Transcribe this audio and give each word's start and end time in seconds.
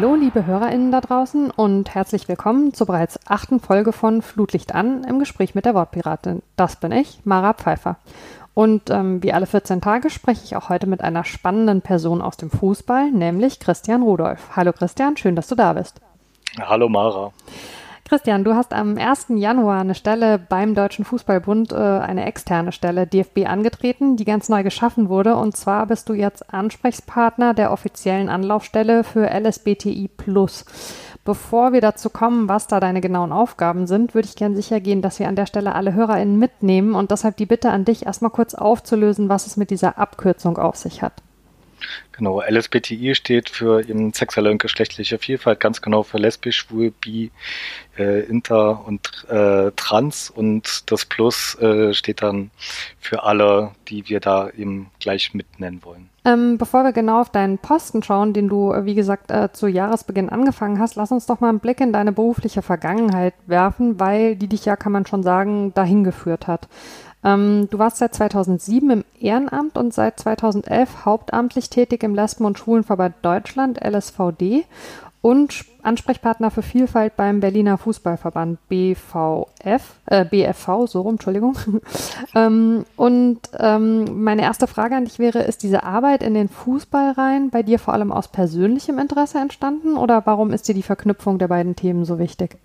Hallo, 0.00 0.14
liebe 0.14 0.46
HörerInnen 0.46 0.90
da 0.90 1.02
draußen 1.02 1.50
und 1.50 1.94
herzlich 1.94 2.26
willkommen 2.26 2.72
zur 2.72 2.86
bereits 2.86 3.20
achten 3.26 3.60
Folge 3.60 3.92
von 3.92 4.22
Flutlicht 4.22 4.74
an 4.74 5.04
im 5.04 5.18
Gespräch 5.18 5.54
mit 5.54 5.66
der 5.66 5.74
Wortpiratin. 5.74 6.40
Das 6.56 6.76
bin 6.76 6.90
ich, 6.90 7.18
Mara 7.24 7.52
Pfeiffer. 7.52 7.96
Und 8.54 8.88
ähm, 8.88 9.22
wie 9.22 9.34
alle 9.34 9.44
14 9.44 9.82
Tage 9.82 10.08
spreche 10.08 10.42
ich 10.42 10.56
auch 10.56 10.70
heute 10.70 10.86
mit 10.86 11.02
einer 11.02 11.24
spannenden 11.24 11.82
Person 11.82 12.22
aus 12.22 12.38
dem 12.38 12.48
Fußball, 12.48 13.10
nämlich 13.10 13.60
Christian 13.60 14.00
Rudolph. 14.00 14.56
Hallo 14.56 14.72
Christian, 14.72 15.18
schön, 15.18 15.36
dass 15.36 15.48
du 15.48 15.54
da 15.54 15.74
bist. 15.74 16.00
Hallo 16.58 16.88
Mara. 16.88 17.32
Christian, 18.10 18.42
du 18.42 18.56
hast 18.56 18.72
am 18.72 18.98
1. 18.98 19.26
Januar 19.36 19.82
eine 19.82 19.94
Stelle 19.94 20.36
beim 20.36 20.74
Deutschen 20.74 21.04
Fußballbund, 21.04 21.70
äh, 21.70 21.76
eine 21.76 22.26
externe 22.26 22.72
Stelle, 22.72 23.06
DFB, 23.06 23.46
angetreten, 23.46 24.16
die 24.16 24.24
ganz 24.24 24.48
neu 24.48 24.64
geschaffen 24.64 25.08
wurde. 25.08 25.36
Und 25.36 25.56
zwar 25.56 25.86
bist 25.86 26.08
du 26.08 26.14
jetzt 26.14 26.52
Ansprechpartner 26.52 27.54
der 27.54 27.70
offiziellen 27.70 28.28
Anlaufstelle 28.28 29.04
für 29.04 29.30
LSBTI. 29.30 30.10
Bevor 31.24 31.72
wir 31.72 31.80
dazu 31.80 32.10
kommen, 32.10 32.48
was 32.48 32.66
da 32.66 32.80
deine 32.80 33.00
genauen 33.00 33.30
Aufgaben 33.30 33.86
sind, 33.86 34.12
würde 34.12 34.26
ich 34.26 34.34
gerne 34.34 34.56
sicher 34.56 34.80
gehen, 34.80 35.02
dass 35.02 35.20
wir 35.20 35.28
an 35.28 35.36
der 35.36 35.46
Stelle 35.46 35.76
alle 35.76 35.94
HörerInnen 35.94 36.36
mitnehmen 36.36 36.96
und 36.96 37.12
deshalb 37.12 37.36
die 37.36 37.46
Bitte 37.46 37.70
an 37.70 37.84
dich, 37.84 38.06
erstmal 38.06 38.32
kurz 38.32 38.56
aufzulösen, 38.56 39.28
was 39.28 39.46
es 39.46 39.56
mit 39.56 39.70
dieser 39.70 39.98
Abkürzung 39.98 40.58
auf 40.58 40.74
sich 40.74 41.00
hat. 41.00 41.22
Genau, 42.12 42.42
LSBTI 42.42 43.14
steht 43.14 43.48
für 43.48 43.88
eben 43.88 44.12
sexuelle 44.12 44.50
und 44.50 44.60
geschlechtliche 44.60 45.18
Vielfalt, 45.18 45.60
ganz 45.60 45.80
genau 45.80 46.02
für 46.02 46.18
lesbisch, 46.18 46.58
schwul, 46.58 46.90
bi, 46.90 47.30
äh, 47.98 48.20
inter 48.26 48.86
und 48.86 49.26
äh, 49.28 49.70
trans 49.76 50.30
und 50.30 50.90
das 50.90 51.06
Plus 51.06 51.54
äh, 51.60 51.94
steht 51.94 52.22
dann 52.22 52.50
für 52.98 53.22
alle, 53.22 53.72
die 53.88 54.08
wir 54.08 54.20
da 54.20 54.50
eben 54.50 54.90
gleich 55.00 55.34
mitnennen 55.34 55.82
wollen. 55.84 56.10
Ähm, 56.24 56.58
bevor 56.58 56.84
wir 56.84 56.92
genau 56.92 57.22
auf 57.22 57.30
deinen 57.30 57.56
Posten 57.56 58.02
schauen, 58.02 58.34
den 58.34 58.48
du, 58.48 58.72
äh, 58.72 58.84
wie 58.84 58.94
gesagt, 58.94 59.30
äh, 59.30 59.50
zu 59.52 59.66
Jahresbeginn 59.68 60.28
angefangen 60.28 60.78
hast, 60.78 60.96
lass 60.96 61.12
uns 61.12 61.24
doch 61.24 61.40
mal 61.40 61.48
einen 61.48 61.60
Blick 61.60 61.80
in 61.80 61.94
deine 61.94 62.12
berufliche 62.12 62.60
Vergangenheit 62.60 63.32
werfen, 63.46 63.98
weil 63.98 64.36
die 64.36 64.48
dich 64.48 64.66
ja, 64.66 64.76
kann 64.76 64.92
man 64.92 65.06
schon 65.06 65.22
sagen, 65.22 65.72
dahin 65.72 66.04
geführt 66.04 66.46
hat. 66.46 66.68
Ähm, 67.22 67.68
du 67.70 67.78
warst 67.78 67.98
seit 67.98 68.14
2007 68.14 68.90
im 68.90 69.04
Ehrenamt 69.18 69.76
und 69.76 69.92
seit 69.92 70.18
2011 70.18 71.04
hauptamtlich 71.04 71.70
tätig 71.70 72.02
im 72.02 72.14
Lesben- 72.14 72.44
und 72.44 72.58
Schwulenverband 72.58 73.16
Deutschland, 73.22 73.78
LSVD, 73.84 74.64
und 75.22 75.66
Ansprechpartner 75.82 76.50
für 76.50 76.62
Vielfalt 76.62 77.16
beim 77.16 77.40
Berliner 77.40 77.76
Fußballverband 77.76 78.58
BVF, 78.68 79.96
äh, 80.06 80.24
BFV, 80.24 80.86
so 80.86 81.02
rum, 81.02 81.14
Entschuldigung. 81.14 81.56
ähm, 82.34 82.84
und 82.96 83.40
ähm, 83.58 84.22
meine 84.22 84.42
erste 84.42 84.66
Frage 84.66 84.96
an 84.96 85.04
dich 85.04 85.18
wäre, 85.18 85.40
ist 85.40 85.62
diese 85.62 85.82
Arbeit 85.82 86.22
in 86.22 86.34
den 86.34 86.48
Fußballreihen 86.48 87.50
bei 87.50 87.62
dir 87.62 87.78
vor 87.78 87.94
allem 87.94 88.12
aus 88.12 88.28
persönlichem 88.28 88.98
Interesse 88.98 89.38
entstanden 89.38 89.96
oder 89.96 90.24
warum 90.24 90.52
ist 90.52 90.68
dir 90.68 90.74
die 90.74 90.82
Verknüpfung 90.82 91.38
der 91.38 91.48
beiden 91.48 91.76
Themen 91.76 92.04
so 92.04 92.18
wichtig? 92.18 92.56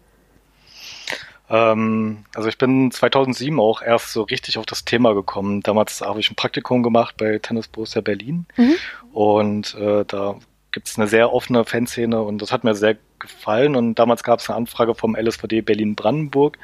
Ähm, 1.49 2.25
also 2.33 2.49
ich 2.49 2.57
bin 2.57 2.91
2007 2.91 3.59
auch 3.59 3.81
erst 3.81 4.11
so 4.11 4.23
richtig 4.23 4.57
auf 4.57 4.65
das 4.65 4.85
Thema 4.85 5.13
gekommen. 5.13 5.61
Damals 5.61 6.01
habe 6.01 6.19
ich 6.19 6.31
ein 6.31 6.35
Praktikum 6.35 6.83
gemacht 6.83 7.15
bei 7.17 7.39
Tennis 7.39 7.67
Borussia 7.67 8.01
Berlin 8.01 8.45
mhm. 8.57 8.75
und 9.13 9.75
äh, 9.75 10.05
da 10.05 10.35
gibt 10.75 10.89
es 10.89 10.97
eine 10.97 11.07
sehr 11.07 11.31
offene 11.31 11.63
Fanszene 11.63 12.21
und 12.21 12.41
das 12.41 12.51
hat 12.51 12.65
mir 12.65 12.75
sehr 12.75 12.97
gefallen. 13.17 13.77
Und 13.77 13.95
damals 13.95 14.23
gab 14.23 14.41
es 14.41 14.49
eine 14.49 14.57
Anfrage 14.57 14.93
vom 14.93 15.15
LSVD 15.15 15.61
Berlin-Brandenburg, 15.61 16.57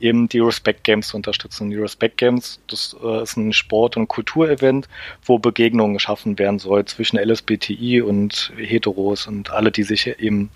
eben 0.00 0.26
die 0.26 0.38
Respect 0.38 0.84
Games 0.84 1.08
zu 1.08 1.18
unterstützen. 1.18 1.68
Die 1.68 1.76
Respect 1.76 2.16
Games, 2.16 2.60
das 2.66 2.96
äh, 3.04 3.22
ist 3.22 3.36
ein 3.36 3.52
Sport- 3.52 3.98
und 3.98 4.08
Kulturevent, 4.08 4.88
wo 5.22 5.38
Begegnungen 5.38 5.92
geschaffen 5.92 6.38
werden 6.38 6.58
soll 6.58 6.86
zwischen 6.86 7.18
LSBTI 7.18 8.00
und 8.00 8.54
Heteros 8.56 9.26
und 9.26 9.50
alle, 9.50 9.70
die 9.70 9.82
sich 9.82 10.06
eben 10.18 10.48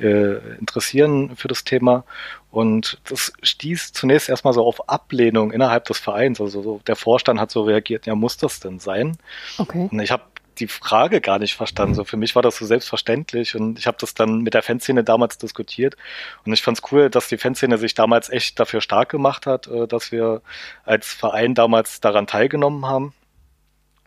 äh, 0.00 0.38
interessieren 0.58 1.36
für 1.36 1.46
das 1.46 1.62
Thema. 1.62 2.02
Und 2.50 2.98
das 3.08 3.32
stieß 3.42 3.92
zunächst 3.92 4.28
erstmal 4.28 4.54
so 4.54 4.66
auf 4.66 4.88
Ablehnung 4.88 5.52
innerhalb 5.52 5.84
des 5.84 6.00
Vereins. 6.00 6.40
Also 6.40 6.62
so, 6.62 6.80
der 6.84 6.96
Vorstand 6.96 7.38
hat 7.38 7.52
so 7.52 7.62
reagiert, 7.62 8.06
ja, 8.06 8.16
muss 8.16 8.38
das 8.38 8.58
denn 8.58 8.80
sein? 8.80 9.18
Okay. 9.56 9.88
Und 9.88 10.00
ich 10.00 10.10
habe 10.10 10.24
die 10.58 10.68
Frage 10.68 11.20
gar 11.20 11.38
nicht 11.38 11.54
verstanden. 11.54 11.94
So 11.94 12.04
für 12.04 12.16
mich 12.16 12.34
war 12.34 12.42
das 12.42 12.56
so 12.56 12.66
selbstverständlich 12.66 13.54
und 13.54 13.78
ich 13.78 13.86
habe 13.86 13.96
das 14.00 14.14
dann 14.14 14.40
mit 14.42 14.54
der 14.54 14.62
Fanszene 14.62 15.04
damals 15.04 15.38
diskutiert 15.38 15.96
und 16.44 16.52
ich 16.52 16.62
fand 16.62 16.78
es 16.78 16.92
cool, 16.92 17.10
dass 17.10 17.28
die 17.28 17.38
Fanszene 17.38 17.78
sich 17.78 17.94
damals 17.94 18.30
echt 18.30 18.58
dafür 18.58 18.80
stark 18.80 19.08
gemacht 19.08 19.46
hat, 19.46 19.66
äh, 19.66 19.86
dass 19.86 20.12
wir 20.12 20.42
als 20.84 21.12
Verein 21.12 21.54
damals 21.54 22.00
daran 22.00 22.26
teilgenommen 22.26 22.86
haben. 22.86 23.14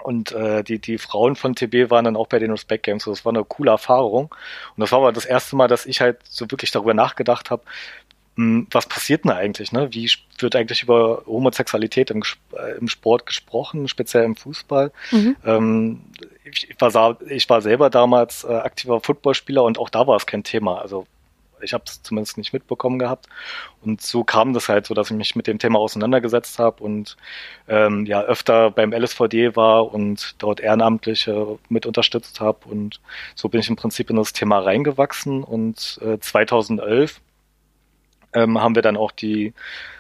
Und 0.02 0.32
äh, 0.32 0.64
die, 0.64 0.80
die 0.80 0.98
Frauen 0.98 1.36
von 1.36 1.56
TB 1.56 1.90
waren 1.90 2.06
dann 2.06 2.16
auch 2.16 2.28
bei 2.28 2.40
den 2.40 2.52
Respect 2.52 2.84
Games. 2.84 3.04
Das 3.04 3.26
war 3.26 3.34
eine 3.34 3.44
coole 3.44 3.72
Erfahrung. 3.72 4.34
Und 4.76 4.82
das 4.82 4.94
war 4.94 5.00
aber 5.00 5.12
das 5.12 5.26
erste 5.26 5.58
Mal, 5.58 5.68
dass 5.68 5.86
ich 5.86 6.00
halt 6.00 6.20
so 6.24 6.50
wirklich 6.50 6.72
darüber 6.72 6.94
nachgedacht 6.94 7.52
habe, 7.52 7.64
was 8.72 8.86
passiert 8.86 9.26
denn 9.26 9.32
eigentlich? 9.32 9.72
Ne? 9.72 9.90
Wie 9.92 10.10
wird 10.38 10.56
eigentlich 10.56 10.84
über 10.84 11.24
Homosexualität 11.26 12.12
im, 12.12 12.24
äh, 12.54 12.78
im 12.78 12.88
Sport 12.88 13.26
gesprochen, 13.26 13.88
speziell 13.88 14.24
im 14.24 14.36
Fußball? 14.36 14.92
Mhm. 15.12 15.36
Ähm, 15.46 16.02
ich, 16.46 16.76
war, 16.80 17.18
ich 17.28 17.50
war 17.50 17.62
selber 17.62 17.90
damals 17.90 18.44
äh, 18.44 18.54
aktiver 18.54 19.02
Footballspieler 19.02 19.64
und 19.64 19.78
auch 19.78 19.90
da 19.90 20.08
war 20.08 20.16
es 20.16 20.26
kein 20.26 20.44
Thema. 20.44 20.80
Also 20.80 21.06
ich 21.62 21.74
habe 21.74 21.84
es 21.88 22.02
zumindest 22.02 22.38
nicht 22.38 22.54
mitbekommen 22.54 23.00
gehabt. 23.00 23.28
Und 23.82 24.02
so 24.02 24.24
kam 24.24 24.54
das 24.54 24.70
halt 24.70 24.86
so, 24.86 24.94
dass 24.94 25.12
ich 25.12 25.18
mich 25.18 25.36
mit 25.36 25.48
dem 25.48 25.60
Thema 25.60 25.80
auseinandergesetzt 25.80 26.60
habe 26.60 26.84
und 26.84 27.18
ähm, 27.68 28.06
ja 28.06 28.22
öfter 28.22 28.72
beim 28.72 28.94
LSVD 28.94 29.56
war 29.56 29.94
und 29.94 30.36
dort 30.38 30.60
Ehrenamtliche 30.60 31.60
mit 31.70 31.86
unterstützt 31.86 32.40
habe. 32.40 32.70
Und 32.70 33.02
so 33.36 33.50
bin 33.50 33.60
ich 33.60 33.70
im 33.70 33.76
Prinzip 33.76 34.10
in 34.10 34.16
das 34.16 34.34
Thema 34.34 34.60
reingewachsen. 34.60 35.44
Und 35.44 36.00
äh, 36.02 36.20
2011 36.20 37.20
ähm, 38.34 38.60
haben 38.60 38.76
wir 38.76 38.82
dann 38.82 38.98
auch 38.98 39.12
die 39.12 39.54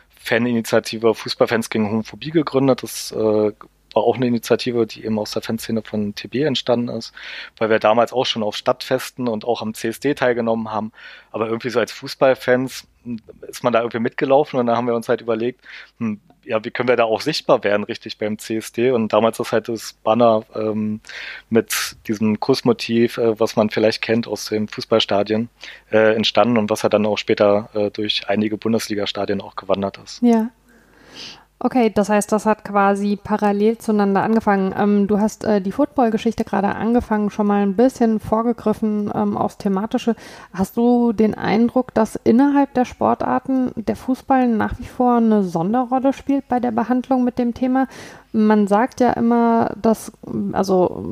Faninitiative 0.09 1.16
Fußballfans 1.16 1.69
gegen 1.69 1.90
Homophobie 1.90 2.31
gegründet. 2.31 2.84
Das 2.84 3.12
äh, 3.12 3.16
war 3.16 4.03
auch 4.03 4.16
eine 4.16 4.28
Initiative, 4.28 4.85
die 4.85 5.06
eben 5.06 5.17
aus 5.17 5.31
der 5.31 5.41
Fanszene 5.41 5.81
von 5.81 6.13
TB 6.13 6.35
entstanden 6.35 6.89
ist, 6.89 7.13
weil 7.57 7.69
wir 7.69 7.79
damals 7.79 8.13
auch 8.13 8.25
schon 8.25 8.44
auf 8.44 8.56
Stadtfesten 8.56 9.28
und 9.28 9.45
auch 9.45 9.62
am 9.62 9.73
CSD 9.73 10.13
teilgenommen 10.13 10.72
haben. 10.72 10.91
Aber 11.31 11.47
irgendwie 11.47 11.69
so 11.69 11.79
als 11.79 11.91
Fußballfans 11.91 12.88
ist 13.47 13.63
man 13.63 13.73
da 13.73 13.79
irgendwie 13.79 14.00
mitgelaufen 14.00 14.59
und 14.59 14.68
dann 14.68 14.75
haben 14.75 14.88
wir 14.88 14.95
uns 14.95 15.09
halt 15.09 15.22
überlegt, 15.22 15.66
hm, 15.97 16.19
ja, 16.49 16.65
wie 16.65 16.71
können 16.71 16.89
wir 16.89 16.95
da 16.95 17.03
auch 17.03 17.21
sichtbar 17.21 17.63
werden, 17.63 17.83
richtig 17.83 18.17
beim 18.17 18.39
CSD? 18.39 18.89
Und 18.89 19.13
damals 19.13 19.39
ist 19.39 19.51
halt 19.51 19.69
das 19.69 19.93
Banner 19.93 20.43
ähm, 20.55 20.99
mit 21.51 21.95
diesem 22.07 22.39
Kussmotiv, 22.39 23.19
äh, 23.19 23.39
was 23.39 23.55
man 23.55 23.69
vielleicht 23.69 24.01
kennt 24.01 24.27
aus 24.27 24.45
dem 24.45 24.67
Fußballstadien, 24.67 25.49
äh, 25.91 26.15
entstanden 26.15 26.57
und 26.57 26.71
was 26.71 26.81
ja 26.81 26.89
dann 26.89 27.05
auch 27.05 27.19
später 27.19 27.69
äh, 27.75 27.91
durch 27.91 28.23
einige 28.27 28.57
Bundesliga-Stadien 28.57 29.41
auch 29.41 29.55
gewandert 29.55 29.99
ist. 30.03 30.23
Ja. 30.23 30.49
Okay, 31.61 31.91
das 31.93 32.07
heißt, 32.07 32.31
das 32.31 32.45
hat 32.45 32.63
quasi 32.63 33.17
parallel 33.21 33.77
zueinander 33.79 34.23
angefangen. 34.23 34.73
Ähm, 34.77 35.07
du 35.07 35.19
hast 35.19 35.43
äh, 35.43 35.59
die 35.59 35.73
Football-Geschichte 35.73 36.45
gerade 36.45 36.73
angefangen, 36.73 37.29
schon 37.31 37.47
mal 37.47 37.61
ein 37.63 37.75
bisschen 37.75 38.21
vorgegriffen 38.21 39.11
ähm, 39.13 39.35
aufs 39.35 39.57
Thematische. 39.57 40.15
Hast 40.53 40.77
du 40.77 41.11
den 41.11 41.35
Eindruck, 41.35 41.93
dass 41.93 42.15
innerhalb 42.23 42.73
der 42.75 42.85
Sportarten 42.85 43.73
der 43.75 43.97
Fußball 43.97 44.47
nach 44.47 44.79
wie 44.79 44.85
vor 44.85 45.17
eine 45.17 45.43
Sonderrolle 45.43 46.13
spielt 46.13 46.47
bei 46.47 46.61
der 46.61 46.71
Behandlung 46.71 47.25
mit 47.25 47.37
dem 47.37 47.53
Thema? 47.53 47.87
Man 48.31 48.67
sagt 48.67 49.00
ja 49.00 49.12
immer, 49.13 49.75
dass 49.81 50.12
also 50.51 51.03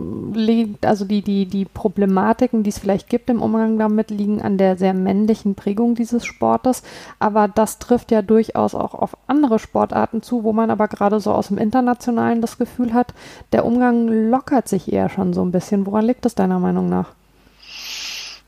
also 0.81 1.05
die, 1.05 1.21
die, 1.21 1.45
die 1.47 1.65
Problematiken, 1.65 2.63
die 2.63 2.69
es 2.69 2.77
vielleicht 2.77 3.09
gibt 3.09 3.29
im 3.29 3.41
Umgang 3.41 3.79
damit, 3.79 4.11
liegen 4.11 4.41
an 4.41 4.57
der 4.57 4.77
sehr 4.77 4.93
männlichen 4.93 5.55
Prägung 5.55 5.95
dieses 5.95 6.25
Sportes. 6.25 6.83
Aber 7.17 7.47
das 7.47 7.79
trifft 7.79 8.11
ja 8.11 8.21
durchaus 8.21 8.75
auch 8.75 8.93
auf 8.93 9.17
andere 9.25 9.57
Sportarten 9.57 10.21
zu, 10.21 10.43
wo 10.43 10.53
man 10.53 10.69
aber 10.69 10.87
gerade 10.87 11.19
so 11.19 11.31
aus 11.31 11.47
dem 11.47 11.57
Internationalen 11.57 12.41
das 12.41 12.57
Gefühl 12.57 12.93
hat, 12.93 13.13
der 13.51 13.65
Umgang 13.65 14.07
lockert 14.29 14.67
sich 14.67 14.91
eher 14.93 15.09
schon 15.09 15.33
so 15.33 15.43
ein 15.43 15.51
bisschen. 15.51 15.85
Woran 15.87 16.05
liegt 16.05 16.25
das 16.25 16.35
deiner 16.35 16.59
Meinung 16.59 16.87
nach? 16.87 17.09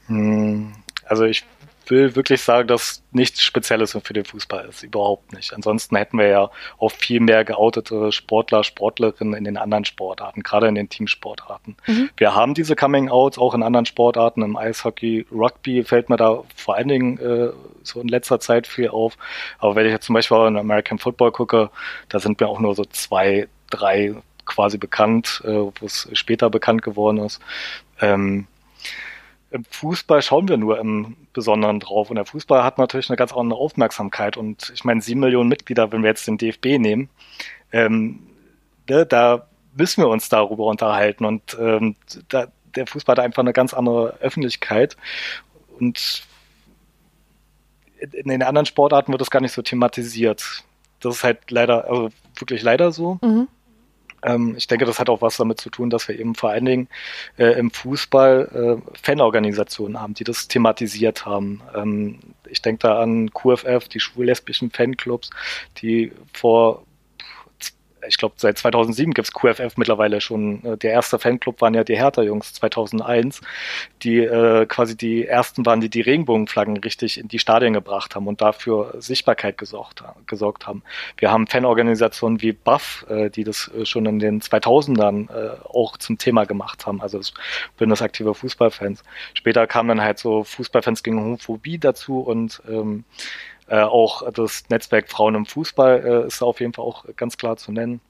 Hm, 0.08 0.74
also 1.06 1.24
ich 1.24 1.46
will 1.90 2.16
wirklich 2.16 2.42
sagen, 2.42 2.68
dass 2.68 3.04
nichts 3.12 3.42
Spezielles 3.42 3.98
für 4.04 4.14
den 4.14 4.26
Fußball 4.26 4.66
ist. 4.70 4.84
Überhaupt 4.84 5.34
nicht. 5.34 5.54
Ansonsten 5.54 5.96
hätten 5.96 6.18
wir 6.18 6.28
ja 6.28 6.50
auch 6.78 6.92
viel 6.92 7.20
mehr 7.20 7.44
geoutete 7.44 8.12
Sportler, 8.12 8.64
Sportlerinnen 8.64 9.34
in 9.34 9.44
den 9.44 9.58
anderen 9.58 9.86
Sportarten, 9.86 10.44
gerade 10.44 10.68
in 10.68 10.76
den 10.76 10.90
Teamsportarten. 10.90 11.76
Mhm. 11.88 12.10
Wir 12.18 12.36
haben 12.36 12.54
diese 12.54 12.76
Coming-Outs 12.76 13.38
auch 13.38 13.54
in 13.54 13.64
anderen 13.64 13.86
Sportarten. 13.86 14.42
Im 14.42 14.56
Eishockey, 14.56 15.26
Rugby 15.32 15.84
fällt 15.84 16.10
mir 16.10 16.18
da 16.18 16.44
vor 16.56 16.76
allen 16.76 16.88
Dingen 16.88 17.18
äh, 17.20 17.52
so 17.84 18.02
in 18.02 18.08
letzter 18.08 18.40
Zeit 18.40 18.68
viel 18.68 18.90
auf. 18.90 19.18
Aber 19.58 19.76
wenn 19.76 19.86
ich 19.86 19.92
jetzt 19.92 20.06
zum 20.06 20.14
Beispiel 20.14 20.38
in 20.48 20.58
American 20.58 21.00
Football 21.00 21.32
gucke, 21.32 21.70
da 22.10 22.20
sind 22.20 22.40
mir 22.40 22.48
auch 22.48 22.60
nur 22.60 22.76
so 22.76 22.86
zwei, 22.86 23.48
drei 23.70 24.16
quasi 24.46 24.78
bekannt, 24.78 25.42
äh, 25.46 25.50
wo 25.50 25.86
es 25.86 26.10
später 26.14 26.50
bekannt 26.50 26.82
geworden 26.82 27.20
ist. 27.20 27.40
Ähm, 28.02 28.48
im 29.51 29.66
Fußball 29.66 30.22
schauen 30.22 30.48
wir 30.48 30.57
nur 30.57 30.80
im 30.80 31.16
Besonderen 31.34 31.80
drauf. 31.80 32.10
Und 32.10 32.18
der 32.18 32.25
Fußball 32.25 32.63
hat 32.63 32.78
natürlich 32.78 33.10
eine 33.10 33.18
ganz 33.18 33.34
andere 33.34 33.60
Aufmerksamkeit. 33.60 34.38
Und 34.38 34.72
ich 34.74 34.84
meine, 34.84 35.01
sieben 35.01 35.22
Millionen 35.22 35.50
Mitglieder, 35.50 35.92
wenn 35.92 36.04
wir 36.04 36.10
jetzt 36.10 36.28
den 36.28 36.38
DFB 36.38 36.78
nehmen, 36.78 37.10
ähm, 37.72 38.28
ne, 38.88 39.06
da 39.06 39.48
müssen 39.75 40.04
wir 40.04 40.10
uns 40.10 40.30
darüber 40.30 40.66
unterhalten. 40.66 41.25
Und 41.25 41.57
ähm, 41.60 41.96
da, 42.28 42.48
der 42.75 42.88
Fußball 42.88 43.18
hat 43.18 43.24
einfach 43.24 43.42
eine 43.42 43.54
ganz 43.54 43.74
andere 43.74 44.18
Öffentlichkeit. 44.19 44.98
und 45.80 46.24
in 48.00 48.30
den 48.30 48.44
anderen 48.44 48.66
Sportarten 48.66 49.12
wird 49.12 49.19
das 49.22 49.30
gar 49.30 49.42
nicht 49.42 49.52
so 49.52 49.62
thematisiert. 49.62 50.63
Das 51.02 51.18
ist 51.18 51.24
halt 51.24 51.52
leider, 51.52 51.86
also 51.86 52.10
wirklich 52.38 52.62
leider 52.62 52.92
so. 52.92 53.19
Mhm. 53.22 53.48
Ähm, 54.24 54.56
ich 54.57 54.68
denke, 54.68 54.86
das 54.86 55.00
hat 55.00 55.10
auch 55.10 55.21
was 55.21 55.38
damit 55.38 55.60
zu 55.60 55.69
tun, 55.69 55.89
dass 55.89 56.07
wir 56.07 56.19
eben 56.19 56.36
vor 56.36 56.50
allen 56.51 56.66
Dingen 56.66 56.88
äh, 57.38 57.57
im 57.60 57.71
Fußball 57.71 58.81
äh, 58.83 58.98
Fanorganisationen 59.01 60.01
haben, 60.01 60.13
die 60.13 60.24
das 60.24 60.48
thematisiert 60.48 61.25
haben. 61.25 61.62
Ähm, 61.75 62.19
ich 62.48 62.62
denke 62.62 62.80
da 62.88 63.00
an 63.00 63.31
QFF, 63.31 63.88
die 63.88 64.00
schwul-lesbischen 64.00 64.71
Fanclubs, 64.71 65.30
die 65.81 66.12
vor 66.33 66.83
ich 68.10 68.18
glaube, 68.18 68.36
seit 68.38 68.58
2007 68.58 69.14
gibt's 69.14 69.32
QFF 69.32 69.78
mittlerweile 69.78 70.20
schon. 70.20 70.66
Äh, 70.66 70.78
der 70.78 70.92
erste 70.92 71.20
Fanclub 71.20 71.62
waren 71.62 71.76
ja 71.76 71.84
die 71.84 71.96
Hertha-Jungs 71.96 72.54
2001, 72.54 73.42
die 74.02 74.18
äh, 74.18 74.66
quasi 74.66 74.98
die 74.98 75.26
ersten 75.26 75.66
waren, 75.66 75.80
die 75.80 75.90
die 75.90 76.02
Regenbogenflaggen 76.02 76.78
richtig 76.78 77.20
in 77.20 77.28
die 77.28 77.40
Stadien 77.40 77.74
gebracht 77.74 78.16
haben 78.16 78.28
und 78.28 78.42
dafür 78.42 78.96
Sichtbarkeit 78.98 79.58
gesorgt, 79.58 80.04
gesorgt 80.26 80.68
haben. 80.68 80.82
Wir 81.18 81.32
haben 81.32 81.48
Fanorganisationen 81.48 82.42
wie 82.42 82.52
BAF, 82.52 83.06
äh, 83.10 83.30
die 83.30 83.44
das 83.44 83.72
äh, 83.78 83.86
schon 83.86 84.06
in 84.08 84.20
den 84.20 84.42
2000ern 84.42 85.30
äh, 85.32 85.58
auch 85.70 85.98
zum 85.98 86.18
Thema 86.18 86.46
gemacht 86.46 86.88
haben, 86.88 87.02
also 87.02 87.20
das 87.20 87.34
Bündnis 87.78 88.02
aktiver 88.02 88.34
Fußballfans. 88.34 89.04
Später 89.36 89.68
kamen 89.68 89.90
dann 89.90 90.02
halt 90.02 90.18
so 90.18 90.44
Fußballfans 90.44 91.04
gegen 91.04 91.20
Homophobie 91.20 91.78
dazu 91.78 92.22
und 92.22 92.62
ähm, 92.68 93.06
äh, 93.69 93.81
auch 93.81 94.30
das 94.31 94.63
Netzwerk 94.69 95.10
Frauen 95.10 95.36
im 95.36 95.45
Fußball 95.45 96.06
äh, 96.06 96.27
ist 96.27 96.42
auf 96.42 96.60
jeden 96.60 96.74
Fall 96.74 96.86
auch 96.86 97.06
ganz 97.16 97.38
klar 97.38 97.57
zu 97.57 97.71
nennen. 97.71 98.01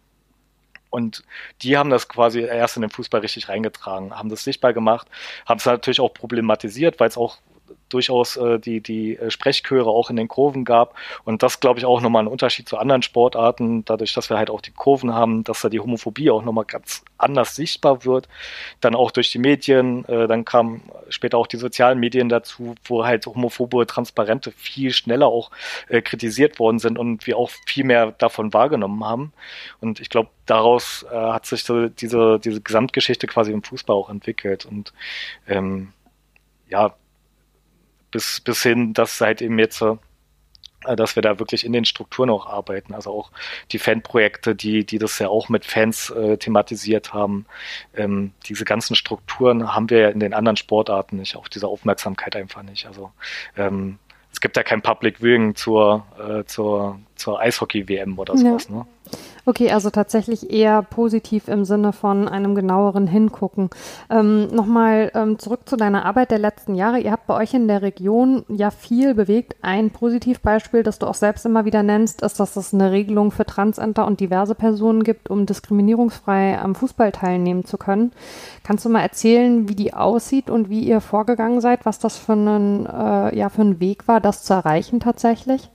Und 0.89 1.23
die 1.61 1.77
haben 1.77 1.89
das 1.91 2.07
quasi 2.09 2.41
erst 2.41 2.75
in 2.75 2.81
den 2.81 2.89
Fußball 2.89 3.21
richtig 3.21 3.47
reingetragen, 3.47 4.17
haben 4.17 4.29
das 4.29 4.44
sichtbar 4.44 4.73
gemacht, 4.73 5.07
haben 5.45 5.59
es 5.59 5.65
natürlich 5.65 6.00
auch 6.00 6.13
problematisiert, 6.13 7.00
weil 7.00 7.09
es 7.09 7.17
auch 7.17 7.38
durchaus 7.89 8.38
äh, 8.38 8.60
die, 8.60 8.81
die 8.81 9.18
äh, 9.18 9.31
Sprechchöre 9.31 9.89
auch 9.89 10.10
in 10.10 10.16
den 10.16 10.27
Kurven 10.27 10.66
gab. 10.66 10.95
Und 11.25 11.44
das, 11.44 11.60
glaube 11.60 11.80
ich, 11.80 11.86
auch 11.86 12.01
nochmal 12.01 12.24
ein 12.24 12.27
Unterschied 12.27 12.69
zu 12.69 12.77
anderen 12.77 13.01
Sportarten, 13.01 13.83
dadurch, 13.86 14.13
dass 14.13 14.30
wir 14.30 14.38
halt 14.38 14.50
auch 14.50 14.62
die 14.62 14.71
Kurven 14.71 15.13
haben, 15.13 15.44
dass 15.44 15.62
da 15.62 15.69
die 15.69 15.80
Homophobie 15.80 16.30
auch 16.30 16.44
nochmal 16.44 16.66
ganz 16.66 17.04
anders 17.18 17.56
sichtbar 17.56 18.06
wird. 18.06 18.27
Dann 18.81 18.95
auch 18.95 19.12
durch 19.12 19.31
die 19.31 19.39
Medien, 19.39 20.06
äh, 20.06 20.27
dann 20.27 20.45
kamen 20.45 20.83
später 21.10 21.38
auch 21.38 21.48
die 21.48 21.57
sozialen 21.57 22.00
Medien 22.00 22.30
dazu, 22.30 22.75
wo 22.86 23.06
halt 23.06 23.25
homophobe 23.25 23.86
Transparente 23.88 24.51
viel 24.51 24.92
schneller 24.92 25.27
auch 25.27 25.51
äh, 25.88 26.01
kritisiert 26.01 26.60
worden 26.60 26.80
sind 26.80 26.98
und 26.98 27.25
wir 27.27 27.38
auch 27.38 27.50
viel 27.66 27.83
mehr 27.83 28.12
davon 28.12 28.54
wahrgenommen 28.54 29.04
haben. 29.04 29.33
Und 29.81 30.00
ich 30.00 30.10
glaube, 30.10 30.30
daraus 30.45 31.06
äh, 31.12 31.16
hat 31.16 31.45
sich 31.45 31.63
so 31.63 31.88
diese, 31.88 32.39
diese 32.39 32.62
Gesamtgeschichte 32.62 33.27
quasi 33.27 33.51
im 33.51 33.63
Fußball 33.63 33.95
auch 33.95 34.10
entwickelt. 34.10 34.66
Und 34.66 34.94
ähm, 35.48 35.94
ja, 36.69 36.95
bis, 38.11 38.41
bis 38.41 38.63
hin, 38.63 38.94
dass 38.94 39.17
seit 39.17 39.41
eben 39.41 39.59
jetzt, 39.59 39.81
äh, 39.81 39.95
dass 40.95 41.15
wir 41.15 41.23
da 41.23 41.39
wirklich 41.39 41.65
in 41.65 41.73
den 41.73 41.85
Strukturen 41.85 42.29
auch 42.29 42.47
arbeiten. 42.47 42.94
Also 42.94 43.11
auch 43.11 43.31
die 43.71 43.79
Fanprojekte, 43.79 44.56
die, 44.56 44.85
die 44.85 44.97
das 45.00 45.19
ja 45.19 45.27
auch 45.29 45.50
mit 45.50 45.65
Fans 45.65 46.09
äh, 46.09 46.38
thematisiert 46.38 47.13
haben. 47.13 47.45
Ähm, 47.95 48.31
diese 48.45 48.65
ganzen 48.65 48.95
Strukturen 48.95 49.73
haben 49.73 49.89
wir 49.89 50.00
ja 50.00 50.09
in 50.09 50.19
den 50.19 50.33
anderen 50.33 50.57
Sportarten 50.57 51.17
nicht, 51.17 51.35
auch 51.35 51.47
diese 51.47 51.67
Aufmerksamkeit 51.67 52.35
einfach 52.35 52.63
nicht. 52.63 52.85
Also 52.85 53.11
ähm, 53.57 54.00
es 54.31 54.41
gibt 54.41 54.57
ja 54.57 54.63
kein 54.63 54.81
Public 54.81 55.19
Viewing 55.19 55.56
zur, 55.56 56.06
äh, 56.19 56.45
zur, 56.45 57.00
zur 57.15 57.39
Eishockey-WM 57.39 58.17
oder 58.17 58.38
sowas. 58.38 58.67
Ja. 58.69 58.75
Ne? 58.75 58.85
Okay, 59.45 59.71
also 59.71 59.89
tatsächlich 59.89 60.51
eher 60.51 60.81
positiv 60.81 61.47
im 61.47 61.65
Sinne 61.65 61.94
von 61.94 62.27
einem 62.27 62.56
genaueren 62.56 63.07
Hingucken. 63.07 63.69
Ähm, 64.09 64.47
Nochmal 64.53 65.12
ähm, 65.15 65.39
zurück 65.39 65.62
zu 65.65 65.77
deiner 65.77 66.06
Arbeit 66.06 66.31
der 66.31 66.39
letzten 66.39 66.75
Jahre. 66.75 67.00
Ihr 67.00 67.12
habt 67.12 67.27
bei 67.27 67.36
euch 67.36 67.53
in 67.53 67.68
der 67.68 67.81
Region 67.81 68.44
ja 68.50 68.71
viel 68.71 69.13
bewegt. 69.13 69.56
Ein 69.62 69.91
Positivbeispiel, 69.91 70.83
das 70.83 71.00
du 71.00 71.07
auch 71.07 71.13
selbst 71.13 71.45
immer 71.45 71.65
wieder 71.65 71.83
nennst, 71.83 72.21
ist, 72.21 72.39
dass 72.39 72.56
es 72.56 72.74
eine 72.74 72.91
Regelung 72.91 73.31
für 73.31 73.45
Transenter 73.45 74.06
und 74.06 74.19
diverse 74.19 74.56
Personen 74.56 75.03
gibt, 75.03 75.30
um 75.30 75.45
diskriminierungsfrei 75.45 76.59
am 76.59 76.75
Fußball 76.75 77.12
teilnehmen 77.12 77.65
zu 77.65 77.77
können. 77.77 78.12
Kannst 78.63 78.85
du 78.85 78.89
mal 78.89 79.01
erzählen, 79.01 79.69
wie 79.69 79.75
die 79.75 79.94
aussieht 79.94 80.50
und 80.50 80.69
wie 80.69 80.81
ihr 80.81 81.01
vorgegangen 81.01 81.62
seid, 81.62 81.85
was 81.85 82.00
das 82.00 82.18
für, 82.18 82.33
einen, 82.33 82.85
äh, 82.85 83.35
ja, 83.35 83.50
für 83.50 83.62
ein 83.62 83.80
Weg 83.80 84.07
war, 84.07 84.19
das 84.19 84.44
zu 84.44 84.53
erreichen 84.53 85.00
tatsächlich? 85.00 85.69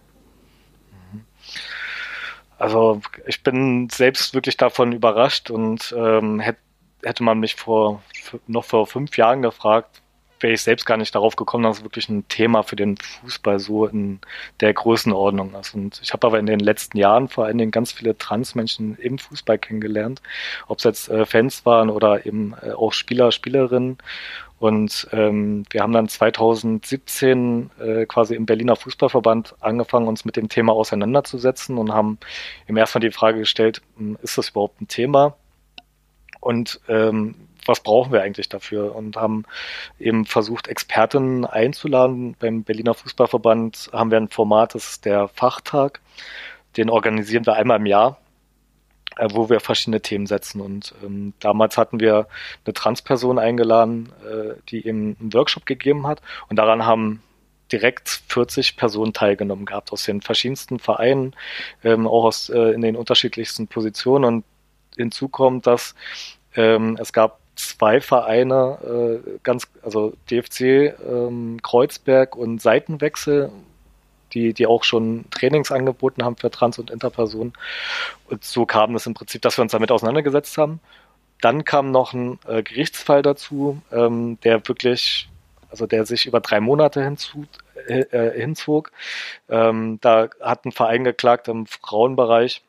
Also 2.59 3.01
ich 3.27 3.43
bin 3.43 3.89
selbst 3.91 4.35
wirklich 4.35 4.57
davon 4.57 4.93
überrascht 4.93 5.51
und 5.51 5.95
ähm, 5.97 6.41
hätte, 6.41 6.61
hätte 7.03 7.23
man 7.23 7.41
mich 7.41 7.55
vor 7.55 8.03
noch 8.47 8.65
vor 8.65 8.87
fünf 8.87 9.17
Jahren 9.17 9.43
gefragt, 9.43 10.03
wäre 10.45 10.53
ich 10.53 10.63
selbst 10.63 10.85
gar 10.85 10.97
nicht 10.97 11.15
darauf 11.15 11.37
gekommen, 11.37 11.65
dass 11.65 11.79
es 11.79 11.85
wirklich 11.85 12.09
ein 12.09 12.29
Thema 12.29 12.63
für 12.63 12.77
den 12.77 12.97
Fußball 12.97 13.59
so 13.59 13.87
in 13.87 14.21
der 14.61 14.75
Größenordnung 14.75 15.55
ist. 15.55 15.75
Und 15.75 16.01
ich 16.03 16.13
habe 16.13 16.27
aber 16.27 16.39
in 16.39 16.47
den 16.47 16.61
letzten 16.61 16.99
Jahren 16.99 17.29
vor 17.29 17.47
allen 17.47 17.59
Dingen 17.59 17.71
ganz 17.71 17.93
viele 17.93 18.17
Transmenschen 18.17 18.97
im 18.97 19.19
Fußball 19.19 19.59
kennengelernt, 19.59 20.21
ob 20.69 20.79
es 20.79 20.85
jetzt 20.85 21.09
äh, 21.09 21.25
Fans 21.25 21.65
waren 21.65 21.89
oder 21.91 22.27
eben 22.27 22.55
äh, 22.63 22.73
auch 22.73 22.93
Spieler, 22.93 23.33
Spielerinnen. 23.33 23.99
Und 24.65 25.09
ähm, 25.13 25.65
wir 25.69 25.83
haben 25.83 25.93
dann 25.93 26.09
2017 26.09 27.71
äh, 27.79 28.07
quasi 28.07 28.35
im 28.35 28.47
Berliner 28.47 28.77
Fußballverband 28.77 29.57
angefangen, 29.61 30.09
uns 30.09 30.25
mit 30.25 30.37
dem 30.37 30.49
Thema 30.49 30.73
auseinanderzusetzen 30.73 31.77
und 31.77 31.93
haben 31.93 32.17
im 32.67 32.79
ersten 32.79 32.97
Mal 32.97 33.07
die 33.07 33.13
Frage 33.13 33.41
gestellt, 33.41 33.83
hm, 33.99 34.17
ist 34.23 34.39
das 34.39 34.49
überhaupt 34.49 34.81
ein 34.81 34.89
Thema? 34.89 35.37
Und 36.41 36.81
ähm, 36.89 37.35
was 37.67 37.81
brauchen 37.81 38.11
wir 38.11 38.23
eigentlich 38.23 38.49
dafür? 38.49 38.97
Und 38.97 39.19
haben 39.19 39.45
eben 40.01 40.25
versucht, 40.25 40.67
Expertinnen 40.69 41.45
einzuladen. 41.45 42.35
Beim 42.39 42.63
Berliner 42.63 42.95
Fußballverband 42.95 43.91
haben 43.93 44.11
wir 44.11 44.17
ein 44.17 44.29
Format, 44.29 44.75
das 44.75 44.93
ist 44.93 45.05
der 45.05 45.29
Fachtag. 45.29 46.01
Den 46.79 46.89
organisieren 46.89 47.45
wir 47.45 47.57
einmal 47.57 47.81
im 47.81 47.85
Jahr 47.85 48.17
äh, 49.17 49.29
wo 49.33 49.49
wir 49.49 49.61
verschiedene 49.61 50.01
Themen 50.01 50.27
setzen. 50.27 50.61
Und 50.61 50.95
ähm, 51.03 51.35
damals 51.41 51.77
hatten 51.77 52.01
wir 52.01 52.27
eine 52.65 52.75
Transperson 52.75 53.39
eingeladen, 53.39 54.13
äh, 54.25 54.55
die 54.69 54.87
eben 54.87 55.17
einen 55.21 55.33
Workshop 55.33 55.67
gegeben 55.67 56.07
hat. 56.07 56.21
Und 56.49 56.57
daran 56.57 56.85
haben 56.87 57.23
direkt 57.73 58.23
40 58.29 58.77
Personen 58.77 59.13
teilgenommen 59.13 59.65
gehabt 59.65 59.93
aus 59.93 60.05
den 60.05 60.21
verschiedensten 60.21 60.79
Vereinen, 60.79 61.35
ähm, 61.83 62.07
auch 62.07 62.25
aus 62.25 62.49
äh, 62.51 62.73
in 62.73 62.83
den 62.83 62.97
unterschiedlichsten 62.97 63.67
Positionen. 63.69 64.25
Und 64.25 64.45
hinzu 64.97 65.29
kommt, 65.29 65.67
dass 65.67 65.95
ähm, 66.57 66.97
es 67.01 67.13
gab 67.13 67.41
zwei 67.57 68.01
Vereine, 68.01 69.23
äh, 69.25 69.39
ganz, 69.43 69.69
also 69.83 70.13
DFC 70.31 70.95
ähm, 71.05 71.59
Kreuzberg 71.63 72.37
und 72.37 72.61
Seitenwechsel, 72.61 73.51
die, 74.35 74.53
die 74.53 74.67
auch 74.67 74.85
schon 74.85 75.25
Trainings 75.31 75.71
angeboten 75.71 76.25
haben 76.25 76.37
für 76.37 76.51
Trans- 76.51 76.79
und 76.79 76.91
Interpersonen. 76.91 77.53
Und 78.29 78.45
so 78.45 78.67
kam 78.67 78.95
es 78.95 79.07
im 79.07 79.15
Prinzip, 79.15 79.43
dass 79.43 79.57
wir 79.57 79.63
uns 79.63 79.73
damit 79.73 79.91
auseinandergesetzt 79.91 80.59
haben. 80.59 80.81
Dann 81.41 81.65
kam 81.65 81.91
noch 81.91 82.13
ein 82.13 82.39
äh, 82.47 82.63
Gerichtsfall 82.63 83.23
dazu, 83.23 83.81
ähm, 83.93 84.39
der 84.45 84.67
wirklich, 84.67 85.29
also 85.71 85.87
der 85.87 86.07
sich 86.07 86.27
über 86.27 86.41
drei 86.41 86.61
Monate 86.61 87.03
hinzu, 87.03 87.47
äh, 87.87 88.01
äh 88.01 88.41
hinzog. 88.41 88.93
Ähm, 89.49 89.99
da 90.01 90.29
hat 90.41 90.65
ein 90.65 90.73
Verein 90.73 91.05
geklagt 91.05 91.49
im 91.49 91.67
Frauenbereich, 91.67 92.63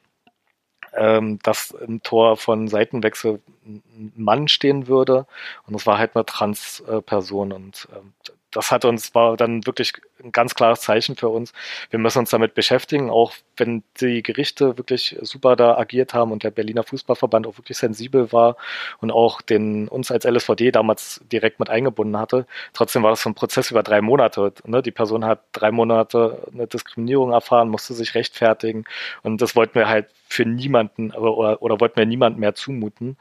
ähm, 0.93 1.39
dass 1.43 1.71
im 1.71 2.01
Tor 2.03 2.37
von 2.37 2.67
Seitenwechsel 2.67 3.41
ein 3.65 4.13
Mann 4.15 4.47
stehen 4.47 4.87
würde. 4.87 5.25
Und 5.67 5.75
es 5.75 5.85
war 5.85 5.97
halt 5.97 6.15
eine 6.15 6.25
Transperson. 6.25 7.53
Und 7.53 7.87
ähm, 7.95 8.13
das 8.55 8.71
hat 8.71 8.85
uns, 8.85 9.13
war 9.13 9.35
dann 9.35 9.65
wirklich 9.65 9.91
ein 10.23 10.31
ganz 10.31 10.55
klares 10.55 10.79
Zeichen 10.79 11.17
für 11.17 11.27
uns. 11.27 11.51
Wir 11.89 11.99
müssen 11.99 12.19
uns 12.19 12.29
damit 12.29 12.53
beschäftigen, 12.53 13.09
auch 13.09 13.33
wenn 13.57 13.83
die 13.99 14.23
Gerichte 14.23 14.77
wirklich 14.77 15.17
super 15.21 15.57
da 15.57 15.77
agiert 15.77 16.13
haben 16.13 16.31
und 16.31 16.43
der 16.43 16.51
Berliner 16.51 16.83
Fußballverband 16.83 17.47
auch 17.47 17.57
wirklich 17.57 17.77
sensibel 17.77 18.31
war 18.31 18.55
und 18.99 19.11
auch 19.11 19.41
den 19.41 19.89
uns 19.89 20.09
als 20.09 20.23
LSVD 20.23 20.71
damals 20.71 21.21
direkt 21.31 21.59
mit 21.59 21.69
eingebunden 21.69 22.17
hatte. 22.17 22.47
Trotzdem 22.71 23.03
war 23.03 23.09
das 23.09 23.21
so 23.21 23.29
ein 23.29 23.35
Prozess 23.35 23.71
über 23.71 23.83
drei 23.83 23.99
Monate. 24.01 24.53
Ne? 24.65 24.81
Die 24.81 24.91
Person 24.91 25.25
hat 25.25 25.41
drei 25.51 25.71
Monate 25.71 26.47
eine 26.53 26.67
Diskriminierung 26.67 27.33
erfahren, 27.33 27.69
musste 27.69 27.93
sich 27.93 28.15
rechtfertigen 28.15 28.85
und 29.21 29.41
das 29.41 29.55
wollten 29.55 29.75
wir 29.75 29.89
halt 29.89 30.07
für 30.29 30.45
niemanden 30.45 31.11
oder, 31.11 31.61
oder 31.61 31.79
wollten 31.81 31.97
wir 31.97 32.05
niemanden 32.05 32.39
mehr 32.39 32.55
zumuten. 32.55 33.17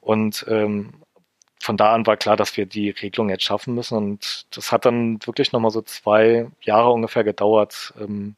Und 0.00 0.44
ähm, 0.48 0.92
von 1.60 1.76
da 1.76 1.92
an 1.92 2.06
war 2.06 2.16
klar, 2.16 2.36
dass 2.36 2.56
wir 2.56 2.66
die 2.66 2.90
Regelung 2.90 3.30
jetzt 3.30 3.42
schaffen 3.44 3.74
müssen. 3.74 3.96
Und 3.96 4.46
das 4.56 4.70
hat 4.70 4.84
dann 4.84 5.18
wirklich 5.26 5.52
nochmal 5.52 5.70
so 5.70 5.82
zwei 5.82 6.46
Jahre 6.62 6.90
ungefähr 6.90 7.24
gedauert. 7.24 7.92
Ähm, 8.00 8.36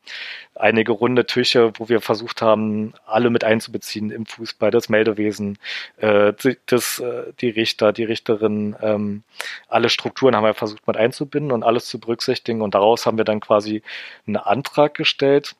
einige 0.54 0.92
runde 0.92 1.26
Tische, 1.26 1.72
wo 1.76 1.88
wir 1.88 2.00
versucht 2.00 2.40
haben, 2.42 2.94
alle 3.06 3.30
mit 3.30 3.44
einzubeziehen 3.44 4.10
im 4.10 4.26
Fußball, 4.26 4.70
das 4.70 4.88
Meldewesen, 4.88 5.58
äh, 5.98 6.32
das, 6.66 6.98
äh, 6.98 7.32
die 7.40 7.50
Richter, 7.50 7.92
die 7.92 8.04
Richterin, 8.04 8.76
ähm, 8.80 9.22
alle 9.68 9.90
Strukturen 9.90 10.34
haben 10.34 10.44
wir 10.44 10.54
versucht 10.54 10.86
mit 10.86 10.96
einzubinden 10.96 11.52
und 11.52 11.62
alles 11.62 11.86
zu 11.86 12.00
berücksichtigen. 12.00 12.62
Und 12.62 12.74
daraus 12.74 13.04
haben 13.06 13.18
wir 13.18 13.24
dann 13.24 13.40
quasi 13.40 13.82
einen 14.26 14.36
Antrag 14.36 14.94
gestellt 14.94 15.56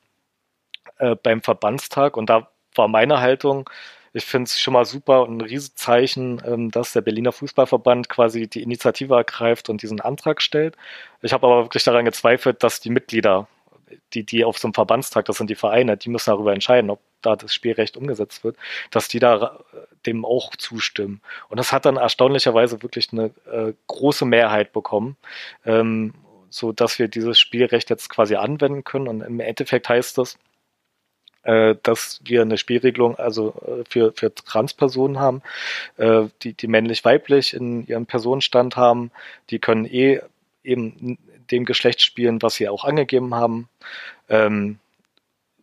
äh, 0.98 1.14
beim 1.14 1.42
Verbandstag. 1.42 2.16
Und 2.16 2.30
da 2.30 2.48
war 2.74 2.88
meine 2.88 3.20
Haltung, 3.20 3.68
ich 4.12 4.24
finde 4.24 4.44
es 4.44 4.58
schon 4.58 4.74
mal 4.74 4.84
super 4.84 5.22
und 5.22 5.38
ein 5.38 5.40
Riesenzeichen, 5.40 6.42
ähm, 6.44 6.70
dass 6.70 6.92
der 6.92 7.00
Berliner 7.00 7.32
Fußballverband 7.32 8.08
quasi 8.08 8.48
die 8.48 8.62
Initiative 8.62 9.14
ergreift 9.14 9.68
und 9.68 9.82
diesen 9.82 10.00
Antrag 10.00 10.42
stellt. 10.42 10.76
Ich 11.22 11.32
habe 11.32 11.46
aber 11.46 11.64
wirklich 11.64 11.84
daran 11.84 12.04
gezweifelt, 12.04 12.62
dass 12.62 12.80
die 12.80 12.90
Mitglieder, 12.90 13.46
die, 14.12 14.24
die 14.24 14.44
auf 14.44 14.58
so 14.58 14.66
einem 14.66 14.74
Verbandstag, 14.74 15.26
das 15.26 15.36
sind 15.36 15.50
die 15.50 15.54
Vereine, 15.54 15.96
die 15.96 16.08
müssen 16.08 16.30
darüber 16.30 16.52
entscheiden, 16.52 16.90
ob 16.90 17.00
da 17.22 17.36
das 17.36 17.54
Spielrecht 17.54 17.96
umgesetzt 17.96 18.42
wird, 18.42 18.56
dass 18.90 19.08
die 19.08 19.18
da 19.20 19.60
äh, 19.72 19.76
dem 20.06 20.24
auch 20.24 20.56
zustimmen. 20.56 21.20
Und 21.48 21.58
das 21.58 21.72
hat 21.72 21.84
dann 21.84 21.96
erstaunlicherweise 21.96 22.82
wirklich 22.82 23.12
eine 23.12 23.26
äh, 23.50 23.74
große 23.86 24.24
Mehrheit 24.24 24.72
bekommen, 24.72 25.16
ähm, 25.64 26.14
so 26.48 26.72
dass 26.72 26.98
wir 26.98 27.06
dieses 27.06 27.38
Spielrecht 27.38 27.90
jetzt 27.90 28.08
quasi 28.08 28.34
anwenden 28.34 28.82
können. 28.82 29.06
Und 29.06 29.20
im 29.20 29.38
Endeffekt 29.38 29.88
heißt 29.88 30.18
das, 30.18 30.36
äh, 31.42 31.76
dass 31.82 32.20
wir 32.24 32.42
eine 32.42 32.58
Spielregelung 32.58 33.16
also 33.16 33.54
äh, 33.66 33.84
für, 33.88 34.12
für 34.12 34.34
Transpersonen 34.34 35.18
haben, 35.18 35.42
äh, 35.96 36.24
die, 36.42 36.54
die 36.54 36.66
männlich-weiblich 36.66 37.54
in 37.54 37.86
ihrem 37.86 38.06
Personenstand 38.06 38.76
haben, 38.76 39.10
die 39.50 39.58
können 39.58 39.86
eh 39.86 40.20
eben 40.62 41.18
dem 41.50 41.64
Geschlecht 41.64 42.02
spielen, 42.02 42.42
was 42.42 42.54
sie 42.54 42.68
auch 42.68 42.84
angegeben 42.84 43.34
haben. 43.34 43.68
Ähm, 44.28 44.78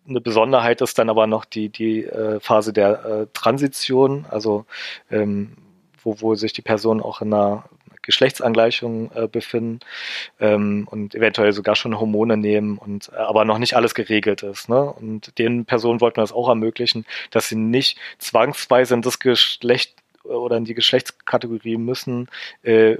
eine 0.07 0.21
Besonderheit 0.21 0.81
ist 0.81 0.97
dann 0.97 1.09
aber 1.09 1.27
noch 1.27 1.45
die, 1.45 1.69
die 1.69 2.05
äh, 2.05 2.39
Phase 2.39 2.73
der 2.73 3.05
äh, 3.05 3.27
Transition, 3.33 4.25
also 4.29 4.65
ähm, 5.11 5.53
wo, 6.01 6.21
wo 6.21 6.35
sich 6.35 6.53
die 6.53 6.61
Personen 6.61 7.01
auch 7.01 7.21
in 7.21 7.33
einer 7.33 7.65
Geschlechtsangleichung 8.07 9.11
äh, 9.13 9.27
befinden 9.27 9.81
ähm, 10.39 10.87
und 10.89 11.13
eventuell 11.13 11.53
sogar 11.53 11.75
schon 11.75 11.99
Hormone 11.99 12.37
nehmen 12.37 12.77
und 12.77 13.09
äh, 13.13 13.17
aber 13.17 13.45
noch 13.45 13.59
nicht 13.59 13.75
alles 13.75 13.93
geregelt 13.93 14.41
ist. 14.43 14.69
Ne? 14.69 14.81
Und 14.81 15.37
den 15.37 15.65
Personen 15.65 16.01
wollten 16.01 16.17
wir 16.17 16.23
das 16.23 16.31
auch 16.31 16.49
ermöglichen, 16.49 17.05
dass 17.31 17.49
sie 17.49 17.57
nicht 17.57 17.99
zwangsweise 18.17 18.95
in 18.95 19.01
das 19.01 19.19
Geschlecht 19.19 19.93
oder 20.23 20.57
in 20.57 20.65
die 20.65 20.73
Geschlechtskategorie 20.73 21.77
müssen, 21.77 22.29
äh, 22.63 22.97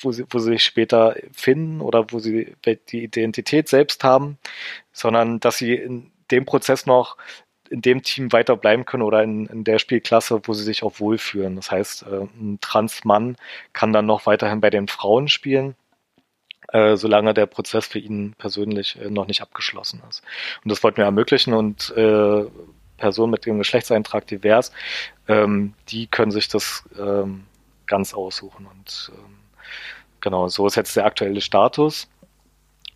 wo 0.00 0.12
sie, 0.12 0.24
wo 0.28 0.38
sie 0.38 0.52
sich 0.52 0.64
später 0.64 1.16
finden 1.32 1.80
oder 1.80 2.12
wo 2.12 2.18
sie 2.18 2.54
die 2.64 3.04
Identität 3.04 3.68
selbst 3.68 4.04
haben, 4.04 4.38
sondern 4.92 5.40
dass 5.40 5.56
sie 5.56 5.74
in 5.74 6.10
dem 6.30 6.44
Prozess 6.44 6.86
noch 6.86 7.16
in 7.70 7.82
dem 7.82 8.02
Team 8.02 8.32
weiter 8.32 8.56
bleiben 8.56 8.84
können 8.84 9.02
oder 9.02 9.22
in, 9.22 9.46
in 9.46 9.64
der 9.64 9.78
Spielklasse, 9.78 10.40
wo 10.44 10.52
sie 10.52 10.64
sich 10.64 10.82
auch 10.82 11.00
wohlfühlen. 11.00 11.56
Das 11.56 11.70
heißt, 11.70 12.04
äh, 12.04 12.26
ein 12.38 12.58
Transmann 12.60 13.36
kann 13.72 13.92
dann 13.92 14.06
noch 14.06 14.26
weiterhin 14.26 14.60
bei 14.60 14.70
den 14.70 14.88
Frauen 14.88 15.28
spielen, 15.28 15.74
äh, 16.68 16.96
solange 16.96 17.34
der 17.34 17.46
Prozess 17.46 17.86
für 17.86 17.98
ihn 17.98 18.34
persönlich 18.36 18.98
äh, 19.00 19.10
noch 19.10 19.26
nicht 19.26 19.42
abgeschlossen 19.42 20.02
ist. 20.08 20.22
Und 20.62 20.70
das 20.70 20.82
wollten 20.82 20.98
wir 20.98 21.04
ermöglichen 21.04 21.54
und 21.54 21.90
äh, 21.96 22.44
Personen 22.96 23.32
mit 23.32 23.46
dem 23.46 23.58
Geschlechtseintrag 23.58 24.26
divers, 24.26 24.72
ähm, 25.28 25.74
die 25.88 26.06
können 26.06 26.30
sich 26.30 26.48
das 26.48 26.84
ähm, 26.98 27.44
ganz 27.86 28.14
aussuchen. 28.14 28.66
Und 28.66 29.12
ähm, 29.14 29.36
genau, 30.20 30.48
so 30.48 30.66
ist 30.66 30.76
jetzt 30.76 30.96
der 30.96 31.06
aktuelle 31.06 31.40
Status. 31.40 32.08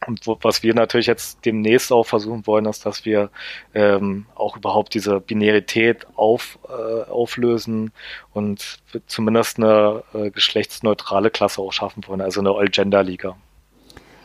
Und 0.09 0.27
wo, 0.27 0.39
was 0.41 0.63
wir 0.63 0.73
natürlich 0.75 1.07
jetzt 1.07 1.45
demnächst 1.45 1.93
auch 1.93 2.05
versuchen 2.05 2.47
wollen, 2.47 2.65
ist, 2.65 2.87
dass 2.87 3.05
wir 3.05 3.29
ähm, 3.75 4.25
auch 4.35 4.57
überhaupt 4.57 4.95
diese 4.95 5.21
Binarität 5.21 6.07
auf, 6.17 6.59
äh, 6.67 7.11
auflösen 7.11 7.93
und 8.33 8.79
zumindest 9.07 9.59
eine 9.59 10.03
äh, 10.15 10.31
geschlechtsneutrale 10.31 11.29
Klasse 11.29 11.61
auch 11.61 11.75
schaffen 11.75 12.03
wollen, 12.07 12.23
also 12.23 12.41
eine 12.41 12.53
All-Gender-Liga. 12.53 13.37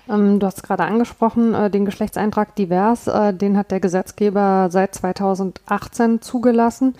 Ähm, 0.08 0.40
du 0.40 0.48
hast 0.48 0.64
gerade 0.64 0.86
angesprochen, 0.86 1.54
äh, 1.54 1.70
den 1.70 1.84
Geschlechtseintrag 1.84 2.56
divers, 2.56 3.08
äh, 3.08 3.34
den 3.34 3.58
hat 3.58 3.72
der 3.72 3.82
Gesetzgeber 3.82 4.70
seit 4.72 4.96
2018 4.96 6.22
zugelassen 6.22 6.96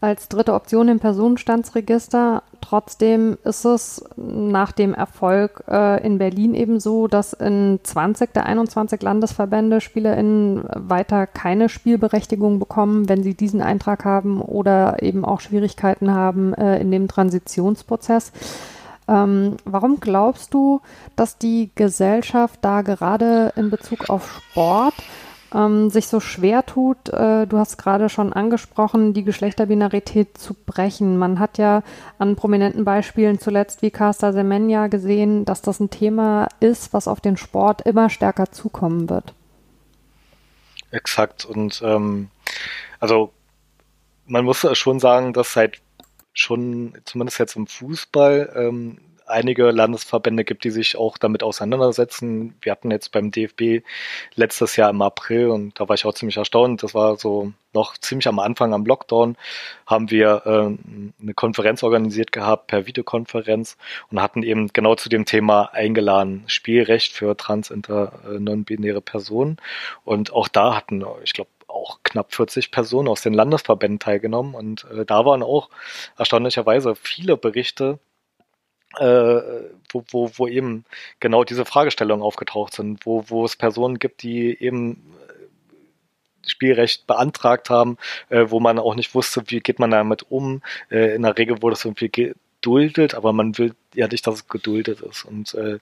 als 0.00 0.28
dritte 0.28 0.52
Option 0.54 0.88
im 0.88 1.00
Personenstandsregister. 1.00 2.42
Trotzdem 2.60 3.38
ist 3.44 3.64
es 3.64 4.04
nach 4.16 4.72
dem 4.72 4.92
Erfolg 4.92 5.64
äh, 5.68 6.04
in 6.04 6.18
Berlin 6.18 6.54
eben 6.54 6.80
so, 6.80 7.06
dass 7.08 7.32
in 7.32 7.80
20 7.82 8.32
der 8.34 8.46
21 8.46 9.00
Landesverbände 9.00 9.80
SpielerInnen 9.80 10.64
weiter 10.74 11.26
keine 11.26 11.68
Spielberechtigung 11.68 12.58
bekommen, 12.58 13.08
wenn 13.08 13.22
sie 13.22 13.34
diesen 13.34 13.62
Eintrag 13.62 14.04
haben 14.04 14.40
oder 14.40 15.02
eben 15.02 15.24
auch 15.24 15.40
Schwierigkeiten 15.40 16.12
haben 16.12 16.52
äh, 16.54 16.78
in 16.78 16.90
dem 16.90 17.08
Transitionsprozess. 17.08 18.32
Ähm, 19.08 19.56
warum 19.64 20.00
glaubst 20.00 20.52
du, 20.52 20.80
dass 21.14 21.38
die 21.38 21.70
Gesellschaft 21.74 22.58
da 22.62 22.82
gerade 22.82 23.52
in 23.56 23.70
Bezug 23.70 24.10
auf 24.10 24.42
Sport 24.50 24.94
ähm, 25.56 25.88
sich 25.88 26.08
so 26.08 26.20
schwer 26.20 26.66
tut, 26.66 27.08
äh, 27.08 27.46
du 27.46 27.58
hast 27.58 27.78
gerade 27.78 28.08
schon 28.08 28.32
angesprochen, 28.32 29.14
die 29.14 29.24
Geschlechterbinarität 29.24 30.36
zu 30.36 30.54
brechen. 30.54 31.16
Man 31.16 31.38
hat 31.38 31.56
ja 31.56 31.82
an 32.18 32.36
prominenten 32.36 32.84
Beispielen 32.84 33.38
zuletzt 33.38 33.80
wie 33.80 33.90
Casta 33.90 34.32
Semenya 34.32 34.88
gesehen, 34.88 35.46
dass 35.46 35.62
das 35.62 35.80
ein 35.80 35.88
Thema 35.88 36.48
ist, 36.60 36.92
was 36.92 37.08
auf 37.08 37.20
den 37.20 37.38
Sport 37.38 37.82
immer 37.82 38.10
stärker 38.10 38.52
zukommen 38.52 39.08
wird. 39.08 39.32
Exakt. 40.90 41.46
Und 41.46 41.80
ähm, 41.82 42.28
also 43.00 43.32
man 44.26 44.44
muss 44.44 44.66
schon 44.76 45.00
sagen, 45.00 45.32
dass 45.32 45.54
seit 45.54 45.80
schon, 46.34 46.92
zumindest 47.04 47.38
jetzt 47.38 47.56
im 47.56 47.66
Fußball, 47.66 48.52
ähm, 48.54 48.98
einige 49.26 49.70
Landesverbände 49.70 50.44
gibt, 50.44 50.64
die 50.64 50.70
sich 50.70 50.96
auch 50.96 51.18
damit 51.18 51.42
auseinandersetzen. 51.42 52.56
Wir 52.60 52.72
hatten 52.72 52.90
jetzt 52.90 53.12
beim 53.12 53.30
DFB 53.30 53.84
letztes 54.34 54.76
Jahr 54.76 54.90
im 54.90 55.02
April 55.02 55.48
und 55.48 55.78
da 55.78 55.88
war 55.88 55.94
ich 55.94 56.04
auch 56.04 56.14
ziemlich 56.14 56.36
erstaunt. 56.36 56.82
Das 56.82 56.94
war 56.94 57.16
so 57.16 57.52
noch 57.76 57.96
ziemlich 57.98 58.26
am 58.26 58.38
Anfang 58.38 58.72
am 58.72 58.86
Lockdown 58.86 59.36
haben 59.86 60.10
wir 60.10 60.42
äh, 60.46 61.22
eine 61.22 61.34
Konferenz 61.34 61.82
organisiert 61.82 62.32
gehabt 62.32 62.68
per 62.68 62.86
Videokonferenz 62.86 63.76
und 64.10 64.20
hatten 64.20 64.42
eben 64.42 64.68
genau 64.68 64.94
zu 64.94 65.08
dem 65.08 65.26
Thema 65.26 65.72
eingeladen 65.72 66.44
Spielrecht 66.46 67.12
für 67.12 67.36
trans 67.36 67.70
inter 67.70 68.12
äh, 68.26 68.40
non-binäre 68.40 69.02
Personen 69.02 69.58
und 70.04 70.32
auch 70.32 70.48
da 70.48 70.74
hatten 70.74 71.04
ich 71.22 71.34
glaube 71.34 71.50
auch 71.68 71.98
knapp 72.02 72.34
40 72.34 72.70
Personen 72.70 73.08
aus 73.08 73.20
den 73.20 73.34
Landesverbänden 73.34 73.98
teilgenommen 73.98 74.54
und 74.54 74.86
äh, 74.90 75.04
da 75.04 75.24
waren 75.24 75.42
auch 75.42 75.68
erstaunlicherweise 76.16 76.96
viele 76.96 77.36
Berichte 77.36 77.98
äh, 78.98 79.42
wo, 79.90 80.04
wo, 80.10 80.30
wo 80.36 80.46
eben 80.46 80.84
genau 81.20 81.44
diese 81.44 81.64
Fragestellungen 81.64 82.24
aufgetaucht 82.24 82.74
sind, 82.74 83.04
wo, 83.06 83.24
wo 83.28 83.44
es 83.44 83.56
Personen 83.56 83.98
gibt, 83.98 84.22
die 84.22 84.56
eben 84.60 85.14
äh, 85.28 86.48
Spielrecht 86.48 87.06
beantragt 87.06 87.70
haben, 87.70 87.98
äh, 88.28 88.46
wo 88.48 88.60
man 88.60 88.78
auch 88.78 88.94
nicht 88.94 89.14
wusste, 89.14 89.42
wie 89.46 89.60
geht 89.60 89.78
man 89.78 89.90
damit 89.90 90.30
um. 90.30 90.62
Äh, 90.90 91.14
in 91.14 91.22
der 91.22 91.36
Regel 91.36 91.62
wurde 91.62 91.74
es 91.74 91.84
irgendwie 91.84 92.10
geduldet, 92.10 93.14
aber 93.14 93.32
man 93.32 93.56
will 93.58 93.74
ja 93.94 94.08
nicht, 94.08 94.26
dass 94.26 94.36
es 94.36 94.48
geduldet 94.48 95.00
ist. 95.00 95.24
Und 95.24 95.54
äh, 95.54 95.78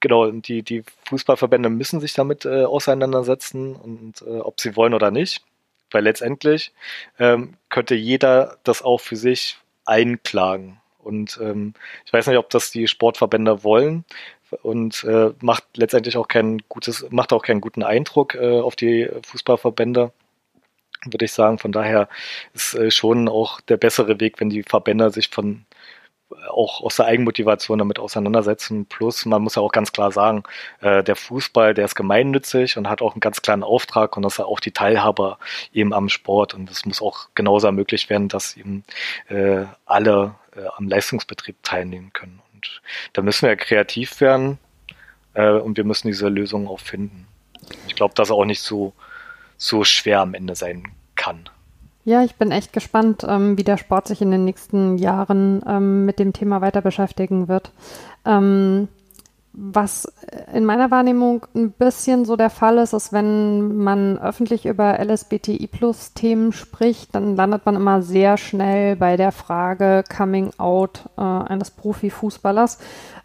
genau, 0.00 0.30
die, 0.30 0.62
die 0.62 0.84
Fußballverbände 1.08 1.68
müssen 1.68 2.00
sich 2.00 2.14
damit 2.14 2.44
äh, 2.44 2.64
auseinandersetzen 2.64 3.74
und 3.74 4.22
äh, 4.22 4.40
ob 4.40 4.60
sie 4.60 4.76
wollen 4.76 4.94
oder 4.94 5.10
nicht. 5.10 5.42
Weil 5.90 6.04
letztendlich 6.04 6.72
ähm, 7.18 7.54
könnte 7.68 7.94
jeder 7.94 8.58
das 8.64 8.80
auch 8.80 9.00
für 9.00 9.16
sich 9.16 9.58
einklagen. 9.84 10.81
Und 11.02 11.38
ähm, 11.42 11.74
ich 12.06 12.12
weiß 12.12 12.26
nicht, 12.26 12.38
ob 12.38 12.50
das 12.50 12.70
die 12.70 12.86
Sportverbände 12.88 13.64
wollen 13.64 14.04
und 14.62 15.04
äh, 15.04 15.32
macht 15.40 15.64
letztendlich 15.76 16.16
auch 16.16 16.28
kein 16.28 16.62
gutes, 16.68 17.06
macht 17.10 17.32
auch 17.32 17.42
keinen 17.42 17.60
guten 17.60 17.82
Eindruck 17.82 18.34
äh, 18.34 18.60
auf 18.60 18.76
die 18.76 19.08
Fußballverbände, 19.24 20.12
würde 21.04 21.24
ich 21.24 21.32
sagen. 21.32 21.58
Von 21.58 21.72
daher 21.72 22.08
ist 22.54 22.74
äh, 22.74 22.90
schon 22.90 23.28
auch 23.28 23.60
der 23.62 23.76
bessere 23.76 24.20
Weg, 24.20 24.40
wenn 24.40 24.50
die 24.50 24.62
Verbände 24.62 25.10
sich 25.10 25.28
von 25.28 25.64
auch 26.48 26.82
aus 26.82 26.96
der 26.96 27.06
Eigenmotivation 27.06 27.78
damit 27.78 27.98
auseinandersetzen. 27.98 28.86
Plus, 28.86 29.24
man 29.26 29.42
muss 29.42 29.56
ja 29.56 29.62
auch 29.62 29.72
ganz 29.72 29.92
klar 29.92 30.12
sagen, 30.12 30.42
äh, 30.80 31.02
der 31.02 31.16
Fußball, 31.16 31.74
der 31.74 31.84
ist 31.84 31.94
gemeinnützig 31.94 32.76
und 32.76 32.88
hat 32.88 33.02
auch 33.02 33.12
einen 33.12 33.20
ganz 33.20 33.42
klaren 33.42 33.62
Auftrag 33.62 34.16
und 34.16 34.22
das 34.22 34.34
ist 34.34 34.38
ja 34.38 34.44
auch 34.44 34.60
die 34.60 34.72
Teilhaber 34.72 35.38
eben 35.72 35.92
am 35.92 36.08
Sport. 36.08 36.54
Und 36.54 36.70
es 36.70 36.84
muss 36.84 37.02
auch 37.02 37.28
genauso 37.34 37.66
ermöglicht 37.66 38.10
werden, 38.10 38.28
dass 38.28 38.56
eben 38.56 38.84
äh, 39.28 39.64
alle 39.86 40.34
äh, 40.56 40.66
am 40.76 40.88
Leistungsbetrieb 40.88 41.56
teilnehmen 41.62 42.12
können. 42.12 42.40
Und 42.54 42.82
da 43.12 43.22
müssen 43.22 43.48
wir 43.48 43.56
kreativ 43.56 44.20
werden 44.20 44.58
äh, 45.34 45.50
und 45.50 45.76
wir 45.76 45.84
müssen 45.84 46.08
diese 46.08 46.28
Lösung 46.28 46.68
auch 46.68 46.80
finden. 46.80 47.26
Ich 47.86 47.94
glaube, 47.94 48.14
dass 48.14 48.30
auch 48.30 48.44
nicht 48.44 48.60
so, 48.60 48.92
so 49.56 49.84
schwer 49.84 50.20
am 50.20 50.34
Ende 50.34 50.54
sein 50.54 50.88
kann. 51.14 51.48
Ja, 52.04 52.24
ich 52.24 52.34
bin 52.34 52.50
echt 52.50 52.72
gespannt, 52.72 53.24
ähm, 53.28 53.56
wie 53.56 53.62
der 53.62 53.76
Sport 53.76 54.08
sich 54.08 54.20
in 54.20 54.32
den 54.32 54.44
nächsten 54.44 54.98
Jahren 54.98 55.62
ähm, 55.66 56.04
mit 56.04 56.18
dem 56.18 56.32
Thema 56.32 56.60
weiter 56.60 56.80
beschäftigen 56.80 57.46
wird. 57.46 57.70
Ähm, 58.24 58.88
was 59.54 60.10
in 60.54 60.64
meiner 60.64 60.90
Wahrnehmung 60.90 61.46
ein 61.54 61.72
bisschen 61.72 62.24
so 62.24 62.36
der 62.36 62.48
Fall 62.48 62.78
ist, 62.78 62.94
ist, 62.94 63.12
wenn 63.12 63.76
man 63.76 64.18
öffentlich 64.18 64.64
über 64.64 64.98
LSBTI-Plus-Themen 64.98 66.52
spricht, 66.52 67.14
dann 67.14 67.36
landet 67.36 67.66
man 67.66 67.76
immer 67.76 68.00
sehr 68.00 68.38
schnell 68.38 68.96
bei 68.96 69.18
der 69.18 69.30
Frage 69.30 70.04
Coming 70.08 70.52
Out 70.56 71.04
äh, 71.18 71.20
eines 71.20 71.70
Profifußballers. 71.70 72.78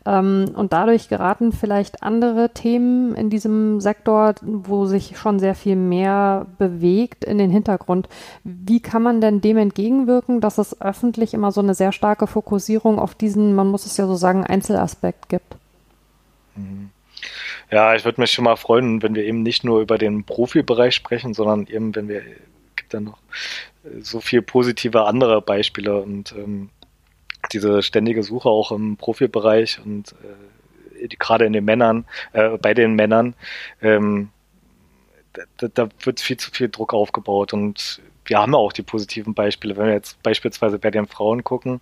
Ähm, 0.05 0.51
und 0.53 0.73
dadurch 0.73 1.07
geraten 1.07 1.53
vielleicht 1.53 2.03
andere 2.03 2.49
Themen 2.53 3.15
in 3.15 3.29
diesem 3.29 3.79
Sektor, 3.79 4.35
wo 4.41 4.85
sich 4.85 5.17
schon 5.17 5.39
sehr 5.39 5.55
viel 5.55 5.77
mehr 5.77 6.45
bewegt, 6.57 7.23
in 7.23 7.37
den 7.37 7.51
Hintergrund. 7.51 8.09
Wie 8.43 8.81
kann 8.81 9.01
man 9.01 9.21
denn 9.21 9.39
dem 9.39 9.55
entgegenwirken, 9.55 10.41
dass 10.41 10.57
es 10.57 10.81
öffentlich 10.81 11.33
immer 11.33 11.53
so 11.53 11.61
eine 11.61 11.73
sehr 11.73 11.93
starke 11.93 12.27
Fokussierung 12.27 12.99
auf 12.99 13.15
diesen, 13.15 13.55
man 13.55 13.67
muss 13.67 13.85
es 13.85 13.95
ja 13.95 14.07
so 14.07 14.15
sagen, 14.15 14.45
Einzelaspekt 14.45 15.29
gibt? 15.29 15.55
Mhm. 16.57 16.89
Ja, 17.71 17.95
ich 17.95 18.05
würde 18.05 18.21
mich 18.21 18.31
schon 18.31 18.45
mal 18.45 18.55
freuen, 18.55 19.01
wenn 19.01 19.15
wir 19.15 19.23
eben 19.23 19.43
nicht 19.43 19.63
nur 19.63 19.81
über 19.81 19.97
den 19.97 20.23
Profibereich 20.23 20.95
sprechen, 20.95 21.33
sondern 21.33 21.67
eben, 21.67 21.95
wenn 21.95 22.07
wir, 22.07 22.21
gibt 22.75 22.93
dann 22.93 23.05
noch 23.05 23.19
äh, 23.83 24.01
so 24.01 24.21
viel 24.21 24.41
positive 24.41 25.05
andere 25.05 25.41
Beispiele 25.41 26.01
und 26.01 26.33
ähm, 26.37 26.69
diese 27.51 27.81
ständige 27.81 28.23
Suche 28.23 28.49
auch 28.49 28.71
im 28.71 28.97
Profibereich 28.97 29.79
und 29.83 30.13
äh, 30.23 31.07
gerade 31.07 31.45
in 31.45 31.53
den 31.53 31.65
Männern, 31.65 32.05
äh, 32.33 32.57
bei 32.57 32.73
den 32.73 32.95
Männern, 32.95 33.35
ähm, 33.81 34.29
da, 35.57 35.67
da 35.67 35.89
wird 36.03 36.19
viel 36.19 36.37
zu 36.37 36.51
viel 36.51 36.69
Druck 36.69 36.93
aufgebaut 36.93 37.53
und 37.53 38.01
wir 38.27 38.39
haben 38.39 38.53
ja 38.53 38.59
auch 38.59 38.73
die 38.73 38.83
positiven 38.83 39.33
Beispiele. 39.33 39.75
Wenn 39.77 39.87
wir 39.87 39.93
jetzt 39.93 40.21
beispielsweise 40.21 40.79
bei 40.79 40.91
den 40.91 41.07
Frauen 41.07 41.43
gucken, 41.43 41.79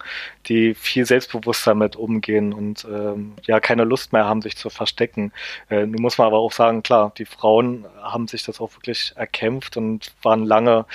die 0.47 0.73
viel 0.73 1.05
selbstbewusster 1.05 1.71
damit 1.71 1.95
umgehen 1.95 2.53
und 2.53 2.85
ähm, 2.85 3.33
ja 3.43 3.59
keine 3.59 3.83
Lust 3.83 4.13
mehr 4.13 4.25
haben, 4.25 4.41
sich 4.41 4.55
zu 4.55 4.69
verstecken. 4.69 5.31
Äh, 5.69 5.85
nun 5.85 6.01
muss 6.01 6.17
man 6.17 6.27
aber 6.27 6.39
auch 6.39 6.51
sagen, 6.51 6.83
klar, 6.83 7.11
die 7.17 7.25
Frauen 7.25 7.85
haben 8.01 8.27
sich 8.27 8.43
das 8.43 8.61
auch 8.61 8.73
wirklich 8.75 9.13
erkämpft 9.15 9.77
und 9.77 10.13
waren 10.21 10.45
lange 10.45 10.85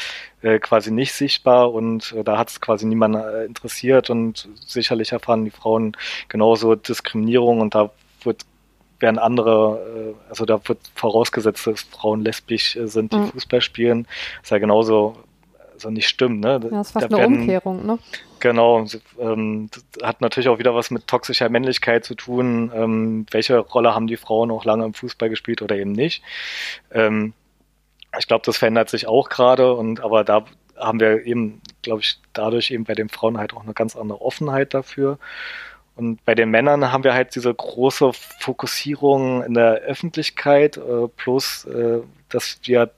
äh, 0.43 0.59
quasi 0.59 0.91
nicht 0.91 1.13
sichtbar 1.13 1.73
und 1.73 2.13
äh, 2.13 2.25
da 2.25 2.39
hat 2.39 2.51
es 2.51 2.61
quasi 2.61 2.87
niemand 2.87 3.17
äh, 3.17 3.45
interessiert 3.45 4.11
und 4.11 4.49
sicherlich 4.67 5.13
erfahren 5.13 5.45
die 5.45 5.51
Frauen 5.51 5.97
genauso 6.29 6.77
Diskriminierung 6.77 7.61
und 7.61 7.75
da 7.75 7.91
wird 8.23 8.45
während 9.01 9.19
andere, 9.19 10.15
äh, 10.15 10.31
also 10.31 10.45
da 10.45 10.61
wird 10.69 10.79
vorausgesetzt, 10.95 11.67
dass 11.67 11.83
Frauen 11.83 12.23
lesbisch 12.23 12.79
sind, 12.85 13.13
die 13.13 13.17
mhm. 13.17 13.33
Fußball 13.33 13.61
spielen. 13.61 14.05
Das 14.37 14.45
ist 14.45 14.51
ja 14.51 14.59
genauso 14.59 15.17
also 15.81 15.91
nicht 15.91 16.09
stimmt. 16.09 16.41
Ne? 16.41 16.53
Ja, 16.53 16.59
das 16.59 16.89
ist 16.89 16.93
fast 16.93 17.05
da 17.05 17.17
eine 17.17 17.19
werden, 17.19 17.41
Umkehrung, 17.41 17.87
ne? 17.87 17.99
Genau, 18.39 18.85
ähm, 19.19 19.71
hat 20.03 20.21
natürlich 20.21 20.49
auch 20.49 20.59
wieder 20.59 20.75
was 20.75 20.91
mit 20.91 21.07
toxischer 21.07 21.49
Männlichkeit 21.49 22.05
zu 22.05 22.15
tun. 22.15 22.71
Ähm, 22.75 23.27
welche 23.31 23.59
Rolle 23.59 23.95
haben 23.95 24.07
die 24.07 24.17
Frauen 24.17 24.51
auch 24.51 24.65
lange 24.65 24.85
im 24.85 24.95
Fußball 24.95 25.29
gespielt 25.29 25.63
oder 25.63 25.77
eben 25.77 25.93
nicht? 25.93 26.23
Ähm, 26.93 27.33
ich 28.19 28.27
glaube, 28.27 28.43
das 28.45 28.57
verändert 28.57 28.91
sich 28.91 29.07
auch 29.07 29.29
gerade 29.29 29.75
und 29.75 30.01
aber 30.01 30.25
da 30.25 30.45
haben 30.77 31.01
wir 31.01 31.27
eben, 31.27 31.61
glaube 31.83 32.01
ich, 32.01 32.19
dadurch 32.33 32.71
eben 32.71 32.85
bei 32.85 32.95
den 32.95 33.09
Frauen 33.09 33.39
halt 33.39 33.55
auch 33.55 33.63
eine 33.63 33.75
ganz 33.75 33.97
andere 33.97 34.21
Offenheit 34.21 34.75
dafür. 34.75 35.19
Und 35.97 36.25
bei 36.25 36.35
den 36.35 36.51
Männern 36.51 36.93
haben 36.93 37.05
wir 37.05 37.13
halt 37.13 37.35
diese 37.35 37.53
große 37.53 38.13
Fokussierung 38.41 39.43
in 39.43 39.55
der 39.55 39.75
Öffentlichkeit, 39.81 40.79
äh, 40.79 41.09
plus 41.15 41.67
äh, 41.67 42.01
dass 42.31 42.59
wir 42.63 42.91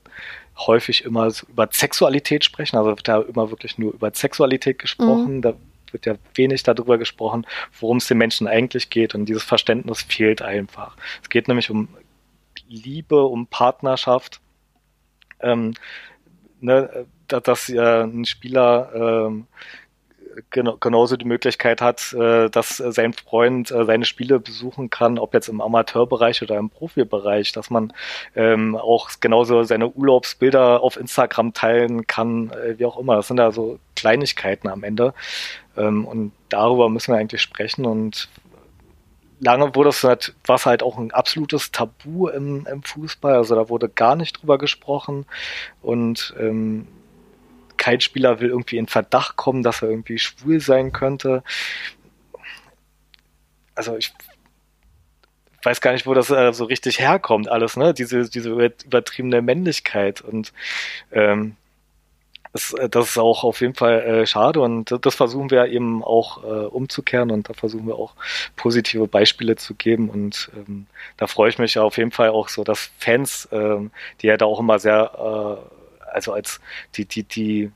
häufig 0.66 1.04
immer 1.04 1.30
über 1.48 1.68
Sexualität 1.70 2.44
sprechen. 2.44 2.76
Also 2.76 2.90
wird 2.90 3.08
da 3.08 3.20
immer 3.20 3.50
wirklich 3.50 3.78
nur 3.78 3.92
über 3.94 4.10
Sexualität 4.12 4.78
gesprochen. 4.78 5.36
Mhm. 5.36 5.42
Da 5.42 5.54
wird 5.90 6.06
ja 6.06 6.14
wenig 6.34 6.62
darüber 6.62 6.98
gesprochen, 6.98 7.46
worum 7.78 7.98
es 7.98 8.06
den 8.06 8.18
Menschen 8.18 8.46
eigentlich 8.46 8.90
geht. 8.90 9.14
Und 9.14 9.26
dieses 9.26 9.42
Verständnis 9.42 10.02
fehlt 10.02 10.42
einfach. 10.42 10.96
Es 11.22 11.28
geht 11.28 11.48
nämlich 11.48 11.70
um 11.70 11.88
Liebe, 12.68 13.22
um 13.22 13.46
Partnerschaft. 13.46 14.40
Ähm, 15.40 15.74
ne, 16.60 17.06
dass 17.28 17.68
äh, 17.68 18.02
ein 18.02 18.24
Spieler 18.24 18.90
ähm, 18.94 19.46
genau, 20.50 20.76
genauso 20.78 21.16
die 21.16 21.24
Möglichkeit 21.24 21.80
hat, 21.80 22.12
äh, 22.12 22.48
dass 22.50 22.76
sein 22.76 23.12
Freund 23.12 23.70
äh, 23.70 23.84
seine 23.84 24.04
Spiele 24.04 24.40
besuchen 24.40 24.90
kann, 24.90 25.18
ob 25.18 25.34
jetzt 25.34 25.48
im 25.48 25.60
Amateurbereich 25.60 26.42
oder 26.42 26.56
im 26.56 26.70
Profibereich, 26.70 27.52
dass 27.52 27.70
man 27.70 27.92
ähm, 28.34 28.76
auch 28.76 29.10
genauso 29.20 29.62
seine 29.62 29.88
Urlaubsbilder 29.88 30.82
auf 30.82 30.96
Instagram 30.96 31.52
teilen 31.52 32.06
kann, 32.06 32.50
äh, 32.50 32.78
wie 32.78 32.86
auch 32.86 32.98
immer. 32.98 33.16
Das 33.16 33.28
sind 33.28 33.38
ja 33.38 33.52
so 33.52 33.78
Kleinigkeiten 33.96 34.68
am 34.68 34.84
Ende. 34.84 35.14
Ähm, 35.76 36.04
und 36.06 36.32
darüber 36.48 36.88
müssen 36.88 37.12
wir 37.12 37.18
eigentlich 37.18 37.42
sprechen 37.42 37.86
und 37.86 38.28
lange 39.42 39.74
wurde 39.74 39.90
es 39.90 40.04
halt, 40.04 40.34
was 40.46 40.66
halt 40.66 40.82
auch 40.82 40.98
ein 40.98 41.10
absolutes 41.10 41.72
Tabu 41.72 42.28
im, 42.28 42.66
im 42.70 42.82
Fußball. 42.82 43.34
Also 43.34 43.54
da 43.54 43.68
wurde 43.68 43.88
gar 43.88 44.16
nicht 44.16 44.40
drüber 44.40 44.56
gesprochen 44.56 45.26
und 45.82 46.34
ähm, 46.38 46.86
kein 47.82 48.00
Spieler 48.00 48.38
will 48.38 48.50
irgendwie 48.50 48.76
in 48.76 48.86
Verdacht 48.86 49.34
kommen, 49.34 49.64
dass 49.64 49.82
er 49.82 49.90
irgendwie 49.90 50.20
schwul 50.20 50.60
sein 50.60 50.92
könnte. 50.92 51.42
Also 53.74 53.96
ich 53.96 54.12
weiß 55.64 55.80
gar 55.80 55.90
nicht, 55.90 56.06
wo 56.06 56.14
das 56.14 56.30
äh, 56.30 56.52
so 56.52 56.64
richtig 56.64 57.00
herkommt, 57.00 57.48
alles, 57.48 57.76
ne? 57.76 57.92
Diese, 57.92 58.30
diese 58.30 58.50
übertriebene 58.50 59.42
Männlichkeit. 59.42 60.20
Und 60.20 60.52
ähm, 61.10 61.56
das, 62.52 62.72
äh, 62.74 62.88
das 62.88 63.10
ist 63.10 63.18
auch 63.18 63.42
auf 63.42 63.60
jeden 63.60 63.74
Fall 63.74 64.00
äh, 64.00 64.26
schade 64.28 64.60
und 64.60 64.96
das 65.04 65.16
versuchen 65.16 65.50
wir 65.50 65.66
eben 65.66 66.04
auch 66.04 66.44
äh, 66.44 66.66
umzukehren 66.66 67.32
und 67.32 67.48
da 67.48 67.54
versuchen 67.54 67.88
wir 67.88 67.96
auch 67.96 68.14
positive 68.54 69.08
Beispiele 69.08 69.56
zu 69.56 69.74
geben 69.74 70.08
und 70.08 70.52
ähm, 70.54 70.86
da 71.16 71.26
freue 71.26 71.50
ich 71.50 71.58
mich 71.58 71.78
auf 71.80 71.96
jeden 71.96 72.12
Fall 72.12 72.28
auch 72.28 72.48
so, 72.48 72.62
dass 72.62 72.92
Fans, 72.98 73.48
ähm, 73.50 73.90
die 74.20 74.28
ja 74.28 74.36
da 74.36 74.44
auch 74.44 74.60
immer 74.60 74.78
sehr 74.78 75.58
äh, 75.68 75.81
also 76.12 76.32
als 76.32 76.60
die, 76.96 77.04
die, 77.04 77.24
die, 77.24 77.70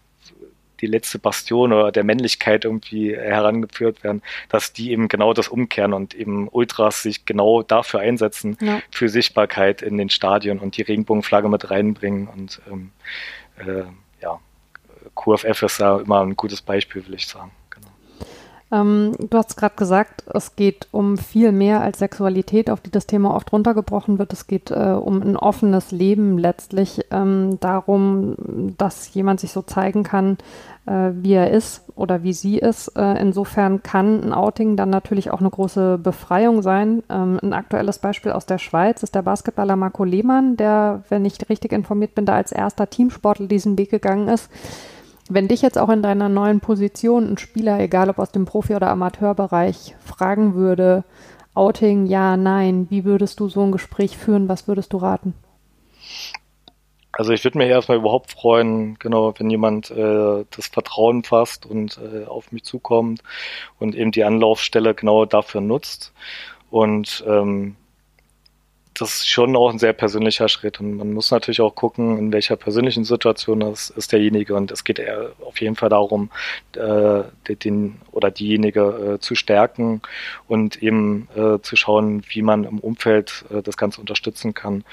die 0.81 0.87
letzte 0.87 1.18
Bastion 1.18 1.72
oder 1.72 1.92
der 1.92 2.05
Männlichkeit 2.05 2.64
irgendwie 2.64 3.16
herangeführt 3.16 4.05
werden, 4.05 4.22
dass 4.49 4.72
die 4.72 4.92
eben 4.92 5.09
genau 5.09 5.33
das 5.33 5.49
umkehren 5.49 5.92
und 5.92 6.14
eben 6.14 6.49
Ultras 6.49 7.03
sich 7.03 7.25
genau 7.25 7.62
dafür 7.62 8.01
einsetzen, 8.01 8.59
ja. 8.61 8.81
für 8.90 9.09
Sichtbarkeit 9.09 9.83
in 9.83 9.99
den 9.99 10.11
Stadien 10.11 10.59
und 10.59 10.77
die 10.77 10.83
Regenbogenflagge 10.83 11.49
mit 11.49 11.70
reinbringen 11.70 12.29
und 12.29 12.61
ähm, 12.70 12.90
äh, 13.59 13.85
ja, 14.22 14.38
QFF 15.14 15.62
ist 15.62 15.81
da 15.81 16.01
immer 16.01 16.20
ein 16.20 16.37
gutes 16.37 16.62
Beispiel, 16.62 17.07
will 17.07 17.14
ich 17.14 17.27
sagen. 17.27 17.51
Ähm, 18.73 19.13
du 19.31 19.39
hast 19.39 19.57
gerade 19.57 19.77
gesagt, 19.77 20.25
es 20.35 20.57
geht 20.57 20.89
um 20.91 21.19
viel 21.19 21.53
mehr 21.53 21.83
als 21.83 22.01
Sexualität, 22.01 22.69
auf 22.69 22.81
die 22.81 22.91
das 22.91 23.07
Thema 23.07 23.33
oft 23.35 23.53
runtergebrochen 23.53 24.19
wird. 24.19 24.33
Es 24.33 24.49
geht 24.49 24.73
äh, 24.73 24.75
um 24.75 25.23
ein 25.23 25.37
offenes 25.37 25.93
Leben 25.93 26.37
letztlich, 26.37 27.05
ähm, 27.13 27.59
darum, 27.61 28.35
dass 28.77 29.15
jemand 29.15 29.39
sich 29.39 29.53
so 29.53 29.63
zeigen 29.63 30.03
kann, 30.03 30.37
äh, 30.87 31.11
wie 31.13 31.35
er 31.35 31.53
ist 31.53 31.85
oder 31.95 32.25
wie 32.25 32.33
sie 32.33 32.59
ist. 32.59 32.89
Äh, 32.97 33.21
insofern 33.21 33.85
kann 33.85 34.25
ein 34.25 34.33
Outing 34.33 34.77
dann 34.77 34.91
natürlich 34.91 35.31
auch 35.31 35.41
eine 35.41 35.51
große 35.51 35.99
Befreiung 35.99 36.61
sein. 36.63 37.05
Ähm, 37.09 37.39
ein 37.41 37.53
aktuelles 37.53 38.01
Beispiel 38.01 38.33
aus 38.33 38.47
der 38.47 38.59
Schweiz 38.59 39.05
ist 39.05 39.15
der 39.15 39.23
Basketballer 39.23 39.77
Marco 39.77 40.03
Lehmann, 40.03 40.57
der, 40.57 41.05
wenn 41.09 41.25
ich 41.25 41.49
richtig 41.49 41.71
informiert 41.71 42.17
bin, 42.17 42.27
da 42.27 42.35
als 42.35 42.51
erster 42.51 42.91
Teamsportler 42.91 43.47
diesen 43.47 43.79
Weg 43.79 43.91
gegangen 43.91 44.27
ist 44.27 44.51
wenn 45.29 45.49
dich 45.49 45.62
jetzt 45.62 45.79
auch 45.79 45.89
in 45.89 46.03
deiner 46.03 46.29
neuen 46.29 46.61
Position 46.61 47.33
ein 47.33 47.39
Spieler, 47.39 47.81
egal 47.81 48.11
ob 48.11 48.19
aus 48.19 48.33
dem 48.33 48.45
Profi- 48.45 48.77
oder 48.77 48.91
Amateurbereich, 48.91 49.97
fragen 50.01 50.55
würde, 50.55 51.05
Outing, 51.55 52.05
ja, 52.05 52.37
nein, 52.37 52.87
wie 52.91 53.07
würdest 53.07 53.41
du 53.41 53.49
so 53.49 53.62
ein 53.62 53.73
Gespräch 53.73 54.19
führen? 54.19 54.47
Was 54.47 54.69
würdest 54.69 54.93
du 54.93 54.99
raten? 54.99 55.33
Also 57.12 57.33
ich 57.33 57.43
würde 57.45 57.57
mich 57.57 57.71
erstmal 57.71 57.97
überhaupt 57.97 58.31
freuen, 58.31 58.99
genau, 58.99 59.33
wenn 59.39 59.49
jemand 59.49 59.91
äh, 59.91 60.45
das 60.55 60.67
Vertrauen 60.67 61.25
fasst 61.25 61.65
und 61.65 61.99
äh, 61.99 62.27
auf 62.27 62.53
mich 62.53 62.65
zukommt 62.65 63.23
und 63.79 63.95
eben 63.95 64.12
die 64.12 64.25
Anlaufstelle 64.25 64.95
genau 64.95 65.25
dafür 65.25 65.62
nutzt. 65.62 66.12
Und 66.69 67.25
ähm, 67.27 67.77
das 68.99 69.17
ist 69.17 69.29
schon 69.29 69.55
auch 69.57 69.71
ein 69.71 69.79
sehr 69.79 69.93
persönlicher 69.93 70.49
Schritt 70.49 70.81
und 70.81 70.97
man 70.97 71.13
muss 71.13 71.31
natürlich 71.31 71.61
auch 71.61 71.75
gucken, 71.75 72.19
in 72.19 72.33
welcher 72.33 72.57
persönlichen 72.57 73.05
Situation 73.05 73.61
das 73.61 73.91
ist 73.91 74.13
derjenige 74.13 74.55
und 74.55 74.71
es 74.71 74.85
geht 74.85 75.01
auf 75.45 75.61
jeden 75.61 75.77
Fall 75.77 75.89
darum, 75.89 76.31
äh, 76.75 77.23
den 77.55 77.97
oder 78.13 78.31
diejenige 78.31 79.17
äh, 79.17 79.21
zu 79.21 79.35
stärken 79.35 80.03
und 80.49 80.83
eben 80.83 81.29
äh, 81.37 81.61
zu 81.61 81.77
schauen, 81.77 82.23
wie 82.29 82.43
man 82.43 82.65
im 82.65 82.79
Umfeld 82.79 83.45
äh, 83.51 83.63
das 83.63 83.77
Ganze 83.77 84.01
unterstützen 84.01 84.55
kann. 84.55 84.85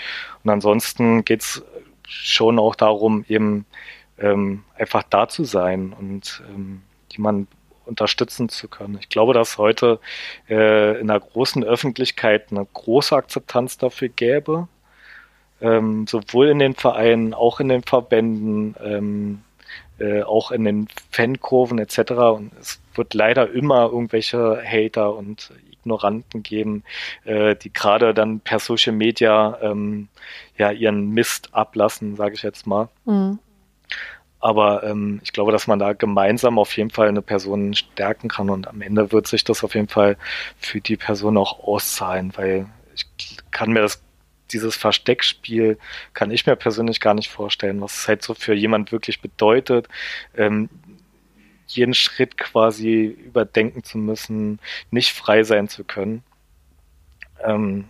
Und 0.44 0.50
ansonsten 0.50 1.24
geht 1.24 1.42
es 1.42 1.64
schon 2.08 2.60
auch 2.60 2.76
darum, 2.76 3.24
eben 3.30 3.66
ähm, 4.18 4.64
einfach 4.76 5.04
da 5.04 5.28
zu 5.28 5.44
sein 5.44 5.94
und 5.98 6.44
ähm, 6.50 6.82
jemanden 7.12 7.48
unterstützen 7.86 8.50
zu 8.50 8.68
können. 8.68 8.98
Ich 9.00 9.10
glaube, 9.10 9.34
dass 9.34 9.58
heute 9.58 10.00
äh, 10.50 11.00
in 11.00 11.08
der 11.08 11.20
großen 11.20 11.64
Öffentlichkeit 11.64 12.52
eine 12.52 12.66
große 12.66 13.16
Akzeptanz 13.16 13.78
dafür 13.78 14.10
gäbe, 14.10 14.68
ähm, 15.62 16.08
sowohl 16.08 16.50
in 16.50 16.60
den 16.60 16.76
Vereinen, 16.76 17.34
auch 17.34 17.60
in 17.60 17.70
den 17.70 17.84
Verbänden, 17.84 18.76
ähm, 18.84 19.42
äh, 20.00 20.24
auch 20.24 20.52
in 20.52 20.64
den 20.64 20.88
Fankurven 21.12 21.80
etc. 21.80 22.12
Und 22.12 22.52
es 22.60 22.82
wird 22.96 23.14
leider 23.14 23.52
immer 23.52 23.86
irgendwelche 23.86 24.62
Hater 24.66 25.16
und 25.16 25.52
Ignoranten 25.72 26.44
geben, 26.44 26.84
äh, 27.26 27.56
die 27.56 27.72
gerade 27.72 28.14
dann 28.14 28.40
per 28.40 28.60
Social 28.60 28.94
Media 28.94 29.58
ähm, 29.62 30.08
ja 30.58 30.72
ihren 30.72 31.10
Mist 31.12 31.50
ablassen, 31.54 32.16
sage 32.16 32.36
ich 32.36 32.44
jetzt 32.44 32.66
mal. 32.68 32.90
Mhm. 33.06 33.40
Aber 34.44 34.84
ähm, 34.84 35.22
ich 35.24 35.32
glaube, 35.32 35.54
dass 35.54 35.68
man 35.68 35.80
da 35.80 35.94
gemeinsam 35.94 36.60
auf 36.60 36.76
jeden 36.76 36.90
Fall 36.90 37.08
eine 37.08 37.22
Person 37.22 37.74
stärken 37.76 38.28
kann 38.28 38.50
und 38.50 38.68
am 38.68 38.82
Ende 38.82 39.14
wird 39.14 39.26
sich 39.26 39.46
das 39.46 39.64
auf 39.64 39.74
jeden 39.74 39.88
Fall 39.88 40.18
für 40.58 40.82
die 40.82 40.98
Person 40.98 41.38
auch 41.38 41.64
auszahlen, 41.64 42.34
weil 42.36 42.66
ich 42.94 43.08
kann 43.52 43.72
mir 43.72 43.80
das 43.80 44.04
dieses 44.52 44.76
Versteckspiel 44.76 45.78
kann 46.14 46.30
ich 46.30 46.46
mir 46.46 46.58
persönlich 46.58 47.00
gar 47.00 47.14
nicht 47.14 47.30
vorstellen, 47.30 47.80
was 47.80 48.00
es 48.00 48.08
halt 48.10 48.22
so 48.22 48.34
für 48.34 48.54
jemand 48.54 48.92
wirklich 48.92 49.22
bedeutet, 49.22 49.88
ähm, 50.36 50.70
jeden 51.68 51.94
Schritt 51.94 52.38
quasi 52.38 53.06
überdenken 53.06 53.86
zu 53.86 53.98
müssen, 53.98 54.60
nicht 54.92 55.14
frei 55.14 55.44
sein 55.44 55.70
zu 55.70 55.86
können. 55.86 56.22
Ähm, 57.46 57.86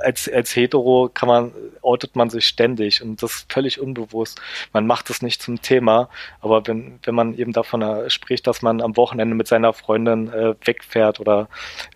als, 0.00 0.28
als 0.28 0.54
Hetero 0.54 1.10
kann 1.12 1.28
man, 1.28 1.52
outet 1.82 2.16
man 2.16 2.30
sich 2.30 2.46
ständig 2.46 3.02
und 3.02 3.22
das 3.22 3.36
ist 3.36 3.52
völlig 3.52 3.80
unbewusst. 3.80 4.40
Man 4.72 4.86
macht 4.86 5.10
es 5.10 5.22
nicht 5.22 5.42
zum 5.42 5.60
Thema, 5.60 6.08
aber 6.40 6.66
wenn, 6.66 6.98
wenn 7.02 7.14
man 7.14 7.34
eben 7.36 7.52
davon 7.52 7.84
spricht, 8.08 8.46
dass 8.46 8.62
man 8.62 8.80
am 8.80 8.96
Wochenende 8.96 9.34
mit 9.34 9.48
seiner 9.48 9.72
Freundin 9.72 10.32
äh, 10.32 10.54
wegfährt 10.64 11.20
oder 11.20 11.48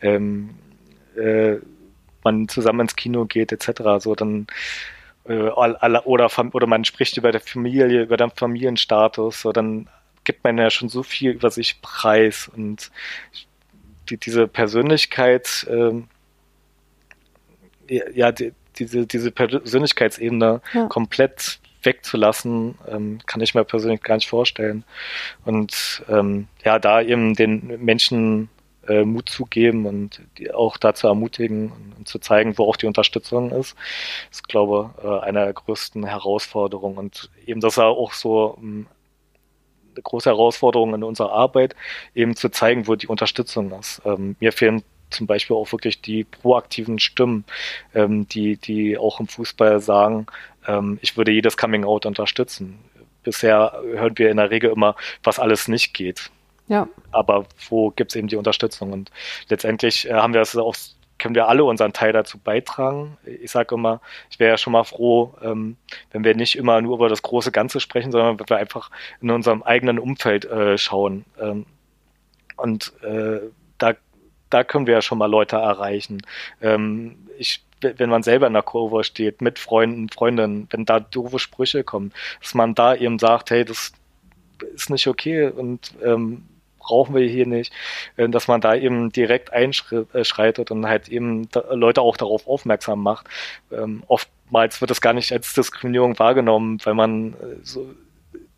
ähm, 0.03 0.51
äh, 1.17 1.57
man 2.25 2.49
zusammen 2.49 2.81
ins 2.81 2.97
Kino 2.97 3.25
geht, 3.25 3.53
etc., 3.53 3.83
so 3.99 4.15
dann 4.15 4.47
äh, 5.25 5.49
oder, 5.49 6.07
oder 6.07 6.67
man 6.67 6.85
spricht 6.85 7.17
über 7.17 7.33
der 7.33 7.41
Familie, 7.41 8.03
über 8.03 8.17
den 8.17 8.31
Familienstatus, 8.31 9.43
so 9.43 9.53
dann 9.53 9.89
gibt 10.25 10.45
man 10.45 10.59
ja 10.59 10.71
schon 10.71 10.89
so 10.89 11.03
viel 11.03 11.31
über 11.31 11.51
sich 11.51 11.81
preis 11.81 12.51
und 12.55 12.91
die, 14.11 14.19
diese 14.19 14.47
Persönlichkeit, 14.47 15.67
ähm, 15.71 16.09
ja, 17.89 18.33
die, 18.33 18.53
diese, 18.79 19.07
diese 19.07 19.31
Persönlichkeitsebene 19.31 20.61
ja. 20.75 20.87
komplett 20.87 21.61
wegzulassen, 21.83 22.77
ähm, 22.89 23.21
kann 23.27 23.41
ich 23.41 23.55
mir 23.55 23.65
persönlich 23.65 24.03
gar 24.03 24.17
nicht 24.17 24.29
vorstellen. 24.29 24.85
Und 25.45 26.05
ähm, 26.09 26.49
ja, 26.65 26.79
da 26.79 27.01
eben 27.01 27.35
den 27.35 27.83
Menschen 27.85 28.49
äh, 28.89 29.05
Mut 29.05 29.29
zu 29.29 29.47
geben 29.47 29.87
und 29.87 30.21
auch 30.53 30.77
dazu 30.77 31.07
ermutigen 31.07 31.73
und, 31.73 31.95
und, 31.99 32.09
zu 32.09 32.19
zeigen, 32.19 32.59
wo 32.59 32.65
auch 32.65 32.77
die 32.77 32.87
Unterstützung 32.87 33.51
ist, 33.53 33.77
ist, 34.31 34.49
glaube 34.49 34.91
ich, 34.99 35.05
äh, 35.05 35.21
eine 35.21 35.45
der 35.45 35.53
größten 35.53 36.05
Herausforderungen. 36.05 36.99
Und 36.99 37.31
eben, 37.47 37.61
dass 37.61 37.79
er 37.79 37.87
auch 37.87 38.13
so 38.13 38.59
ähm, 38.61 38.87
eine 39.95 40.03
große 40.03 40.29
Herausforderung 40.29 40.95
in 40.95 41.03
unserer 41.03 41.33
Arbeit, 41.33 41.75
eben 42.15 42.37
zu 42.37 42.51
zeigen, 42.51 42.87
wo 42.87 42.97
die 42.97 43.07
Unterstützung 43.07 43.73
ist. 43.73 44.03
Ähm, 44.05 44.37
mir 44.41 44.53
fehlen 44.53 44.83
zum 45.11 45.27
Beispiel 45.27 45.57
auch 45.57 45.71
wirklich 45.73 46.01
die 46.01 46.25
proaktiven 46.25 46.99
Stimmen, 46.99 47.45
ähm, 47.95 48.29
die, 48.29 48.57
die 48.57 48.99
auch 48.99 49.21
im 49.21 49.29
Fußball 49.29 49.81
sagen, 49.81 50.27
ähm, 50.67 50.99
ich 51.03 51.17
würde 51.17 51.33
jedes 51.33 51.57
Coming 51.57 51.85
Out 51.85 52.07
unterstützen. 52.07 52.79
Bisher 53.23 53.81
hören 53.85 54.17
wir 54.19 54.31
in 54.31 54.37
der 54.37 54.51
Regel 54.51 54.71
immer, 54.71 54.97
was 55.23 55.39
alles 55.39 55.69
nicht 55.69 55.95
geht. 55.95 56.31
Ja. 56.69 56.89
Aber 57.13 57.47
wo 57.69 57.91
gibt 57.91 58.13
es 58.13 58.17
eben 58.17 58.29
die 58.29 58.37
Unterstützung? 58.37 58.93
Und 58.93 59.11
letztendlich 59.49 60.09
äh, 60.09 60.15
haben 60.15 60.33
wir 60.33 60.41
das 60.41 60.57
auch, 60.57 60.77
können 61.19 61.35
wir 61.35 61.49
alle 61.49 61.65
unseren 61.65 61.93
Teil 61.93 62.13
dazu 62.13 62.39
beitragen. 62.39 63.17
Ich 63.25 63.51
sage 63.51 63.75
immer, 63.75 64.01
ich 64.31 64.39
wäre 64.39 64.51
ja 64.51 64.59
schon 64.59 64.73
mal 64.73 64.85
froh, 64.85 65.35
ähm, 65.43 65.77
wenn 66.11 66.25
wir 66.25 66.35
nicht 66.35 66.57
immer 66.57 66.81
nur 66.81 66.97
über 66.97 67.09
das 67.09 67.23
große 67.23 67.53
Ganze 67.53 67.81
sprechen, 67.81 68.13
sondern 68.13 68.39
wenn 68.39 68.49
wir 68.49 68.57
einfach 68.57 68.91
in 69.21 69.31
unserem 69.31 69.63
eigenen 69.63 69.99
Umfeld 69.99 70.45
äh, 70.45 70.77
schauen. 70.77 71.25
Ähm, 71.41 71.67
und 72.57 72.93
äh, 73.03 73.41
da, 74.51 74.65
können 74.65 74.87
wir 74.87 74.95
ja 74.95 75.03
schon 75.03 75.19
mal 75.19 75.31
Leute 75.31 75.57
erreichen. 75.57 76.23
Ähm, 76.61 77.17
ich 77.39 77.63
wenn 77.81 78.09
man 78.09 78.23
selber 78.23 78.47
in 78.47 78.55
der 78.55 78.63
Kurve 78.63 79.05
steht, 79.05 79.43
mit 79.43 79.59
Freunden, 79.59 80.09
Freundinnen, 80.09 80.67
wenn 80.71 80.87
da 80.87 81.01
doofe 81.01 81.39
Sprüche 81.39 81.85
kommen, 81.85 82.13
dass 82.41 82.55
man 82.55 82.75
da 82.75 82.95
eben 82.95 83.19
sagt, 83.19 83.51
hey, 83.51 83.65
das 83.65 83.93
ist 84.75 84.91
nicht 84.91 85.07
okay 85.07 85.49
und 85.49 85.93
ähm, 86.03 86.45
brauchen 86.79 87.15
wir 87.15 87.27
hier 87.27 87.47
nicht, 87.47 87.73
äh, 88.17 88.29
dass 88.29 88.49
man 88.49 88.61
da 88.61 88.75
eben 88.75 89.13
direkt 89.13 89.53
einschreitet 89.53 90.71
und 90.71 90.87
halt 90.87 91.09
eben 91.09 91.49
Leute 91.71 92.01
auch 92.01 92.17
darauf 92.17 92.47
aufmerksam 92.47 93.03
macht. 93.03 93.27
Ähm, 93.71 94.03
oftmals 94.07 94.81
wird 94.81 94.91
das 94.91 95.01
gar 95.01 95.13
nicht 95.13 95.33
als 95.33 95.53
Diskriminierung 95.53 96.19
wahrgenommen, 96.19 96.79
weil 96.85 96.95
man 96.95 97.35
äh, 97.35 97.57
so 97.63 97.95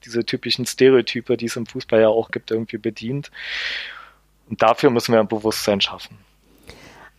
diese 0.05 0.24
typischen 0.24 0.66
Stereotype, 0.66 1.37
die 1.37 1.46
es 1.46 1.57
im 1.57 1.66
Fußball 1.66 2.01
ja 2.01 2.09
auch 2.09 2.31
gibt, 2.31 2.51
irgendwie 2.53 2.79
bedient. 2.79 3.33
Und 4.48 4.62
dafür 4.62 4.90
müssen 4.90 5.12
wir 5.12 5.20
ein 5.20 5.28
Bewusstsein 5.28 5.80
schaffen. 5.80 6.18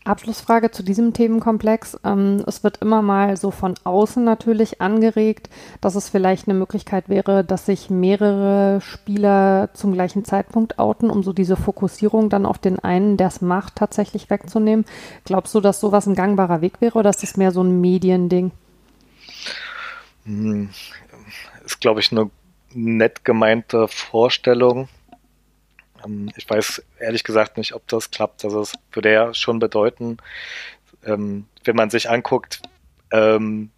Abschlussfrage 0.05 0.71
zu 0.71 0.81
diesem 0.81 1.13
Themenkomplex. 1.13 1.99
Ähm, 2.03 2.43
es 2.47 2.63
wird 2.63 2.77
immer 2.77 3.01
mal 3.01 3.37
so 3.37 3.51
von 3.51 3.75
außen 3.83 4.23
natürlich 4.23 4.81
angeregt, 4.81 5.49
dass 5.81 5.95
es 5.95 6.09
vielleicht 6.09 6.47
eine 6.47 6.57
Möglichkeit 6.57 7.09
wäre, 7.09 7.43
dass 7.43 7.65
sich 7.65 7.89
mehrere 7.89 8.81
Spieler 8.81 9.69
zum 9.73 9.93
gleichen 9.93 10.25
Zeitpunkt 10.25 10.79
outen, 10.79 11.09
um 11.09 11.21
so 11.21 11.33
diese 11.33 11.57
Fokussierung 11.57 12.29
dann 12.29 12.45
auf 12.45 12.57
den 12.57 12.79
einen, 12.79 13.17
der 13.17 13.27
es 13.27 13.41
macht, 13.41 13.75
tatsächlich 13.75 14.29
wegzunehmen. 14.29 14.85
Glaubst 15.25 15.53
du, 15.53 15.59
dass 15.59 15.79
sowas 15.79 16.07
ein 16.07 16.15
gangbarer 16.15 16.61
Weg 16.61 16.81
wäre 16.81 16.97
oder 16.97 17.09
ist 17.09 17.21
das 17.21 17.37
mehr 17.37 17.51
so 17.51 17.61
ein 17.61 17.79
Mediending? 17.81 18.51
Hm, 20.25 20.69
ist, 21.65 21.81
glaube 21.81 21.99
ich, 21.99 22.11
eine 22.11 22.29
nett 22.73 23.25
gemeinte 23.25 23.87
Vorstellung 23.87 24.87
ähm, 26.05 26.31
ich 26.35 26.49
weiß 26.49 26.83
ehrlich 26.99 27.23
gesagt 27.23 27.57
nicht, 27.57 27.73
ob 27.73 27.87
das 27.87 28.11
klappt. 28.11 28.43
Also 28.45 28.61
es 28.61 28.73
würde 28.91 29.11
ja 29.11 29.33
schon 29.33 29.59
bedeuten, 29.59 30.17
ähm, 31.05 31.45
wenn 31.63 31.75
man 31.75 31.89
sich 31.89 32.09
anguckt, 32.09 32.61
ähm, 33.11 33.71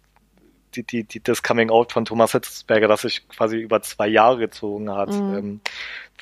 die, 0.74 0.84
die, 0.84 1.04
die, 1.04 1.22
das 1.22 1.42
Coming 1.42 1.70
Out 1.70 1.92
von 1.92 2.04
Thomas 2.04 2.32
Hitzberger, 2.32 2.88
das 2.88 3.02
sich 3.02 3.28
quasi 3.28 3.58
über 3.58 3.82
zwei 3.82 4.08
Jahre 4.08 4.38
gezogen 4.38 4.90
hat, 4.90 5.10
mhm. 5.10 5.34
ähm, 5.34 5.60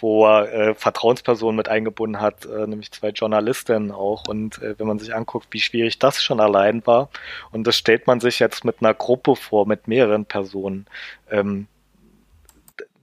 wo 0.01 0.27
er 0.27 0.53
äh, 0.53 0.75
Vertrauenspersonen 0.75 1.57
mit 1.57 1.69
eingebunden 1.69 2.21
hat, 2.21 2.47
äh, 2.47 2.67
nämlich 2.67 2.91
zwei 2.91 3.11
Journalistinnen 3.11 3.93
auch. 3.93 4.27
Und 4.29 4.61
äh, 4.63 4.79
wenn 4.79 4.87
man 4.87 4.99
sich 4.99 5.15
anguckt, 5.15 5.49
wie 5.51 5.61
schwierig 5.61 5.99
das 5.99 6.23
schon 6.23 6.41
allein 6.41 6.87
war, 6.87 7.11
und 7.53 7.67
das 7.67 7.77
stellt 7.77 8.07
man 8.07 8.21
sich 8.21 8.39
jetzt 8.39 8.65
mit 8.65 8.77
einer 8.81 8.95
Gruppe 8.95 9.37
vor, 9.37 9.67
mit 9.67 9.89
mehreren 9.89 10.25
Personen, 10.25 10.87
ähm, 11.31 11.67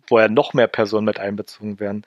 wo 0.07 0.19
ja 0.19 0.27
noch 0.27 0.53
mehr 0.53 0.67
Personen 0.67 1.05
mit 1.05 1.19
einbezogen 1.19 1.79
werden, 1.79 2.05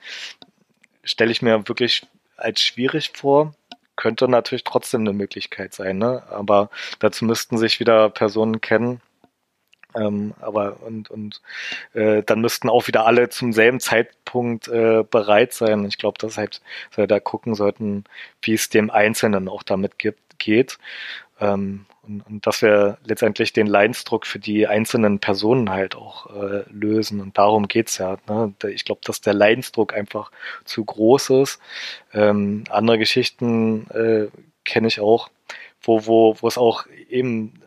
stelle 1.03 1.31
ich 1.31 1.41
mir 1.41 1.67
wirklich 1.67 2.07
als 2.37 2.61
schwierig 2.61 3.11
vor. 3.15 3.53
Könnte 3.95 4.27
natürlich 4.27 4.63
trotzdem 4.63 5.01
eine 5.01 5.13
Möglichkeit 5.13 5.73
sein, 5.73 5.97
ne? 5.97 6.23
Aber 6.29 6.69
dazu 6.99 7.25
müssten 7.25 7.57
sich 7.57 7.79
wieder 7.79 8.09
Personen 8.09 8.61
kennen. 8.61 9.01
Ähm, 9.95 10.33
aber 10.39 10.81
und 10.81 11.09
und 11.11 11.41
äh, 11.93 12.23
dann 12.23 12.41
müssten 12.41 12.69
auch 12.69 12.87
wieder 12.87 13.05
alle 13.05 13.29
zum 13.29 13.51
selben 13.53 13.79
Zeitpunkt 13.79 14.67
äh, 14.69 15.03
bereit 15.03 15.53
sein. 15.53 15.85
Ich 15.85 15.97
glaube, 15.97 16.17
dass 16.19 16.37
halt 16.37 16.61
dass 16.89 16.97
wir 16.97 17.07
da 17.07 17.19
gucken 17.19 17.55
sollten, 17.55 18.05
wie 18.41 18.53
es 18.53 18.69
dem 18.69 18.89
Einzelnen 18.89 19.49
auch 19.49 19.63
damit 19.63 19.99
gibt, 19.99 20.39
geht. 20.39 20.77
Ähm, 21.39 21.85
und, 22.03 22.21
und 22.21 22.47
dass 22.47 22.61
wir 22.61 22.97
letztendlich 23.03 23.53
den 23.53 23.67
Leinsdruck 23.67 24.25
für 24.25 24.39
die 24.39 24.67
einzelnen 24.67 25.19
Personen 25.19 25.69
halt 25.69 25.95
auch 25.95 26.27
äh, 26.35 26.63
lösen. 26.71 27.21
Und 27.21 27.37
darum 27.37 27.67
geht's 27.67 27.97
ja. 27.97 28.17
Ne? 28.27 28.53
Ich 28.69 28.85
glaube, 28.85 29.01
dass 29.03 29.21
der 29.21 29.33
Leinsdruck 29.33 29.93
einfach 29.93 30.31
zu 30.65 30.83
groß 30.83 31.29
ist. 31.41 31.59
Ähm, 32.13 32.63
andere 32.69 32.97
Geschichten 32.97 33.87
äh, 33.91 34.27
kenne 34.65 34.87
ich 34.87 34.99
auch, 34.99 35.29
wo, 35.81 36.05
wo, 36.07 36.35
wo 36.39 36.47
es 36.47 36.57
auch 36.57 36.85
eben 37.09 37.61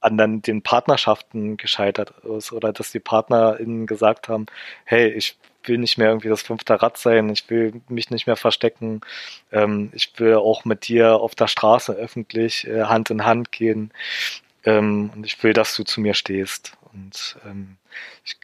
an 0.00 0.16
dann 0.16 0.40
den 0.40 0.62
Partnerschaften 0.62 1.56
gescheitert 1.56 2.14
ist 2.24 2.52
oder 2.52 2.72
dass 2.72 2.90
die 2.90 3.00
PartnerInnen 3.00 3.86
gesagt 3.86 4.28
haben, 4.28 4.46
hey, 4.84 5.08
ich 5.10 5.36
will 5.64 5.78
nicht 5.78 5.98
mehr 5.98 6.08
irgendwie 6.08 6.28
das 6.28 6.42
fünfte 6.42 6.80
Rad 6.80 6.96
sein, 6.96 7.28
ich 7.30 7.48
will 7.50 7.80
mich 7.88 8.10
nicht 8.10 8.26
mehr 8.26 8.36
verstecken, 8.36 9.00
ähm, 9.52 9.90
ich 9.94 10.12
will 10.18 10.34
auch 10.34 10.64
mit 10.64 10.88
dir 10.88 11.16
auf 11.16 11.34
der 11.34 11.48
Straße 11.48 11.92
öffentlich 11.92 12.66
äh, 12.66 12.84
Hand 12.84 13.10
in 13.10 13.24
Hand 13.24 13.52
gehen 13.52 13.92
ähm, 14.64 15.10
und 15.14 15.26
ich 15.26 15.42
will, 15.42 15.52
dass 15.52 15.76
du 15.76 15.84
zu 15.84 16.00
mir 16.00 16.14
stehst. 16.14 16.76
Und 16.92 17.36
ähm, 17.44 17.76
ich 18.24 18.36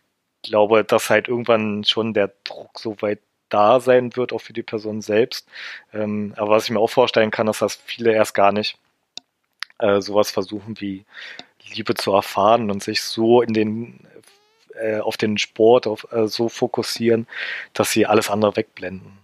glaube, 0.42 0.84
dass 0.84 1.10
halt 1.10 1.28
irgendwann 1.28 1.84
schon 1.84 2.14
der 2.14 2.32
Druck 2.44 2.78
so 2.78 2.96
weit 3.00 3.20
da 3.48 3.80
sein 3.80 4.16
wird, 4.16 4.32
auch 4.32 4.40
für 4.40 4.52
die 4.52 4.62
Person 4.62 5.02
selbst. 5.02 5.48
Ähm, 5.92 6.34
aber 6.36 6.50
was 6.50 6.64
ich 6.64 6.70
mir 6.70 6.80
auch 6.80 6.90
vorstellen 6.90 7.30
kann, 7.30 7.48
ist, 7.48 7.62
dass 7.62 7.76
viele 7.76 8.12
erst 8.12 8.34
gar 8.34 8.52
nicht 8.52 8.78
äh, 9.78 10.00
sowas 10.00 10.30
versuchen 10.30 10.80
wie 10.80 11.04
Liebe 11.74 11.94
zu 11.94 12.12
erfahren 12.12 12.70
und 12.70 12.82
sich 12.82 13.02
so 13.02 13.42
in 13.42 13.52
den 13.52 14.06
äh, 14.80 15.00
auf 15.00 15.16
den 15.16 15.38
Sport 15.38 15.86
auf, 15.86 16.06
äh, 16.12 16.26
so 16.26 16.48
fokussieren, 16.48 17.26
dass 17.72 17.90
sie 17.90 18.06
alles 18.06 18.30
andere 18.30 18.56
wegblenden. 18.56 19.18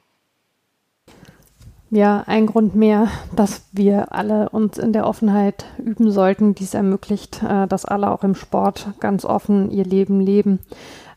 Ja, 1.95 2.25
ein 2.27 2.47
Grund 2.47 2.75
mehr, 2.75 3.09
dass 3.37 3.67
wir 3.73 4.13
alle 4.13 4.49
uns 4.49 4.79
in 4.79 4.95
der 4.95 5.07
Offenheit 5.07 5.67
üben 5.77 6.11
sollten, 6.11 6.55
die 6.55 6.65
es 6.65 6.73
ermöglicht, 6.73 7.43
äh, 7.43 7.67
dass 7.67 7.85
alle 7.85 8.11
auch 8.11 8.25
im 8.25 8.35
Sport 8.35 8.95
ganz 8.99 9.27
offen 9.27 9.71
ihr 9.71 9.85
Leben 9.85 10.19
leben. 10.19 10.61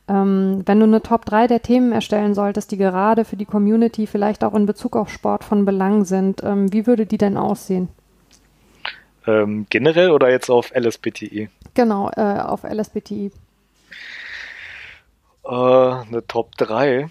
Ähm, 0.10 0.64
wenn 0.66 0.82
du 0.82 0.86
eine 0.86 1.02
Top 1.02 1.26
3 1.26 1.48
der 1.48 1.62
Themen 1.62 1.94
erstellen 1.94 2.36
solltest, 2.36 2.72
die 2.72 2.78
gerade 2.78 3.24
für 3.24 3.38
die 3.38 3.46
Community 3.46 4.06
vielleicht 4.06 4.44
auch 4.44 4.54
in 4.54 4.66
Bezug 4.66 4.98
auf 4.98 5.10
Sport 5.10 5.46
von 5.46 5.64
Belang 5.64 6.04
sind, 6.04 6.44
ähm, 6.44 6.72
wie 6.74 6.86
würde 6.86 7.06
die 7.06 7.18
denn 7.18 7.38
aussehen? 7.38 7.88
Ähm, 9.26 9.66
generell 9.70 10.12
oder 10.12 10.30
jetzt 10.30 10.50
auf 10.50 10.72
LSBTI? 10.76 11.50
Genau, 11.74 12.12
äh, 12.18 12.40
auf 12.40 12.64
LSBTI. 12.64 13.32
Äh, 15.46 15.52
eine 15.52 16.26
Top 16.28 16.56
3. 16.58 17.10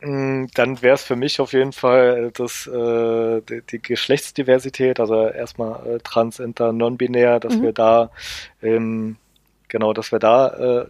Mm, 0.00 0.46
dann 0.54 0.82
wäre 0.82 0.94
es 0.94 1.04
für 1.04 1.16
mich 1.16 1.40
auf 1.40 1.52
jeden 1.52 1.72
Fall 1.72 2.32
das, 2.34 2.66
äh, 2.66 3.40
die, 3.42 3.62
die, 3.62 3.80
Geschlechtsdiversität, 3.80 4.98
also 4.98 5.28
erstmal 5.28 5.86
äh, 5.86 5.98
trans, 6.00 6.40
inter, 6.40 6.72
non-binär, 6.72 7.38
dass 7.40 7.56
mhm. 7.56 7.62
wir 7.62 7.72
da 7.72 8.10
ähm, 8.62 9.16
genau, 9.68 9.92
dass 9.92 10.12
wir 10.12 10.18
da 10.18 10.48
äh, 10.48 10.86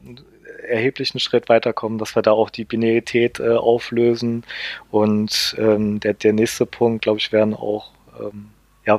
erheblichen 0.68 1.20
Schritt 1.20 1.48
weiterkommen, 1.48 1.98
dass 1.98 2.14
wir 2.14 2.22
da 2.22 2.32
auch 2.32 2.50
die 2.50 2.64
Binarität 2.64 3.40
äh, 3.40 3.56
auflösen. 3.56 4.44
Und 4.90 5.56
ähm, 5.58 6.00
der, 6.00 6.14
der 6.14 6.32
nächste 6.32 6.66
Punkt, 6.66 7.02
glaube 7.02 7.18
ich, 7.18 7.32
wären 7.32 7.54
auch 7.54 7.90
ähm, 8.20 8.50
ja, 8.86 8.98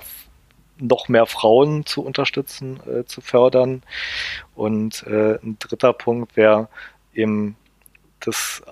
noch 0.80 1.08
mehr 1.08 1.26
Frauen 1.26 1.86
zu 1.86 2.04
unterstützen, 2.04 2.80
äh, 2.88 3.06
zu 3.06 3.21
fördern. 3.21 3.84
Und 4.56 5.04
äh, 5.08 5.36
ein 5.43 5.58
dritter 5.60 5.93
Punkt 5.93 6.36
wäre 6.36 6.69
eben 7.13 7.56
das 8.19 8.63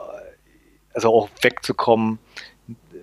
also 0.94 1.14
auch 1.14 1.30
wegzukommen 1.42 2.20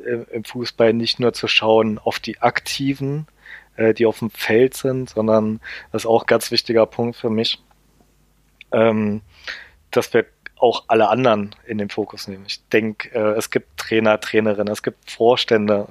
äh, 0.04 0.24
im 0.32 0.44
Fußball 0.44 0.92
nicht 0.92 1.20
nur 1.20 1.32
zu 1.32 1.48
schauen 1.48 1.98
auf 1.98 2.18
die 2.18 2.40
Aktiven, 2.40 3.26
äh, 3.76 3.94
die 3.94 4.06
auf 4.06 4.18
dem 4.18 4.30
Feld 4.30 4.74
sind, 4.74 5.10
sondern 5.10 5.60
das 5.92 6.02
ist 6.02 6.06
auch 6.06 6.22
ein 6.22 6.26
ganz 6.26 6.50
wichtiger 6.50 6.86
Punkt 6.86 7.16
für 7.16 7.30
mich, 7.30 7.62
ähm, 8.72 9.22
dass 9.90 10.12
wir 10.12 10.26
auch 10.56 10.84
alle 10.88 11.08
anderen 11.08 11.54
in 11.66 11.78
den 11.78 11.88
Fokus 11.88 12.26
nehmen. 12.26 12.44
Ich 12.46 12.66
denke, 12.68 13.10
äh, 13.14 13.36
es 13.36 13.50
gibt 13.50 13.76
Trainer, 13.78 14.20
Trainerinnen, 14.20 14.72
es 14.72 14.82
gibt 14.82 15.10
Vorstände, 15.10 15.86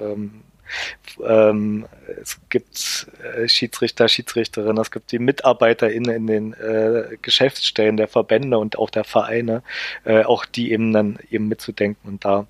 ähm, 1.26 1.86
es 2.22 2.40
gibt 2.50 3.08
äh, 3.24 3.48
Schiedsrichter, 3.48 4.08
Schiedsrichterinnen, 4.08 4.82
es 4.82 4.92
gibt 4.92 5.12
die 5.12 5.20
MitarbeiterInnen 5.20 6.16
in 6.16 6.28
den 6.28 6.54
äh, 6.54 7.18
Geschäftsstellen 7.22 7.98
der 7.98 8.08
Verbände 8.08 8.58
und 8.58 8.78
auch 8.78 8.90
der 8.90 9.04
Vereine, 9.04 9.64
äh, 10.04 10.24
auch 10.24 10.46
die 10.46 10.72
eben 10.72 10.94
dann 10.94 11.20
eben 11.30 11.48
mitzudenken 11.48 12.10
und 12.10 12.26
da 12.26 12.48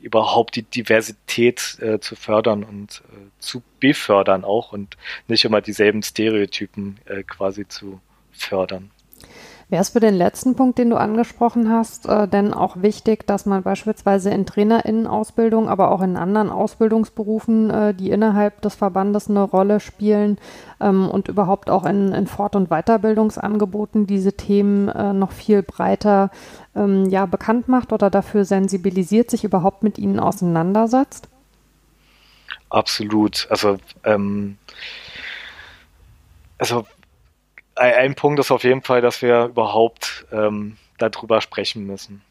überhaupt 0.00 0.56
die 0.56 0.64
Diversität 0.64 1.78
äh, 1.80 2.00
zu 2.00 2.16
fördern 2.16 2.64
und 2.64 3.02
äh, 3.12 3.28
zu 3.38 3.62
befördern 3.78 4.44
auch 4.44 4.72
und 4.72 4.96
nicht 5.28 5.44
immer 5.44 5.60
dieselben 5.60 6.02
Stereotypen 6.02 6.98
äh, 7.06 7.22
quasi 7.22 7.68
zu 7.68 8.00
fördern. 8.32 8.90
Wäre 9.72 9.80
es 9.80 9.88
für 9.88 10.00
den 10.00 10.14
letzten 10.14 10.54
Punkt, 10.54 10.76
den 10.76 10.90
du 10.90 10.96
angesprochen 10.96 11.70
hast, 11.70 12.04
äh, 12.04 12.28
denn 12.28 12.52
auch 12.52 12.82
wichtig, 12.82 13.26
dass 13.26 13.46
man 13.46 13.62
beispielsweise 13.62 14.28
in 14.28 14.44
Trainerinnenausbildung, 14.44 15.66
aber 15.66 15.90
auch 15.92 16.02
in 16.02 16.18
anderen 16.18 16.50
Ausbildungsberufen, 16.50 17.70
äh, 17.70 17.94
die 17.94 18.10
innerhalb 18.10 18.60
des 18.60 18.74
Verbandes 18.74 19.30
eine 19.30 19.40
Rolle 19.40 19.80
spielen 19.80 20.36
ähm, 20.78 21.08
und 21.08 21.28
überhaupt 21.28 21.70
auch 21.70 21.86
in, 21.86 22.12
in 22.12 22.26
Fort- 22.26 22.54
und 22.54 22.68
Weiterbildungsangeboten 22.68 24.06
diese 24.06 24.34
Themen 24.34 24.90
äh, 24.90 25.14
noch 25.14 25.32
viel 25.32 25.62
breiter 25.62 26.30
ähm, 26.76 27.08
ja, 27.08 27.24
bekannt 27.24 27.66
macht 27.66 27.94
oder 27.94 28.10
dafür 28.10 28.44
sensibilisiert, 28.44 29.30
sich 29.30 29.42
überhaupt 29.42 29.82
mit 29.82 29.96
ihnen 29.96 30.20
auseinandersetzt? 30.20 31.28
Absolut. 32.68 33.46
Also, 33.48 33.78
ähm, 34.04 34.58
also 36.58 36.84
ein 37.82 38.14
Punkt 38.14 38.40
ist 38.40 38.50
auf 38.50 38.64
jeden 38.64 38.82
Fall, 38.82 39.00
dass 39.00 39.22
wir 39.22 39.46
überhaupt 39.46 40.26
ähm, 40.32 40.76
darüber 40.98 41.40
sprechen 41.40 41.86
müssen. 41.86 42.22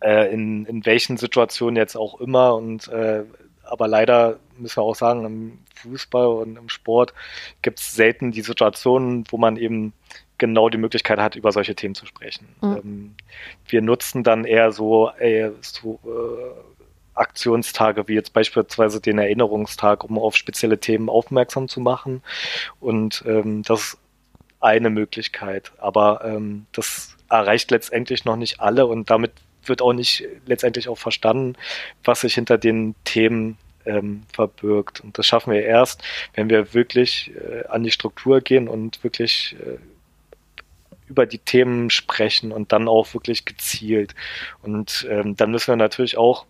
Äh, 0.00 0.32
in, 0.32 0.64
in 0.66 0.84
welchen 0.86 1.16
Situationen 1.16 1.76
jetzt 1.76 1.96
auch 1.96 2.20
immer 2.20 2.54
und 2.54 2.88
äh, 2.88 3.24
aber 3.64 3.88
leider 3.88 4.38
müssen 4.58 4.78
wir 4.78 4.82
auch 4.82 4.94
sagen, 4.94 5.24
im 5.24 5.58
Fußball 5.76 6.26
und 6.26 6.56
im 6.56 6.68
Sport 6.68 7.14
gibt 7.62 7.78
es 7.78 7.94
selten 7.94 8.32
die 8.32 8.42
Situationen, 8.42 9.24
wo 9.30 9.38
man 9.38 9.56
eben 9.56 9.92
genau 10.36 10.68
die 10.68 10.78
Möglichkeit 10.78 11.18
hat, 11.18 11.36
über 11.36 11.52
solche 11.52 11.74
Themen 11.74 11.94
zu 11.94 12.04
sprechen. 12.04 12.48
Mhm. 12.60 12.76
Ähm, 12.76 13.14
wir 13.68 13.80
nutzen 13.80 14.24
dann 14.24 14.44
eher 14.44 14.72
so, 14.72 15.10
äh, 15.18 15.50
so 15.60 16.00
äh, 16.04 17.18
Aktionstage 17.18 18.08
wie 18.08 18.14
jetzt 18.14 18.32
beispielsweise 18.32 19.00
den 19.00 19.18
Erinnerungstag, 19.18 20.04
um 20.04 20.18
auf 20.18 20.34
spezielle 20.36 20.78
Themen 20.78 21.08
aufmerksam 21.08 21.68
zu 21.68 21.80
machen. 21.80 22.22
Und 22.80 23.22
ähm, 23.26 23.62
das 23.62 23.98
eine 24.62 24.90
Möglichkeit, 24.90 25.72
aber 25.78 26.22
ähm, 26.24 26.66
das 26.72 27.16
erreicht 27.28 27.70
letztendlich 27.70 28.24
noch 28.24 28.36
nicht 28.36 28.60
alle 28.60 28.86
und 28.86 29.10
damit 29.10 29.32
wird 29.64 29.82
auch 29.82 29.92
nicht 29.92 30.24
letztendlich 30.46 30.88
auch 30.88 30.98
verstanden, 30.98 31.54
was 32.04 32.22
sich 32.22 32.34
hinter 32.34 32.58
den 32.58 32.94
Themen 33.04 33.58
ähm, 33.86 34.22
verbirgt. 34.32 35.00
Und 35.00 35.18
das 35.18 35.26
schaffen 35.26 35.52
wir 35.52 35.64
erst, 35.64 36.02
wenn 36.34 36.50
wir 36.50 36.74
wirklich 36.74 37.32
äh, 37.36 37.66
an 37.66 37.82
die 37.82 37.90
Struktur 37.90 38.40
gehen 38.40 38.68
und 38.68 39.02
wirklich 39.04 39.56
äh, 39.60 39.78
über 41.08 41.26
die 41.26 41.38
Themen 41.38 41.90
sprechen 41.90 42.52
und 42.52 42.72
dann 42.72 42.88
auch 42.88 43.12
wirklich 43.14 43.44
gezielt. 43.44 44.14
Und 44.62 45.06
ähm, 45.10 45.36
dann 45.36 45.50
müssen 45.50 45.72
wir 45.72 45.76
natürlich 45.76 46.16
auch 46.16 46.46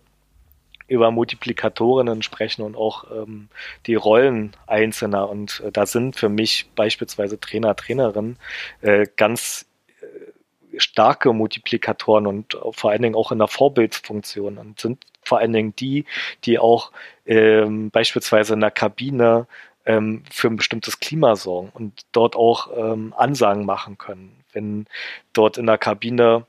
über 0.93 1.11
Multiplikatorinnen 1.11 2.21
sprechen 2.21 2.61
und 2.61 2.75
auch 2.75 3.05
ähm, 3.11 3.49
die 3.87 3.95
Rollen 3.95 4.55
Einzelner. 4.67 5.29
Und 5.29 5.61
äh, 5.65 5.71
da 5.71 5.85
sind 5.85 6.15
für 6.15 6.29
mich 6.29 6.69
beispielsweise 6.75 7.39
Trainer, 7.39 7.75
Trainerinnen 7.75 8.37
äh, 8.81 9.07
ganz 9.15 9.65
äh, 10.01 10.79
starke 10.79 11.33
Multiplikatoren 11.33 12.27
und 12.27 12.57
vor 12.71 12.91
allen 12.91 13.01
Dingen 13.01 13.15
auch 13.15 13.31
in 13.31 13.39
der 13.39 13.47
Vorbildsfunktion 13.47 14.57
und 14.57 14.79
sind 14.79 15.05
vor 15.23 15.39
allen 15.39 15.53
Dingen 15.53 15.75
die, 15.75 16.05
die 16.45 16.59
auch 16.59 16.91
ähm, 17.25 17.89
beispielsweise 17.89 18.53
in 18.53 18.59
der 18.59 18.71
Kabine 18.71 19.47
ähm, 19.85 20.23
für 20.29 20.47
ein 20.47 20.57
bestimmtes 20.57 20.99
Klima 20.99 21.35
sorgen 21.35 21.71
und 21.73 22.01
dort 22.11 22.35
auch 22.35 22.69
ähm, 22.75 23.13
Ansagen 23.17 23.65
machen 23.65 23.97
können. 23.97 24.43
Wenn 24.53 24.85
dort 25.33 25.57
in 25.57 25.65
der 25.65 25.77
Kabine 25.77 26.45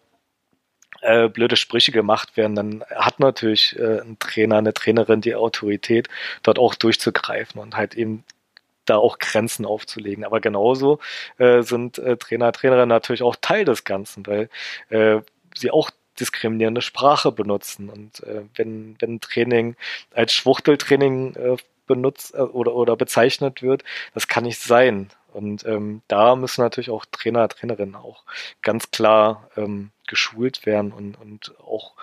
äh, 1.05 1.29
blöde 1.29 1.57
Sprüche 1.57 1.93
gemacht 1.93 2.37
werden, 2.37 2.55
dann 2.57 2.85
hat 2.95 3.21
natürlich 3.21 3.79
äh, 3.79 4.01
ein 4.01 4.19
Trainer, 4.19 4.59
eine 4.59 4.75
Trainerin 4.75 5.21
die 5.21 5.35
Autorität, 5.35 6.09
dort 6.43 6.59
auch 6.59 6.75
durchzugreifen 6.75 7.61
und 7.61 7.77
halt 7.77 7.95
eben 7.95 8.25
da 8.87 8.97
auch 8.97 9.19
Grenzen 9.19 9.65
aufzulegen. 9.65 10.25
Aber 10.25 10.41
genauso 10.41 10.99
äh, 11.39 11.63
sind 11.63 11.99
äh, 11.99 12.17
Trainer, 12.17 12.53
Trainerinnen 12.53 12.89
natürlich 12.89 13.23
auch 13.23 13.37
Teil 13.41 13.65
des 13.65 13.85
Ganzen, 13.85 14.27
weil 14.27 14.49
äh, 14.91 15.21
sie 15.55 15.71
auch 15.71 15.91
diskriminierende 16.21 16.83
Sprache 16.83 17.33
benutzen. 17.33 17.89
Und 17.89 18.23
äh, 18.25 18.43
wenn, 18.55 18.97
wenn 19.01 19.21
Training 19.21 19.77
als 20.13 20.33
Schwuchteltraining 20.33 21.35
äh, 21.37 21.57
benutzt 21.87 22.35
äh, 22.35 22.39
oder, 22.39 22.75
oder 22.75 22.97
bezeichnet 22.97 23.63
wird, 23.63 23.85
das 24.15 24.29
kann 24.29 24.45
nicht 24.45 24.61
sein. 24.61 25.11
Und 25.33 25.67
ähm, 25.67 26.03
da 26.07 26.37
müssen 26.37 26.63
natürlich 26.63 26.91
auch 26.91 27.05
Trainer, 27.07 27.49
Trainerinnen 27.49 27.97
auch 27.97 28.23
ganz 28.63 28.91
klar 28.93 29.51
ähm, 29.57 29.91
geschult 30.07 30.67
werden 30.67 30.93
und, 30.93 31.21
und 31.21 31.55
auch 31.61 31.95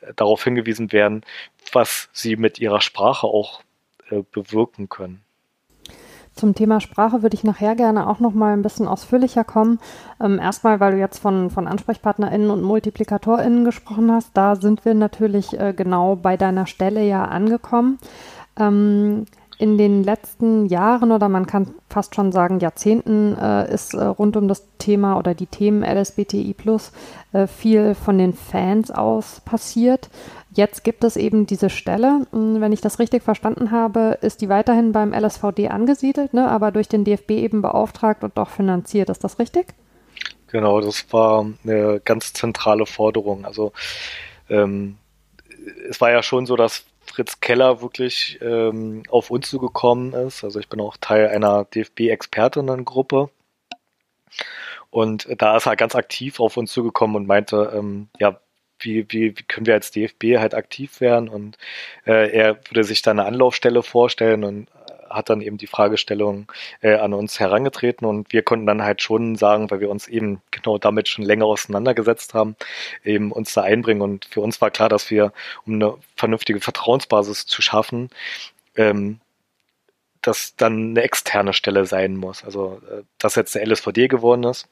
äh, 0.00 0.12
darauf 0.14 0.44
hingewiesen 0.44 0.92
werden, 0.92 1.24
was 1.72 2.08
sie 2.12 2.36
mit 2.36 2.58
ihrer 2.58 2.80
Sprache 2.80 3.26
auch 3.26 3.62
äh, 4.10 4.22
bewirken 4.32 4.88
können. 4.88 5.22
Zum 6.36 6.54
Thema 6.54 6.82
Sprache 6.82 7.22
würde 7.22 7.34
ich 7.34 7.44
nachher 7.44 7.74
gerne 7.74 8.06
auch 8.06 8.20
noch 8.20 8.34
mal 8.34 8.52
ein 8.52 8.60
bisschen 8.60 8.86
ausführlicher 8.86 9.42
kommen. 9.42 9.78
Ähm, 10.20 10.38
erstmal, 10.38 10.80
weil 10.80 10.92
du 10.92 10.98
jetzt 10.98 11.18
von, 11.18 11.48
von 11.48 11.66
AnsprechpartnerInnen 11.66 12.50
und 12.50 12.62
MultiplikatorInnen 12.62 13.64
gesprochen 13.64 14.12
hast, 14.12 14.32
da 14.34 14.54
sind 14.54 14.84
wir 14.84 14.92
natürlich 14.92 15.58
äh, 15.58 15.72
genau 15.74 16.14
bei 16.14 16.36
deiner 16.36 16.66
Stelle 16.66 17.02
ja 17.02 17.24
angekommen. 17.24 17.98
Ähm, 18.58 19.24
in 19.58 19.78
den 19.78 20.04
letzten 20.04 20.66
Jahren 20.66 21.12
oder 21.12 21.28
man 21.28 21.46
kann 21.46 21.74
fast 21.88 22.14
schon 22.14 22.30
sagen 22.30 22.60
Jahrzehnten 22.60 23.36
äh, 23.38 23.72
ist 23.72 23.94
äh, 23.94 24.04
rund 24.04 24.36
um 24.36 24.48
das 24.48 24.66
Thema 24.78 25.16
oder 25.18 25.34
die 25.34 25.46
Themen 25.46 25.82
LSBTI 25.82 26.54
plus 26.54 26.92
äh, 27.32 27.46
viel 27.46 27.94
von 27.94 28.18
den 28.18 28.34
Fans 28.34 28.90
aus 28.90 29.40
passiert. 29.44 30.10
Jetzt 30.52 30.84
gibt 30.84 31.04
es 31.04 31.16
eben 31.16 31.46
diese 31.46 31.70
Stelle. 31.70 32.26
Hm, 32.32 32.60
wenn 32.60 32.72
ich 32.72 32.82
das 32.82 32.98
richtig 32.98 33.22
verstanden 33.22 33.70
habe, 33.70 34.18
ist 34.20 34.42
die 34.42 34.48
weiterhin 34.48 34.92
beim 34.92 35.14
LSVD 35.14 35.68
angesiedelt, 35.68 36.34
ne, 36.34 36.50
aber 36.50 36.70
durch 36.70 36.88
den 36.88 37.04
DFB 37.04 37.30
eben 37.32 37.62
beauftragt 37.62 38.24
und 38.24 38.36
auch 38.38 38.50
finanziert. 38.50 39.08
Ist 39.08 39.24
das 39.24 39.38
richtig? 39.38 39.74
Genau, 40.48 40.80
das 40.80 41.06
war 41.12 41.46
eine 41.64 42.00
ganz 42.04 42.32
zentrale 42.32 42.86
Forderung. 42.86 43.44
Also 43.44 43.72
ähm, 44.48 44.96
es 45.88 46.00
war 46.00 46.10
ja 46.10 46.22
schon 46.22 46.46
so, 46.46 46.56
dass 46.56 46.84
Fritz 47.16 47.40
Keller 47.40 47.80
wirklich 47.80 48.38
ähm, 48.42 49.02
auf 49.08 49.30
uns 49.30 49.48
zugekommen 49.48 50.12
ist. 50.12 50.44
Also 50.44 50.60
ich 50.60 50.68
bin 50.68 50.82
auch 50.82 50.98
Teil 50.98 51.28
einer 51.28 51.64
DFB-Expertinnengruppe. 51.64 53.30
Und 54.90 55.26
da 55.38 55.56
ist 55.56 55.64
er 55.64 55.76
ganz 55.76 55.94
aktiv 55.94 56.40
auf 56.40 56.58
uns 56.58 56.72
zugekommen 56.72 57.16
und 57.16 57.26
meinte, 57.26 57.72
ähm, 57.74 58.10
ja, 58.18 58.38
wie, 58.80 59.06
wie, 59.08 59.38
wie 59.38 59.42
können 59.44 59.64
wir 59.64 59.72
als 59.72 59.92
DFB 59.92 60.36
halt 60.38 60.54
aktiv 60.54 61.00
werden? 61.00 61.30
Und 61.30 61.56
äh, 62.04 62.30
er 62.30 62.58
würde 62.68 62.84
sich 62.84 63.00
da 63.00 63.12
eine 63.12 63.24
Anlaufstelle 63.24 63.82
vorstellen 63.82 64.44
und 64.44 64.68
hat 65.16 65.30
dann 65.30 65.40
eben 65.40 65.56
die 65.58 65.66
Fragestellung 65.66 66.50
äh, 66.80 66.94
an 66.94 67.14
uns 67.14 67.40
herangetreten 67.40 68.06
und 68.06 68.32
wir 68.32 68.42
konnten 68.42 68.66
dann 68.66 68.82
halt 68.82 69.02
schon 69.02 69.36
sagen, 69.36 69.70
weil 69.70 69.80
wir 69.80 69.90
uns 69.90 70.06
eben 70.08 70.42
genau 70.50 70.78
damit 70.78 71.08
schon 71.08 71.24
länger 71.24 71.46
auseinandergesetzt 71.46 72.34
haben, 72.34 72.56
eben 73.04 73.32
uns 73.32 73.52
da 73.54 73.62
einbringen. 73.62 74.02
Und 74.02 74.26
für 74.26 74.40
uns 74.40 74.60
war 74.60 74.70
klar, 74.70 74.88
dass 74.88 75.10
wir, 75.10 75.32
um 75.66 75.74
eine 75.74 75.94
vernünftige 76.16 76.60
Vertrauensbasis 76.60 77.46
zu 77.46 77.62
schaffen, 77.62 78.10
ähm, 78.76 79.20
dass 80.22 80.56
dann 80.56 80.90
eine 80.90 81.02
externe 81.02 81.52
Stelle 81.52 81.86
sein 81.86 82.16
muss. 82.16 82.44
Also, 82.44 82.80
äh, 82.90 83.02
dass 83.18 83.36
jetzt 83.36 83.54
der 83.54 83.66
LSVD 83.66 84.08
geworden 84.08 84.44
ist, 84.44 84.68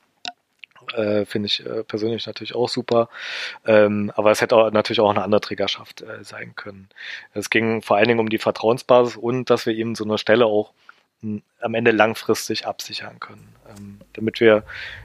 äh, 0.92 1.24
finde 1.24 1.46
ich 1.46 1.64
äh, 1.64 1.82
persönlich 1.84 2.26
natürlich 2.26 2.54
auch 2.54 2.68
super. 2.68 3.08
Ähm, 3.66 4.12
aber 4.14 4.30
es 4.30 4.40
hätte 4.40 4.56
auch, 4.56 4.70
natürlich 4.70 5.00
auch 5.00 5.10
eine 5.10 5.22
andere 5.22 5.40
Trägerschaft 5.40 6.02
äh, 6.02 6.22
sein 6.22 6.54
können. 6.54 6.88
Es 7.32 7.50
ging 7.50 7.82
vor 7.82 7.96
allen 7.96 8.08
Dingen 8.08 8.20
um 8.20 8.28
die 8.28 8.38
Vertrauensbasis 8.38 9.16
und 9.16 9.50
dass 9.50 9.66
wir 9.66 9.74
eben 9.74 9.94
so 9.94 10.04
eine 10.04 10.18
Stelle 10.18 10.46
auch 10.46 10.72
mh, 11.22 11.36
hm, 11.36 11.42
am 11.60 11.74
Ende 11.74 11.90
langfristig 11.90 12.66
absichern 12.66 13.20
können, 13.20 13.54
ähm, 13.76 14.00
damit 14.12 14.40
wir 14.40 14.64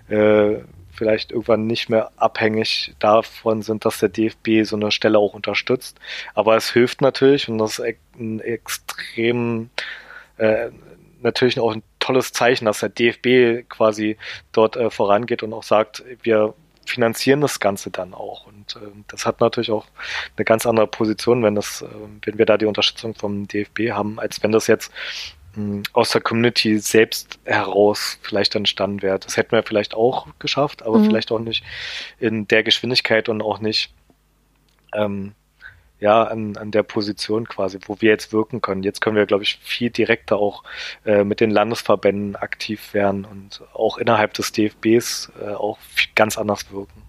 äh, 0.10 0.62
vielleicht 0.92 1.32
irgendwann 1.32 1.65
nicht 1.65 1.89
mehr 1.89 2.12
abhängig 2.18 2.94
davon 3.00 3.62
sind, 3.62 3.86
dass 3.86 4.00
der 4.00 4.10
DFB 4.10 4.63
so 4.63 4.76
eine 4.76 4.92
Stelle 4.92 5.18
auch 5.18 5.34
unterstützt. 5.34 5.98
Aber 6.34 6.58
es 6.58 6.72
hilft 6.72 7.02
natürlich 7.02 7.48
und 7.48 7.58
das 7.58 7.80
ist 7.80 7.96
ein 8.20 8.42
extrem 8.42 9.70
äh, 10.38 10.72
natürlich 11.21 11.60
auch 11.60 11.73
ein 11.73 11.84
tolles 11.99 12.32
Zeichen, 12.32 12.65
dass 12.65 12.79
der 12.79 12.89
DFB 12.89 13.67
quasi 13.69 14.17
dort 14.51 14.75
äh, 14.75 14.89
vorangeht 14.89 15.43
und 15.43 15.53
auch 15.53 15.63
sagt, 15.63 16.03
wir 16.21 16.53
finanzieren 16.86 17.41
das 17.41 17.60
Ganze 17.60 17.91
dann 17.91 18.13
auch. 18.13 18.47
Und 18.47 18.75
äh, 18.75 18.91
das 19.08 19.25
hat 19.25 19.41
natürlich 19.41 19.71
auch 19.71 19.86
eine 20.36 20.45
ganz 20.45 20.65
andere 20.65 20.88
Position, 20.88 21.43
wenn 21.43 21.55
das, 21.55 21.82
äh, 21.82 21.88
wenn 22.23 22.38
wir 22.38 22.45
da 22.45 22.58
die 22.58 22.65
Unterstützung 22.65 23.15
vom 23.15 23.47
DFB 23.47 23.91
haben, 23.91 24.19
als 24.19 24.41
wenn 24.43 24.51
das 24.51 24.67
jetzt 24.67 24.91
mh, 25.55 25.63
hm, 25.63 25.84
aus 25.93 26.10
der 26.10 26.21
Community 26.21 26.79
selbst 26.79 27.39
heraus 27.45 28.17
vielleicht 28.21 28.55
entstanden 28.55 29.01
wäre. 29.01 29.19
Das 29.19 29.38
hätten 29.38 29.51
wir 29.51 29.63
vielleicht 29.63 29.93
auch 29.93 30.27
geschafft, 30.39 30.84
aber 30.84 30.97
mhm. 30.97 31.05
vielleicht 31.05 31.32
auch 31.32 31.39
nicht 31.39 31.63
in 32.19 32.47
der 32.47 32.63
Geschwindigkeit 32.63 33.29
und 33.29 33.41
auch 33.41 33.60
nicht 33.60 33.93
ähm, 34.93 35.34
ja, 35.99 36.23
an, 36.23 36.55
an 36.57 36.71
der 36.71 36.83
Position 36.83 37.47
quasi, 37.47 37.79
wo 37.85 37.97
wir 37.99 38.09
jetzt 38.09 38.31
wirken 38.31 38.62
können. 38.62 38.83
Jetzt 38.83 39.01
können 39.01 39.15
wir, 39.15 39.25
glaube 39.25 39.43
ich, 39.43 39.59
viel 39.62 39.89
direkter 39.89 40.38
auch 40.38 40.63
äh, 41.05 41.23
mit 41.23 41.39
den 41.39 41.51
Landesverbänden 41.51 42.35
aktiv 42.35 42.93
werden 42.93 43.25
und 43.25 43.62
auch 43.73 43.97
innerhalb 43.97 44.33
des 44.33 44.51
DFBs 44.51 45.31
äh, 45.41 45.49
auch 45.49 45.77
ganz 46.15 46.38
anders 46.38 46.71
wirken. 46.71 47.03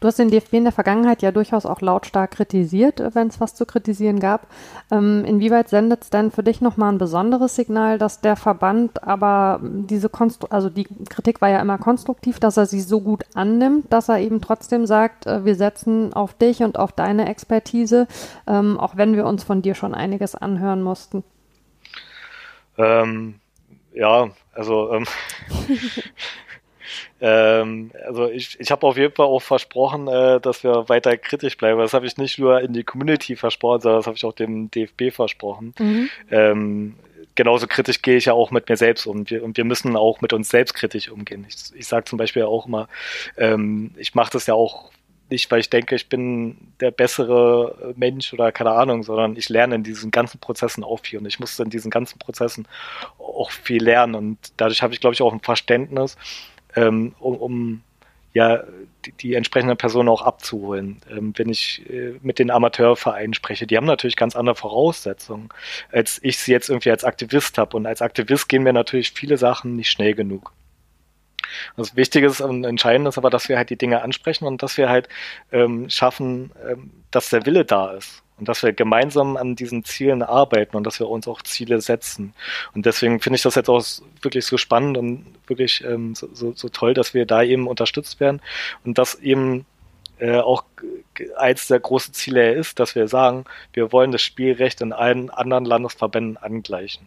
Du 0.00 0.06
hast 0.06 0.18
den 0.18 0.30
DFB 0.30 0.54
in 0.54 0.64
der 0.64 0.72
Vergangenheit 0.72 1.22
ja 1.22 1.32
durchaus 1.32 1.66
auch 1.66 1.80
lautstark 1.80 2.30
kritisiert, 2.30 3.00
äh, 3.00 3.14
wenn 3.14 3.28
es 3.28 3.40
was 3.40 3.54
zu 3.54 3.66
kritisieren 3.66 4.20
gab. 4.20 4.46
Ähm, 4.92 5.24
inwieweit 5.24 5.68
sendet 5.68 6.04
es 6.04 6.10
denn 6.10 6.30
für 6.30 6.44
dich 6.44 6.60
nochmal 6.60 6.92
ein 6.92 6.98
besonderes 6.98 7.56
Signal, 7.56 7.98
dass 7.98 8.20
der 8.20 8.36
Verband 8.36 9.02
aber 9.02 9.60
diese 9.62 10.08
Konstru 10.08 10.46
also 10.50 10.70
die 10.70 10.84
Kritik 10.84 11.40
war 11.40 11.48
ja 11.48 11.60
immer 11.60 11.78
konstruktiv, 11.78 12.38
dass 12.38 12.56
er 12.56 12.66
sie 12.66 12.80
so 12.80 13.00
gut 13.00 13.24
annimmt, 13.34 13.92
dass 13.92 14.08
er 14.08 14.20
eben 14.20 14.40
trotzdem 14.40 14.86
sagt, 14.86 15.26
äh, 15.26 15.44
wir 15.44 15.56
setzen 15.56 16.12
auf 16.12 16.34
dich 16.34 16.62
und 16.62 16.78
auf 16.78 16.92
deine 16.92 17.28
Expertise, 17.28 18.06
ähm, 18.46 18.78
auch 18.78 18.96
wenn 18.96 19.16
wir 19.16 19.26
uns 19.26 19.42
von 19.42 19.62
dir 19.62 19.74
schon 19.74 19.94
einiges 19.94 20.36
anhören 20.36 20.82
mussten? 20.82 21.24
Ähm, 22.76 23.40
ja, 23.92 24.28
also 24.54 24.92
ähm, 27.20 27.90
also 28.06 28.28
ich, 28.28 28.58
ich 28.60 28.70
habe 28.70 28.86
auf 28.86 28.96
jeden 28.96 29.14
Fall 29.14 29.26
auch 29.26 29.42
versprochen, 29.42 30.08
äh, 30.08 30.40
dass 30.40 30.62
wir 30.62 30.88
weiter 30.88 31.16
kritisch 31.16 31.56
bleiben. 31.56 31.80
Das 31.80 31.94
habe 31.94 32.06
ich 32.06 32.16
nicht 32.16 32.38
nur 32.38 32.60
in 32.60 32.72
die 32.72 32.84
Community 32.84 33.36
versprochen, 33.36 33.80
sondern 33.80 34.00
das 34.00 34.06
habe 34.06 34.16
ich 34.16 34.24
auch 34.24 34.32
dem 34.32 34.70
DFB 34.70 35.12
versprochen. 35.12 35.74
Mhm. 35.78 36.10
Ähm, 36.30 36.94
genauso 37.34 37.66
kritisch 37.66 38.02
gehe 38.02 38.16
ich 38.16 38.26
ja 38.26 38.32
auch 38.32 38.50
mit 38.50 38.68
mir 38.68 38.76
selbst 38.76 39.06
um. 39.06 39.28
Wir, 39.28 39.42
und 39.42 39.56
wir 39.56 39.64
müssen 39.64 39.96
auch 39.96 40.20
mit 40.20 40.32
uns 40.32 40.48
selbst 40.48 40.74
kritisch 40.74 41.08
umgehen. 41.08 41.46
Ich, 41.48 41.56
ich 41.74 41.86
sage 41.86 42.04
zum 42.04 42.18
Beispiel 42.18 42.44
auch 42.44 42.66
immer, 42.66 42.88
ähm, 43.36 43.92
ich 43.96 44.14
mache 44.14 44.32
das 44.32 44.46
ja 44.46 44.54
auch 44.54 44.90
nicht, 45.30 45.50
weil 45.50 45.60
ich 45.60 45.70
denke, 45.70 45.94
ich 45.94 46.08
bin 46.08 46.56
der 46.80 46.90
bessere 46.90 47.94
Mensch 47.96 48.32
oder 48.32 48.50
keine 48.50 48.70
Ahnung, 48.70 49.02
sondern 49.02 49.36
ich 49.36 49.48
lerne 49.48 49.74
in 49.74 49.82
diesen 49.82 50.10
ganzen 50.10 50.40
Prozessen 50.40 50.84
auch 50.84 51.00
viel 51.00 51.18
und 51.18 51.26
ich 51.26 51.38
musste 51.38 51.62
in 51.62 51.70
diesen 51.70 51.90
ganzen 51.90 52.18
Prozessen 52.18 52.66
auch 53.18 53.50
viel 53.50 53.82
lernen 53.82 54.14
und 54.14 54.38
dadurch 54.56 54.82
habe 54.82 54.94
ich, 54.94 55.00
glaube 55.00 55.14
ich, 55.14 55.22
auch 55.22 55.32
ein 55.32 55.40
Verständnis, 55.40 56.16
ähm, 56.78 57.14
um, 57.18 57.36
um 57.36 57.82
ja 58.32 58.62
die, 59.04 59.12
die 59.12 59.34
entsprechende 59.34 59.76
Person 59.76 60.08
auch 60.08 60.22
abzuholen. 60.22 61.00
Ähm, 61.10 61.32
wenn 61.36 61.48
ich 61.48 61.88
äh, 61.90 62.14
mit 62.22 62.38
den 62.38 62.50
Amateurvereinen 62.50 63.34
spreche, 63.34 63.66
die 63.66 63.76
haben 63.76 63.86
natürlich 63.86 64.16
ganz 64.16 64.36
andere 64.36 64.54
Voraussetzungen, 64.54 65.48
als 65.90 66.18
ich 66.22 66.38
sie 66.38 66.52
jetzt 66.52 66.68
irgendwie 66.68 66.90
als 66.90 67.04
Aktivist 67.04 67.58
habe. 67.58 67.76
Und 67.76 67.86
als 67.86 68.02
Aktivist 68.02 68.48
gehen 68.48 68.62
mir 68.62 68.72
natürlich 68.72 69.12
viele 69.12 69.36
Sachen 69.36 69.76
nicht 69.76 69.90
schnell 69.90 70.14
genug. 70.14 70.52
Das 71.76 71.96
Wichtige 71.96 72.30
und 72.44 72.64
Entscheidende 72.64 73.08
ist 73.08 73.18
aber, 73.18 73.30
dass 73.30 73.48
wir 73.48 73.56
halt 73.56 73.70
die 73.70 73.78
Dinge 73.78 74.02
ansprechen 74.02 74.44
und 74.46 74.62
dass 74.62 74.76
wir 74.76 74.88
halt 74.88 75.08
ähm, 75.50 75.88
schaffen, 75.88 76.52
ähm, 76.68 76.90
dass 77.10 77.30
der 77.30 77.46
Wille 77.46 77.64
da 77.64 77.92
ist 77.92 78.22
und 78.38 78.48
dass 78.48 78.62
wir 78.62 78.72
gemeinsam 78.72 79.36
an 79.36 79.56
diesen 79.56 79.84
Zielen 79.84 80.22
arbeiten 80.22 80.76
und 80.76 80.84
dass 80.84 81.00
wir 81.00 81.08
uns 81.08 81.26
auch 81.28 81.42
Ziele 81.42 81.80
setzen. 81.80 82.34
Und 82.74 82.86
deswegen 82.86 83.20
finde 83.20 83.36
ich 83.36 83.42
das 83.42 83.54
jetzt 83.54 83.68
auch 83.68 83.84
wirklich 84.22 84.46
so 84.46 84.56
spannend 84.56 84.98
und 84.98 85.26
wirklich 85.46 85.84
ähm, 85.84 86.14
so, 86.14 86.28
so, 86.32 86.52
so 86.54 86.68
toll, 86.68 86.94
dass 86.94 87.14
wir 87.14 87.26
da 87.26 87.42
eben 87.42 87.66
unterstützt 87.66 88.20
werden 88.20 88.40
und 88.84 88.98
dass 88.98 89.16
eben 89.16 89.66
äh, 90.18 90.38
auch 90.38 90.64
eins 91.36 91.66
der 91.68 91.80
großen 91.80 92.14
Ziele 92.14 92.52
ist, 92.52 92.78
dass 92.80 92.94
wir 92.94 93.08
sagen, 93.08 93.44
wir 93.72 93.92
wollen 93.92 94.12
das 94.12 94.22
Spielrecht 94.22 94.80
in 94.80 94.92
allen 94.92 95.30
anderen 95.30 95.64
Landesverbänden 95.64 96.36
angleichen. 96.36 97.06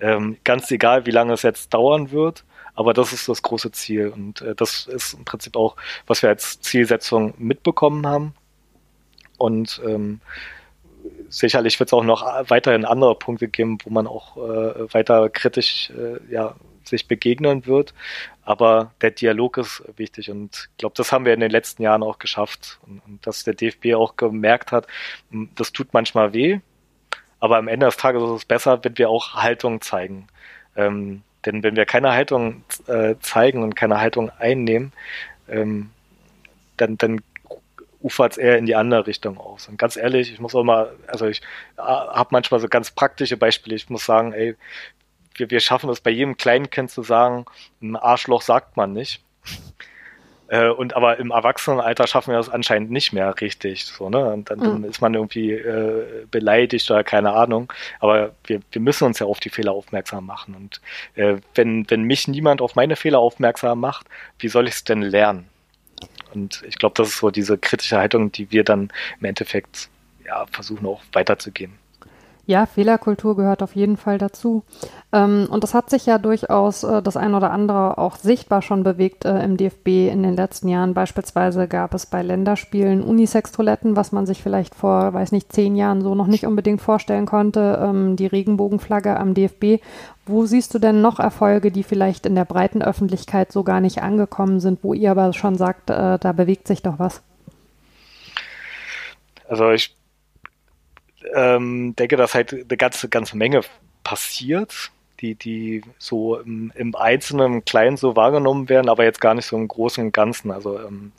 Ähm, 0.00 0.36
ganz 0.44 0.70
egal, 0.70 1.06
wie 1.06 1.10
lange 1.10 1.32
es 1.32 1.42
jetzt 1.42 1.72
dauern 1.72 2.10
wird, 2.10 2.44
aber 2.74 2.94
das 2.94 3.12
ist 3.12 3.28
das 3.28 3.42
große 3.42 3.72
Ziel 3.72 4.08
und 4.08 4.40
äh, 4.40 4.54
das 4.54 4.86
ist 4.86 5.14
im 5.14 5.24
Prinzip 5.24 5.56
auch, 5.56 5.76
was 6.06 6.22
wir 6.22 6.30
als 6.30 6.60
Zielsetzung 6.60 7.34
mitbekommen 7.38 8.06
haben. 8.06 8.34
Und 9.38 9.80
ähm, 9.84 10.20
sicherlich 11.32 11.80
wird 11.80 11.88
es 11.88 11.92
auch 11.92 12.04
noch 12.04 12.22
weiterhin 12.48 12.84
andere 12.84 13.14
Punkte 13.14 13.48
geben, 13.48 13.78
wo 13.84 13.90
man 13.90 14.06
auch 14.06 14.36
äh, 14.36 14.94
weiter 14.94 15.28
kritisch 15.28 15.90
äh, 15.90 16.20
ja, 16.32 16.54
sich 16.84 17.08
begegnen 17.08 17.66
wird. 17.66 17.94
Aber 18.44 18.92
der 19.00 19.12
Dialog 19.12 19.58
ist 19.58 19.82
wichtig 19.96 20.30
und 20.30 20.68
ich 20.72 20.78
glaube, 20.78 20.94
das 20.96 21.12
haben 21.12 21.24
wir 21.24 21.34
in 21.34 21.40
den 21.40 21.50
letzten 21.50 21.82
Jahren 21.82 22.02
auch 22.02 22.18
geschafft. 22.18 22.78
Und, 22.86 23.00
und 23.06 23.26
dass 23.26 23.44
der 23.44 23.54
DFB 23.54 23.94
auch 23.94 24.16
gemerkt 24.16 24.72
hat, 24.72 24.86
das 25.56 25.72
tut 25.72 25.92
manchmal 25.92 26.32
weh, 26.32 26.60
aber 27.40 27.56
am 27.56 27.68
Ende 27.68 27.86
des 27.86 27.96
Tages 27.96 28.22
ist 28.22 28.30
es 28.30 28.44
besser, 28.44 28.84
wenn 28.84 28.98
wir 28.98 29.10
auch 29.10 29.34
Haltung 29.34 29.80
zeigen. 29.80 30.28
Ähm, 30.76 31.22
denn 31.44 31.62
wenn 31.64 31.74
wir 31.74 31.86
keine 31.86 32.12
Haltung 32.12 32.62
äh, 32.86 33.16
zeigen 33.20 33.64
und 33.64 33.74
keine 33.74 34.00
Haltung 34.00 34.30
einnehmen, 34.38 34.92
ähm, 35.48 35.90
dann, 36.76 36.98
dann 36.98 37.20
ufert 38.02 38.32
es 38.32 38.38
eher 38.38 38.58
in 38.58 38.66
die 38.66 38.74
andere 38.74 39.06
Richtung 39.06 39.38
aus. 39.38 39.68
Und 39.68 39.78
ganz 39.78 39.96
ehrlich, 39.96 40.32
ich 40.32 40.40
muss 40.40 40.54
auch 40.54 40.64
mal, 40.64 40.92
also 41.06 41.26
ich 41.26 41.40
äh, 41.76 41.82
habe 41.82 42.28
manchmal 42.32 42.60
so 42.60 42.68
ganz 42.68 42.90
praktische 42.90 43.36
Beispiele. 43.36 43.76
Ich 43.76 43.88
muss 43.90 44.04
sagen, 44.04 44.32
ey, 44.32 44.56
wir, 45.34 45.50
wir 45.50 45.60
schaffen 45.60 45.90
es 45.90 46.00
bei 46.00 46.10
jedem 46.10 46.36
kleinen 46.36 46.70
Kind 46.70 46.90
zu 46.90 47.02
sagen, 47.02 47.46
ein 47.80 47.96
Arschloch 47.96 48.42
sagt 48.42 48.76
man 48.76 48.92
nicht. 48.92 49.22
Äh, 50.52 50.68
und 50.68 50.94
aber 50.94 51.18
im 51.18 51.30
Erwachsenenalter 51.30 52.06
schaffen 52.06 52.32
wir 52.32 52.36
das 52.36 52.50
anscheinend 52.50 52.90
nicht 52.90 53.14
mehr 53.14 53.40
richtig. 53.40 53.86
So, 53.86 54.10
ne? 54.10 54.32
Und 54.32 54.50
dann, 54.50 54.60
dann 54.60 54.78
mhm. 54.80 54.84
ist 54.84 55.00
man 55.00 55.14
irgendwie 55.14 55.52
äh, 55.52 56.26
beleidigt 56.30 56.90
oder 56.90 57.02
keine 57.04 57.32
Ahnung. 57.32 57.72
Aber 58.00 58.32
wir, 58.44 58.60
wir 58.70 58.82
müssen 58.82 59.04
uns 59.04 59.18
ja 59.18 59.26
auf 59.26 59.40
die 59.40 59.48
Fehler 59.48 59.72
aufmerksam 59.72 60.26
machen. 60.26 60.54
Und 60.54 60.82
äh, 61.14 61.40
wenn, 61.54 61.88
wenn 61.90 62.02
mich 62.02 62.28
niemand 62.28 62.60
auf 62.60 62.74
meine 62.74 62.96
Fehler 62.96 63.18
aufmerksam 63.18 63.80
macht, 63.80 64.06
wie 64.40 64.48
soll 64.48 64.68
ich 64.68 64.74
es 64.74 64.84
denn 64.84 65.00
lernen? 65.00 65.48
Und 66.34 66.62
ich 66.66 66.76
glaube, 66.76 66.94
das 66.96 67.08
ist 67.08 67.18
so 67.18 67.30
diese 67.30 67.58
kritische 67.58 67.98
Haltung, 67.98 68.32
die 68.32 68.50
wir 68.50 68.64
dann 68.64 68.92
im 69.20 69.24
Endeffekt 69.24 69.88
ja, 70.24 70.46
versuchen 70.46 70.86
auch 70.86 71.02
weiterzugehen. 71.12 71.81
Ja, 72.44 72.66
Fehlerkultur 72.66 73.36
gehört 73.36 73.62
auf 73.62 73.76
jeden 73.76 73.96
Fall 73.96 74.18
dazu. 74.18 74.64
Ähm, 75.12 75.46
und 75.48 75.62
das 75.62 75.74
hat 75.74 75.90
sich 75.90 76.06
ja 76.06 76.18
durchaus 76.18 76.82
äh, 76.82 77.00
das 77.00 77.16
ein 77.16 77.34
oder 77.34 77.52
andere 77.52 77.98
auch 77.98 78.16
sichtbar 78.16 78.62
schon 78.62 78.82
bewegt 78.82 79.24
äh, 79.24 79.44
im 79.44 79.56
DFB 79.56 80.10
in 80.10 80.24
den 80.24 80.34
letzten 80.34 80.66
Jahren. 80.66 80.92
Beispielsweise 80.92 81.68
gab 81.68 81.94
es 81.94 82.06
bei 82.06 82.20
Länderspielen 82.20 83.04
Unisex-Toiletten, 83.04 83.94
was 83.94 84.10
man 84.10 84.26
sich 84.26 84.42
vielleicht 84.42 84.74
vor, 84.74 85.14
weiß 85.14 85.30
nicht, 85.30 85.52
zehn 85.52 85.76
Jahren 85.76 86.02
so 86.02 86.16
noch 86.16 86.26
nicht 86.26 86.44
unbedingt 86.44 86.80
vorstellen 86.80 87.26
konnte. 87.26 87.78
Ähm, 87.80 88.16
die 88.16 88.26
Regenbogenflagge 88.26 89.16
am 89.16 89.34
DFB. 89.34 89.80
Wo 90.26 90.44
siehst 90.44 90.74
du 90.74 90.80
denn 90.80 91.00
noch 91.00 91.20
Erfolge, 91.20 91.70
die 91.70 91.84
vielleicht 91.84 92.26
in 92.26 92.34
der 92.34 92.44
breiten 92.44 92.82
Öffentlichkeit 92.82 93.52
so 93.52 93.62
gar 93.62 93.80
nicht 93.80 94.02
angekommen 94.02 94.58
sind, 94.58 94.80
wo 94.82 94.94
ihr 94.94 95.12
aber 95.12 95.32
schon 95.32 95.56
sagt, 95.56 95.90
äh, 95.90 96.18
da 96.18 96.32
bewegt 96.32 96.66
sich 96.66 96.82
doch 96.82 96.98
was? 96.98 97.22
Also 99.48 99.70
ich 99.70 99.94
ähm, 101.34 101.94
denke, 101.96 102.16
dass 102.16 102.34
halt 102.34 102.52
eine 102.52 102.76
ganze, 102.76 103.08
ganze 103.08 103.36
Menge 103.36 103.62
passiert, 104.04 104.90
die, 105.20 105.34
die 105.34 105.82
so 105.98 106.38
im, 106.38 106.72
im 106.74 106.94
Einzelnen, 106.94 107.54
im 107.54 107.64
Kleinen 107.64 107.96
so 107.96 108.16
wahrgenommen 108.16 108.68
werden, 108.68 108.88
aber 108.88 109.04
jetzt 109.04 109.20
gar 109.20 109.34
nicht 109.34 109.46
so 109.46 109.56
im 109.56 109.68
Großen 109.68 110.04
und 110.04 110.12
Ganzen. 110.12 110.50
Also 110.50 110.78
ähm, 110.80 111.12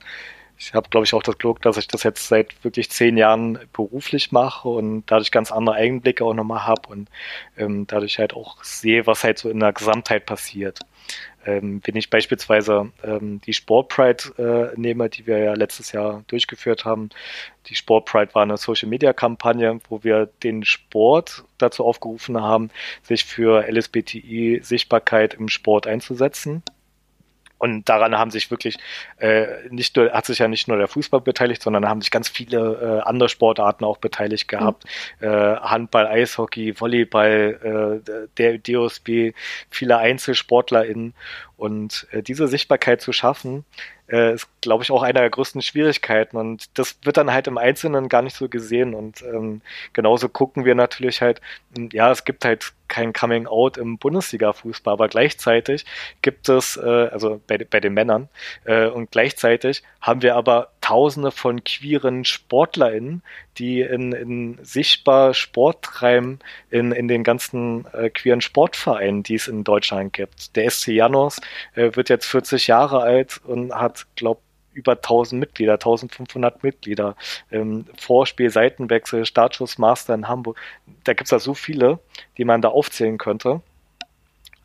ich 0.64 0.74
habe, 0.74 0.90
glaube 0.90 1.06
ich, 1.06 1.14
auch 1.14 1.24
das 1.24 1.38
Glück, 1.38 1.62
dass 1.62 1.78
ich 1.78 1.88
das 1.88 2.04
jetzt 2.04 2.28
seit 2.28 2.64
wirklich 2.64 2.90
zehn 2.90 3.18
Jahren 3.18 3.60
beruflich 3.74 4.32
mache 4.32 4.70
und 4.70 5.04
dadurch 5.08 5.32
ganz 5.32 5.52
andere 5.52 5.76
Einblicke 5.76 6.24
auch 6.24 6.34
nochmal 6.34 6.66
habe 6.66 6.90
und 6.90 7.10
ähm, 7.58 7.86
dadurch 7.88 8.20
halt 8.20 8.34
auch 8.34 8.64
sehe, 8.64 9.06
was 9.06 9.24
halt 9.24 9.38
so 9.40 9.50
in 9.50 9.60
der 9.60 9.74
Gesamtheit 9.74 10.26
passiert. 10.26 10.80
Ähm, 11.46 11.82
wenn 11.84 11.98
ich 11.98 12.10
beispielsweise 12.10 12.92
ähm, 13.04 13.42
die 13.42 13.54
Sport 13.54 13.90
Pride 13.90 14.72
äh, 14.76 14.80
nehme, 14.80 15.10
die 15.10 15.28
wir 15.28 15.40
ja 15.40 15.54
letztes 15.54 15.92
Jahr 15.92 16.24
durchgeführt 16.28 16.86
haben, 16.86 17.10
die 17.68 17.76
Sport 17.76 18.06
Pride 18.06 18.34
war 18.34 18.44
eine 18.44 18.58
Social 18.58 18.88
Media 18.88 19.12
Kampagne, 19.12 19.80
wo 19.90 20.04
wir 20.04 20.30
den 20.44 20.64
Sport 20.64 21.44
dazu 21.58 21.86
aufgerufen 21.86 22.40
haben, 22.42 22.70
sich 23.02 23.26
für 23.26 23.68
LSBTI 23.70 24.62
Sichtbarkeit 24.64 25.34
im 25.34 25.50
Sport 25.50 25.88
einzusetzen. 25.88 26.64
Und 27.64 27.88
daran 27.88 28.18
haben 28.18 28.30
sich 28.30 28.52
wirklich 28.52 28.78
äh, 29.20 29.46
nicht 29.70 29.96
nur, 29.96 30.12
hat 30.12 30.26
sich 30.26 30.40
ja 30.40 30.50
nicht 30.50 30.68
nur 30.68 30.76
der 30.76 30.90
Fußball 30.90 31.22
beteiligt, 31.22 31.62
sondern 31.62 31.88
haben 31.88 32.02
sich 32.02 32.12
ganz 32.12 32.28
viele 32.28 32.58
äh, 32.60 33.08
andere 33.08 33.30
Sportarten 33.30 33.86
auch 33.86 34.00
beteiligt 34.00 34.50
gehabt. 34.50 34.84
Mhm. 35.22 35.28
Äh, 35.30 35.56
Handball, 35.62 36.08
Eishockey, 36.08 36.78
Volleyball, 36.78 38.02
äh, 38.04 38.28
der 38.36 38.58
DOSB, 38.58 39.32
viele 39.70 39.98
EinzelsportlerInnen. 39.98 41.14
Und 41.56 42.06
äh, 42.12 42.22
diese 42.22 42.50
Sichtbarkeit 42.50 43.00
zu 43.00 43.14
schaffen, 43.14 43.64
äh, 44.10 44.34
ist, 44.34 44.48
glaube 44.62 44.84
ich, 44.84 44.92
auch 44.92 45.04
einer 45.04 45.22
der 45.22 45.30
größten 45.30 45.62
Schwierigkeiten. 45.62 46.38
Und 46.38 46.78
das 46.78 46.98
wird 47.04 47.18
dann 47.18 47.32
halt 47.32 47.48
im 47.48 47.58
Einzelnen 47.58 48.10
gar 48.10 48.22
nicht 48.22 48.36
so 48.36 48.50
gesehen. 48.50 48.94
Und 48.94 49.22
ähm, 49.22 49.62
genauso 49.94 50.30
gucken 50.30 50.66
wir 50.66 50.76
natürlich 50.76 51.22
halt, 51.22 51.42
ja, 51.92 52.12
es 52.12 52.26
gibt 52.26 52.46
halt 52.46 52.74
kein 52.88 53.14
Coming 53.14 53.48
Out 53.48 53.78
im 53.78 53.98
Bundesliga-Fußball, 53.98 54.94
aber 54.94 55.08
gleichzeitig 55.08 55.86
gibt 56.22 56.48
es, 56.50 56.78
äh, 56.78 57.10
also 57.12 57.42
bei, 57.48 57.58
bei 57.58 57.80
den 57.80 57.94
Männern, 57.94 58.30
äh, 58.66 58.88
und 58.88 59.12
gleichzeitig 59.12 59.82
haben 60.00 60.22
wir 60.22 60.36
aber 60.36 60.73
Tausende 60.84 61.32
von 61.32 61.64
queeren 61.64 62.26
SportlerInnen, 62.26 63.24
die 63.58 63.80
in, 63.80 64.12
in 64.12 64.60
sichtbar 64.64 65.34
Sport 65.34 65.82
treiben 65.82 66.40
in, 66.72 66.92
in 66.92 67.08
den 67.08 67.24
ganzen 67.24 67.86
äh, 67.94 68.10
queeren 68.10 68.42
Sportvereinen, 68.42 69.24
die 69.24 69.36
es 69.36 69.48
in 69.48 69.64
Deutschland 69.64 70.12
gibt. 70.12 70.58
Der 70.58 70.70
SC 70.70 70.90
Janos 70.90 71.40
äh, 71.76 71.92
wird 71.94 72.10
jetzt 72.10 72.26
40 72.26 72.68
Jahre 72.68 73.00
alt 73.02 73.40
und 73.46 73.74
hat, 73.74 74.08
glaube 74.18 74.42
über 74.74 74.94
1000 74.94 75.40
Mitglieder, 75.40 75.74
1500 75.74 76.64
Mitglieder. 76.64 77.16
Ähm, 77.50 77.86
Vorspiel, 77.98 78.50
Seitenwechsel, 78.50 79.26
Startschuss, 79.26 79.78
Master 79.78 80.14
in 80.14 80.28
Hamburg. 80.28 80.60
Da 81.06 81.14
gibt's 81.14 81.30
da 81.30 81.40
so 81.40 81.54
viele, 81.54 82.00
die 82.38 82.44
man 82.44 82.62
da 82.62 82.68
aufzählen 82.68 83.18
könnte. 83.18 83.62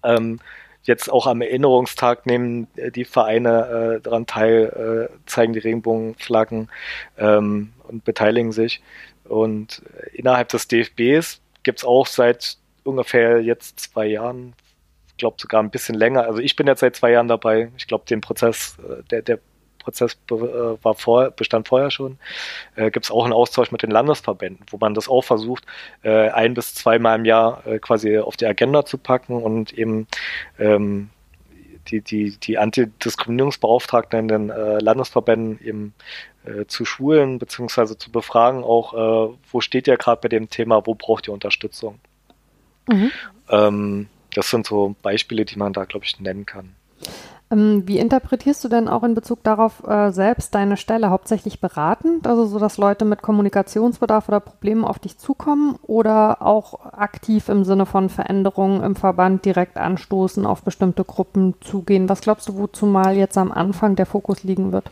Ähm, 0.02 0.40
jetzt 0.89 1.12
auch 1.12 1.26
am 1.28 1.41
Erinnerungstag 1.41 2.26
nehmen 2.26 2.66
äh, 2.76 2.91
die 2.91 3.05
Vereine 3.05 3.99
äh, 3.99 4.01
daran 4.01 4.26
teil, 4.26 5.09
äh, 5.11 5.26
zeigen 5.26 5.53
die 5.53 5.61
Regenbogenflaggen 5.61 6.68
ähm, 7.18 7.72
und 7.86 8.05
beteiligen 8.05 8.51
sich. 8.51 8.82
Und 9.24 9.82
äh, 9.97 10.16
innerhalb 10.16 10.49
des 10.49 10.66
DFBs 10.66 11.41
gibt's 11.62 11.84
auch 11.84 12.07
seit 12.07 12.57
ungefähr 12.82 13.41
jetzt 13.41 13.78
zwei 13.78 14.07
Jahren, 14.07 14.55
ich 15.09 15.16
glaube 15.18 15.36
sogar 15.39 15.62
ein 15.62 15.70
bisschen 15.70 15.95
länger. 15.95 16.24
Also 16.24 16.41
ich 16.41 16.57
bin 16.57 16.66
jetzt 16.66 16.80
seit 16.80 16.97
zwei 16.97 17.12
Jahren 17.12 17.28
dabei. 17.28 17.70
Ich 17.76 17.86
glaube, 17.86 18.05
den 18.07 18.20
Prozess, 18.20 18.78
äh, 18.80 19.03
der, 19.11 19.22
der 19.22 19.39
Prozess 19.89 20.18
äh, 20.30 20.34
war 20.34 20.95
vor, 20.95 21.30
bestand 21.30 21.68
vorher 21.68 21.91
schon, 21.91 22.18
äh, 22.76 22.91
gibt 22.91 23.07
es 23.07 23.11
auch 23.11 23.24
einen 23.24 23.32
Austausch 23.32 23.72
mit 23.72 23.82
den 23.82 23.91
Landesverbänden, 23.91 24.66
wo 24.70 24.76
man 24.78 24.93
das 24.95 25.09
auch 25.09 25.22
versucht, 25.22 25.64
äh, 26.03 26.28
ein 26.28 26.55
bis 26.55 26.74
zweimal 26.74 27.18
im 27.18 27.24
Jahr 27.24 27.66
äh, 27.66 27.78
quasi 27.78 28.18
auf 28.18 28.36
die 28.36 28.47
Agenda 28.47 28.84
zu 28.84 28.99
packen 28.99 29.43
und 29.43 29.72
eben 29.72 30.07
ähm, 30.59 31.09
die, 31.89 32.03
die, 32.03 32.36
die 32.36 32.59
Antidiskriminierungsbeauftragten 32.59 34.18
in 34.18 34.28
den 34.28 34.51
äh, 34.51 34.78
Landesverbänden 34.78 35.66
eben 35.66 35.95
äh, 36.45 36.66
zu 36.66 36.84
schulen 36.84 37.39
beziehungsweise 37.39 37.97
zu 37.97 38.12
befragen, 38.12 38.62
auch 38.62 38.93
äh, 38.93 39.34
wo 39.51 39.61
steht 39.62 39.89
ihr 39.89 39.97
gerade 39.97 40.20
bei 40.20 40.28
dem 40.28 40.51
Thema, 40.51 40.86
wo 40.86 40.95
braucht 40.95 41.28
ihr 41.28 41.32
Unterstützung. 41.32 41.99
Mhm. 42.89 43.11
Ähm, 43.49 44.09
das 44.34 44.51
sind 44.51 44.66
so 44.66 44.95
Beispiele, 45.01 45.47
die 45.47 45.57
man 45.57 45.72
da, 45.72 45.84
glaube 45.84 46.05
ich, 46.05 46.20
nennen 46.20 46.45
kann. 46.45 46.74
Ähm, 47.51 47.84
wie 47.86 47.99
interpretierst 47.99 48.62
du 48.62 48.68
denn 48.68 48.88
auch 48.88 49.03
in 49.03 49.14
Bezug 49.14 49.42
darauf 49.42 49.82
äh, 49.86 50.11
selbst 50.11 50.55
deine 50.55 50.76
Stelle 50.76 51.09
hauptsächlich 51.09 51.61
beratend, 51.61 52.26
also 52.26 52.44
so, 52.44 52.59
dass 52.59 52.76
Leute 52.76 53.07
mit 53.07 53.22
Kommunikationsbedarf 53.22 54.28
oder 54.28 54.40
Problemen 54.40 54.84
auf 54.84 54.99
dich 54.99 55.16
zukommen 55.16 55.78
oder 55.82 56.42
auch 56.42 56.84
aktiv 56.92 57.49
im 57.49 57.64
Sinne 57.64 57.86
von 57.86 58.11
Veränderungen 58.11 58.82
im 58.82 58.96
Verband 58.96 59.46
direkt 59.46 59.78
anstoßen, 59.78 60.44
auf 60.44 60.62
bestimmte 60.62 61.05
Gruppen 61.05 61.55
zugehen? 61.62 62.11
Was 62.11 62.20
glaubst 62.20 62.49
du, 62.49 62.59
wozu 62.59 62.84
mal 62.84 63.16
jetzt 63.16 63.38
am 63.38 63.51
Anfang 63.51 63.96
der 63.96 64.07
Fokus 64.07 64.44
liegen 64.44 64.72
wird? 64.72 64.90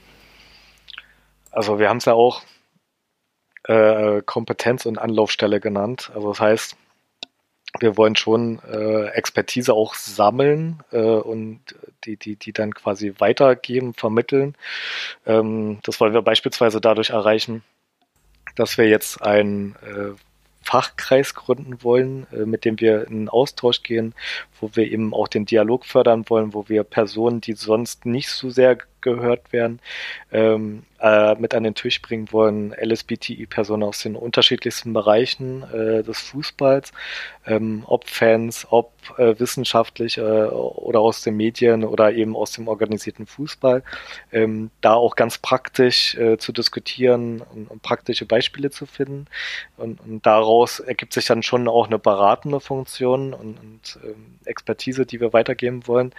Also 1.50 1.78
wir 1.78 1.90
haben 1.90 1.98
es 1.98 2.06
ja 2.06 2.14
auch 2.14 2.40
äh, 3.64 4.22
Kompetenz 4.22 4.86
und 4.86 4.98
Anlaufstelle 4.98 5.60
genannt. 5.60 6.10
Also 6.14 6.28
das 6.28 6.40
heißt, 6.40 6.76
wir 7.80 7.96
wollen 7.96 8.16
schon 8.16 8.60
äh, 8.70 9.06
Expertise 9.08 9.72
auch 9.74 9.94
sammeln 9.94 10.82
äh, 10.92 10.98
und 10.98 11.60
die, 12.04 12.16
die, 12.16 12.36
die 12.36 12.52
dann 12.52 12.74
quasi 12.74 13.14
weitergeben, 13.18 13.94
vermitteln. 13.94 14.54
Ähm, 15.26 15.78
das 15.82 16.00
wollen 16.00 16.14
wir 16.14 16.22
beispielsweise 16.22 16.80
dadurch 16.80 17.10
erreichen, 17.10 17.62
dass 18.54 18.78
wir 18.78 18.88
jetzt 18.88 19.22
ein 19.22 19.76
äh, 19.82 20.12
Fachkreis 20.62 21.34
gründen 21.34 21.82
wollen, 21.84 22.26
äh, 22.32 22.44
mit 22.44 22.64
dem 22.64 22.80
wir 22.80 23.06
in 23.06 23.28
Austausch 23.28 23.82
gehen, 23.82 24.14
wo 24.60 24.70
wir 24.74 24.90
eben 24.90 25.14
auch 25.14 25.28
den 25.28 25.46
Dialog 25.46 25.86
fördern 25.86 26.24
wollen, 26.28 26.54
wo 26.54 26.68
wir 26.68 26.82
Personen, 26.82 27.40
die 27.40 27.52
sonst 27.52 28.04
nicht 28.04 28.30
so 28.30 28.50
sehr 28.50 28.78
gehört 29.06 29.52
werden, 29.52 29.78
ähm, 30.32 30.82
äh, 30.98 31.36
mit 31.36 31.54
an 31.54 31.62
den 31.62 31.74
Tisch 31.74 32.02
bringen 32.02 32.32
wollen, 32.32 32.72
LSBTI-Personen 32.72 33.84
aus 33.84 34.02
den 34.02 34.16
unterschiedlichsten 34.16 34.92
Bereichen 34.92 35.62
äh, 35.62 36.02
des 36.02 36.18
Fußballs, 36.20 36.92
ähm, 37.46 37.84
ob 37.86 38.08
Fans, 38.08 38.66
ob 38.70 38.92
äh, 39.16 39.38
wissenschaftlich 39.38 40.18
äh, 40.18 40.22
oder 40.22 41.00
aus 41.00 41.22
den 41.22 41.36
Medien 41.36 41.84
oder 41.84 42.12
eben 42.12 42.34
aus 42.34 42.50
dem 42.50 42.66
organisierten 42.66 43.26
Fußball, 43.26 43.84
ähm, 44.32 44.70
da 44.80 44.94
auch 44.94 45.14
ganz 45.14 45.38
praktisch 45.38 46.16
äh, 46.16 46.38
zu 46.38 46.52
diskutieren 46.52 47.42
und, 47.54 47.70
und, 47.70 47.82
praktische 47.82 48.26
Beispiele 48.26 48.70
zu 48.70 48.86
finden. 48.86 49.26
Und, 49.76 50.00
und, 50.00 50.26
daraus 50.26 50.80
ergibt 50.80 51.12
sich 51.12 51.26
dann 51.26 51.44
schon 51.44 51.68
auch 51.68 51.86
eine 51.86 52.00
beratende 52.00 52.58
Funktion 52.58 53.32
und, 53.32 53.58
und 53.60 53.98
ähm, 54.02 54.38
Expertise, 54.44 55.06
die 55.06 55.20
wir 55.20 55.32
weitergeben 55.32 55.86
wollen 55.86 56.12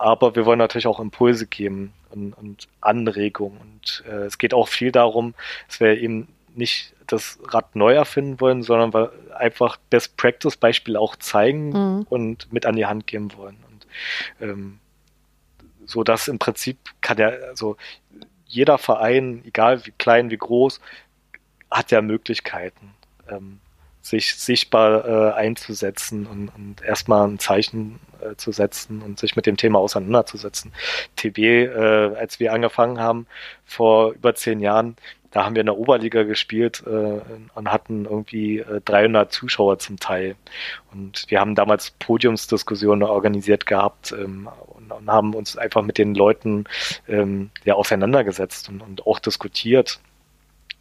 aber 0.00 0.34
wir 0.34 0.46
wollen 0.46 0.58
natürlich 0.58 0.86
auch 0.86 0.98
Impulse 0.98 1.46
geben 1.46 1.92
und, 2.10 2.32
und 2.32 2.68
Anregungen. 2.80 3.58
Und 3.60 4.04
äh, 4.08 4.24
es 4.24 4.38
geht 4.38 4.54
auch 4.54 4.68
viel 4.68 4.92
darum, 4.92 5.34
dass 5.68 5.80
wir 5.80 6.00
eben 6.00 6.28
nicht 6.54 6.94
das 7.06 7.38
Rad 7.44 7.76
neu 7.76 7.94
erfinden 7.94 8.40
wollen, 8.40 8.62
sondern 8.62 8.94
wir 8.94 9.12
einfach 9.36 9.76
Best 9.90 10.16
Practice 10.16 10.56
Beispiele 10.56 10.98
auch 10.98 11.16
zeigen 11.16 11.68
mhm. 11.68 12.06
und 12.08 12.52
mit 12.52 12.66
an 12.66 12.76
die 12.76 12.86
Hand 12.86 13.06
geben 13.06 13.36
wollen. 13.36 13.58
Und 13.68 13.86
ähm, 14.40 14.78
so 15.84 16.02
dass 16.02 16.28
im 16.28 16.38
Prinzip 16.38 16.78
kann 17.00 17.18
ja, 17.18 17.28
also 17.28 17.76
jeder 18.46 18.78
Verein, 18.78 19.42
egal 19.44 19.84
wie 19.84 19.92
klein, 19.92 20.30
wie 20.30 20.36
groß, 20.38 20.80
hat 21.70 21.90
ja 21.90 22.00
Möglichkeiten. 22.00 22.94
Ähm, 23.28 23.60
sich 24.02 24.34
sichtbar 24.36 25.06
äh, 25.06 25.32
einzusetzen 25.34 26.26
und, 26.26 26.48
und 26.48 26.82
erstmal 26.82 27.28
ein 27.28 27.38
Zeichen 27.38 28.00
äh, 28.20 28.36
zu 28.36 28.52
setzen 28.52 29.02
und 29.02 29.18
sich 29.18 29.36
mit 29.36 29.46
dem 29.46 29.56
Thema 29.56 29.78
auseinanderzusetzen. 29.78 30.72
TB, 31.16 31.38
äh, 31.38 32.14
als 32.16 32.40
wir 32.40 32.52
angefangen 32.52 32.98
haben 32.98 33.26
vor 33.64 34.12
über 34.12 34.34
zehn 34.34 34.60
Jahren, 34.60 34.96
da 35.30 35.44
haben 35.44 35.54
wir 35.54 35.60
in 35.60 35.66
der 35.66 35.76
Oberliga 35.76 36.24
gespielt 36.24 36.82
äh, 36.86 37.20
und 37.54 37.72
hatten 37.72 38.04
irgendwie 38.04 38.58
äh, 38.58 38.80
300 38.84 39.32
Zuschauer 39.32 39.78
zum 39.78 39.98
Teil. 40.00 40.34
Und 40.92 41.24
wir 41.28 41.38
haben 41.38 41.54
damals 41.54 41.92
Podiumsdiskussionen 41.92 43.04
organisiert 43.04 43.66
gehabt 43.66 44.12
ähm, 44.12 44.48
und, 44.74 44.90
und, 44.90 45.08
haben 45.08 45.34
uns 45.34 45.56
einfach 45.56 45.82
mit 45.82 45.98
den 45.98 46.14
Leuten 46.14 46.64
ähm, 47.08 47.50
ja 47.64 47.74
auseinandergesetzt 47.74 48.68
und, 48.68 48.80
und 48.80 49.06
auch 49.06 49.20
diskutiert 49.20 50.00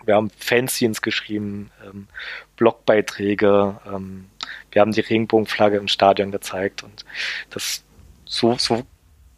wir 0.05 0.15
haben 0.15 0.29
Fanzines 0.37 1.01
geschrieben, 1.01 1.71
ähm, 1.85 2.07
Blogbeiträge, 2.55 3.79
ähm, 3.85 4.29
wir 4.71 4.81
haben 4.81 4.91
die 4.91 5.01
Regenbogenflagge 5.01 5.77
im 5.77 5.87
Stadion 5.87 6.31
gezeigt 6.31 6.83
und 6.83 7.05
das 7.49 7.83
so, 8.25 8.55
so 8.57 8.83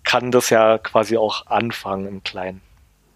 kann 0.03 0.31
das 0.31 0.49
ja 0.49 0.77
quasi 0.77 1.17
auch 1.17 1.47
anfangen 1.47 2.07
im 2.07 2.23
Kleinen. 2.23 2.61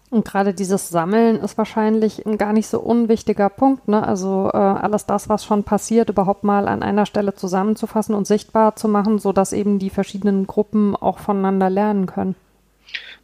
Und 0.08 0.24
gerade 0.24 0.54
dieses 0.54 0.88
Sammeln 0.88 1.40
ist 1.40 1.58
wahrscheinlich 1.58 2.24
ein 2.24 2.38
gar 2.38 2.52
nicht 2.52 2.68
so 2.68 2.80
unwichtiger 2.80 3.48
Punkt. 3.48 3.88
Ne? 3.88 4.06
Also 4.06 4.50
äh, 4.54 4.56
alles 4.56 5.06
das, 5.06 5.28
was 5.28 5.44
schon 5.44 5.64
passiert, 5.64 6.08
überhaupt 6.08 6.44
mal 6.44 6.68
an 6.68 6.82
einer 6.82 7.06
Stelle 7.06 7.34
zusammenzufassen 7.34 8.14
und 8.14 8.26
sichtbar 8.26 8.76
zu 8.76 8.88
machen, 8.88 9.18
sodass 9.18 9.52
eben 9.52 9.80
die 9.80 9.90
verschiedenen 9.90 10.46
Gruppen 10.46 10.94
auch 10.94 11.18
voneinander 11.18 11.70
lernen 11.70 12.06
können. 12.06 12.36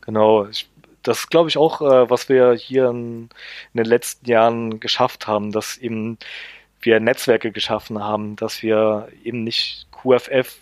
Genau. 0.00 0.46
Ich 0.46 0.68
das 1.02 1.28
glaube 1.28 1.48
ich, 1.48 1.56
auch, 1.56 1.80
äh, 1.80 2.10
was 2.10 2.28
wir 2.28 2.52
hier 2.54 2.88
in, 2.90 3.28
in, 3.74 3.78
den 3.78 3.86
letzten 3.86 4.26
Jahren 4.28 4.80
geschafft 4.80 5.26
haben, 5.26 5.52
dass 5.52 5.76
eben 5.78 6.18
wir 6.80 7.00
Netzwerke 7.00 7.52
geschaffen 7.52 8.02
haben, 8.02 8.36
dass 8.36 8.62
wir 8.62 9.08
eben 9.24 9.44
nicht 9.44 9.86
QFF 9.92 10.58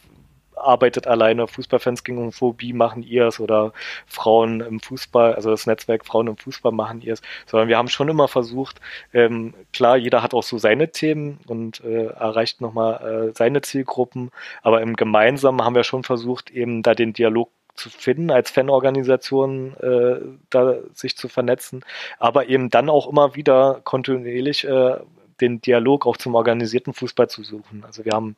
arbeitet 0.61 1.07
alleine, 1.07 1.47
Fußballfans 1.49 2.05
gegen 2.05 2.19
Homophobie 2.19 2.73
machen 2.73 3.03
ihrs 3.03 3.41
oder 3.41 3.73
Frauen 4.07 4.61
im 4.61 4.81
Fußball, 4.81 5.35
also 5.35 5.51
das 5.51 5.67
Netzwerk 5.67 6.05
Frauen 6.05 6.27
im 6.27 6.37
Fußball 6.37 6.73
machen 6.73 7.01
ihrs, 7.01 7.23
sondern 7.47 7.69
wir 7.69 7.79
haben 7.79 7.89
schon 7.89 8.09
immer 8.09 8.29
versucht, 8.29 8.81
ähm, 9.13 9.55
klar, 9.73 9.97
jeder 9.97 10.23
hat 10.23 10.35
auch 10.35 10.43
so 10.43 10.59
seine 10.59 10.93
Themen 10.93 11.41
und 11.47 11.83
äh, 11.83 12.07
erreicht 12.07 12.61
nochmal 12.61 13.31
äh, 13.31 13.33
seine 13.37 13.63
Zielgruppen, 13.63 14.31
aber 14.63 14.83
im 14.83 14.97
Gemeinsamen 14.97 15.63
haben 15.63 15.75
wir 15.75 15.85
schon 15.85 16.05
versucht, 16.05 16.51
eben 16.51 16.83
da 16.83 16.95
den 16.95 17.13
Dialog 17.13 17.51
zu 17.75 17.91
finden, 17.91 18.31
als 18.31 18.51
Fanorganisation 18.51 19.77
äh, 19.79 20.21
da 20.51 20.77
sich 20.95 21.17
zu 21.17 21.29
vernetzen, 21.29 21.85
aber 22.19 22.49
eben 22.49 22.71
dann 22.71 22.89
auch 22.89 23.09
immer 23.09 23.35
wieder 23.35 23.81
kontinuierlich 23.85 24.65
äh, 24.65 24.97
den 25.41 25.61
Dialog 25.61 26.07
auch 26.07 26.17
zum 26.17 26.35
organisierten 26.35 26.93
Fußball 26.93 27.29
zu 27.29 27.43
suchen. 27.43 27.85
Also 27.85 28.05
wir 28.05 28.13
haben 28.13 28.37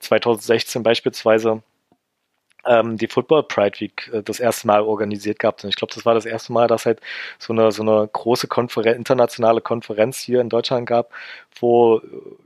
2016 0.00 0.82
beispielsweise 0.82 1.62
ähm, 2.66 2.96
die 2.96 3.08
Football 3.08 3.44
Pride 3.44 3.80
Week 3.80 4.10
äh, 4.12 4.22
das 4.22 4.40
erste 4.40 4.66
Mal 4.66 4.82
organisiert 4.82 5.38
gehabt. 5.38 5.64
Und 5.64 5.70
ich 5.70 5.76
glaube, 5.76 5.94
das 5.94 6.06
war 6.06 6.14
das 6.14 6.26
erste 6.26 6.52
Mal, 6.52 6.66
dass 6.68 6.86
halt 6.86 7.00
so 7.38 7.52
eine, 7.52 7.72
so 7.72 7.82
eine 7.82 8.08
große 8.12 8.48
Konferenz, 8.48 8.96
internationale 8.96 9.60
Konferenz 9.60 10.18
hier 10.18 10.40
in 10.40 10.48
Deutschland 10.48 10.86
gab, 10.86 11.10
wo 11.58 12.00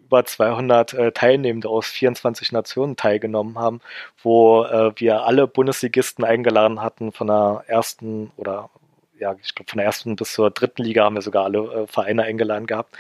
über 0.09 0.25
200 0.25 0.95
äh, 0.95 1.13
Teilnehmende 1.13 1.69
aus 1.69 1.87
24 1.87 2.53
Nationen 2.53 2.97
teilgenommen 2.97 3.59
haben, 3.59 3.81
wo 4.23 4.65
äh, 4.65 4.93
wir 4.97 5.25
alle 5.25 5.47
Bundesligisten 5.47 6.25
eingeladen 6.25 6.83
hatten 6.83 7.13
von 7.13 7.27
der 7.27 7.65
ersten 7.67 8.33
oder 8.37 8.71
ja, 9.19 9.37
ich 9.43 9.55
glaube, 9.55 9.71
von 9.71 9.79
der 9.79 9.87
ersten 9.87 10.17
bis 10.17 10.33
zur 10.33 10.51
dritten 10.51 10.83
Liga 10.83 11.05
haben 11.05 11.17
wir 11.17 11.23
sogar 11.23 11.45
alle 11.45 11.59
äh, 11.59 11.87
Vereine 11.87 12.23
eingeladen 12.23 12.67
gehabt. 12.67 12.97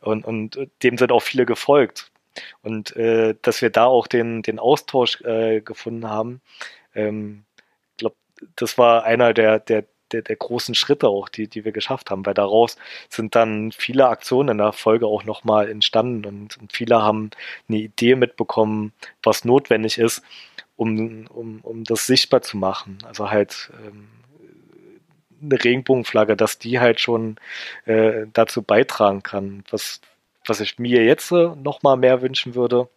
Und, 0.00 0.24
und 0.24 0.58
dem 0.82 0.98
sind 0.98 1.10
auch 1.10 1.22
viele 1.22 1.46
gefolgt. 1.46 2.10
Und 2.62 2.94
äh, 2.96 3.34
dass 3.42 3.62
wir 3.62 3.70
da 3.70 3.86
auch 3.86 4.06
den, 4.06 4.42
den 4.42 4.58
Austausch 4.58 5.22
äh, 5.22 5.60
gefunden 5.60 6.08
haben, 6.08 6.42
ähm, 6.94 7.44
glaube, 7.96 8.16
das 8.56 8.76
war 8.78 9.04
einer 9.04 9.32
der, 9.32 9.58
der, 9.58 9.84
der, 10.12 10.22
der 10.22 10.36
großen 10.36 10.74
Schritte 10.74 11.08
auch, 11.08 11.28
die, 11.28 11.48
die 11.48 11.64
wir 11.64 11.72
geschafft 11.72 12.10
haben, 12.10 12.24
weil 12.26 12.34
daraus 12.34 12.76
sind 13.08 13.34
dann 13.34 13.72
viele 13.72 14.08
Aktionen 14.08 14.50
in 14.50 14.58
der 14.58 14.72
Folge 14.72 15.06
auch 15.06 15.24
nochmal 15.24 15.68
entstanden 15.68 16.24
und, 16.26 16.56
und 16.58 16.72
viele 16.72 17.02
haben 17.02 17.30
eine 17.68 17.78
Idee 17.78 18.14
mitbekommen, 18.14 18.92
was 19.22 19.44
notwendig 19.44 19.98
ist, 19.98 20.22
um, 20.76 21.26
um, 21.28 21.60
um 21.62 21.84
das 21.84 22.06
sichtbar 22.06 22.42
zu 22.42 22.56
machen. 22.56 22.98
Also 23.04 23.30
halt 23.30 23.70
ähm, 23.86 24.08
eine 25.42 25.62
Regenbogenflagge, 25.62 26.36
dass 26.36 26.58
die 26.58 26.80
halt 26.80 27.00
schon 27.00 27.36
äh, 27.84 28.26
dazu 28.32 28.62
beitragen 28.62 29.22
kann. 29.22 29.64
Was, 29.70 30.00
was 30.46 30.60
ich 30.60 30.78
mir 30.78 31.04
jetzt 31.04 31.30
noch 31.30 31.82
mal 31.82 31.96
mehr 31.96 32.22
wünschen 32.22 32.54
würde, 32.54 32.88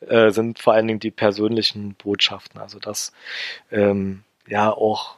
äh, 0.00 0.30
sind 0.30 0.58
vor 0.58 0.74
allen 0.74 0.86
Dingen 0.86 1.00
die 1.00 1.10
persönlichen 1.10 1.94
Botschaften. 1.94 2.60
Also 2.60 2.78
dass 2.78 3.12
ähm, 3.70 4.22
ja 4.46 4.70
auch 4.70 5.16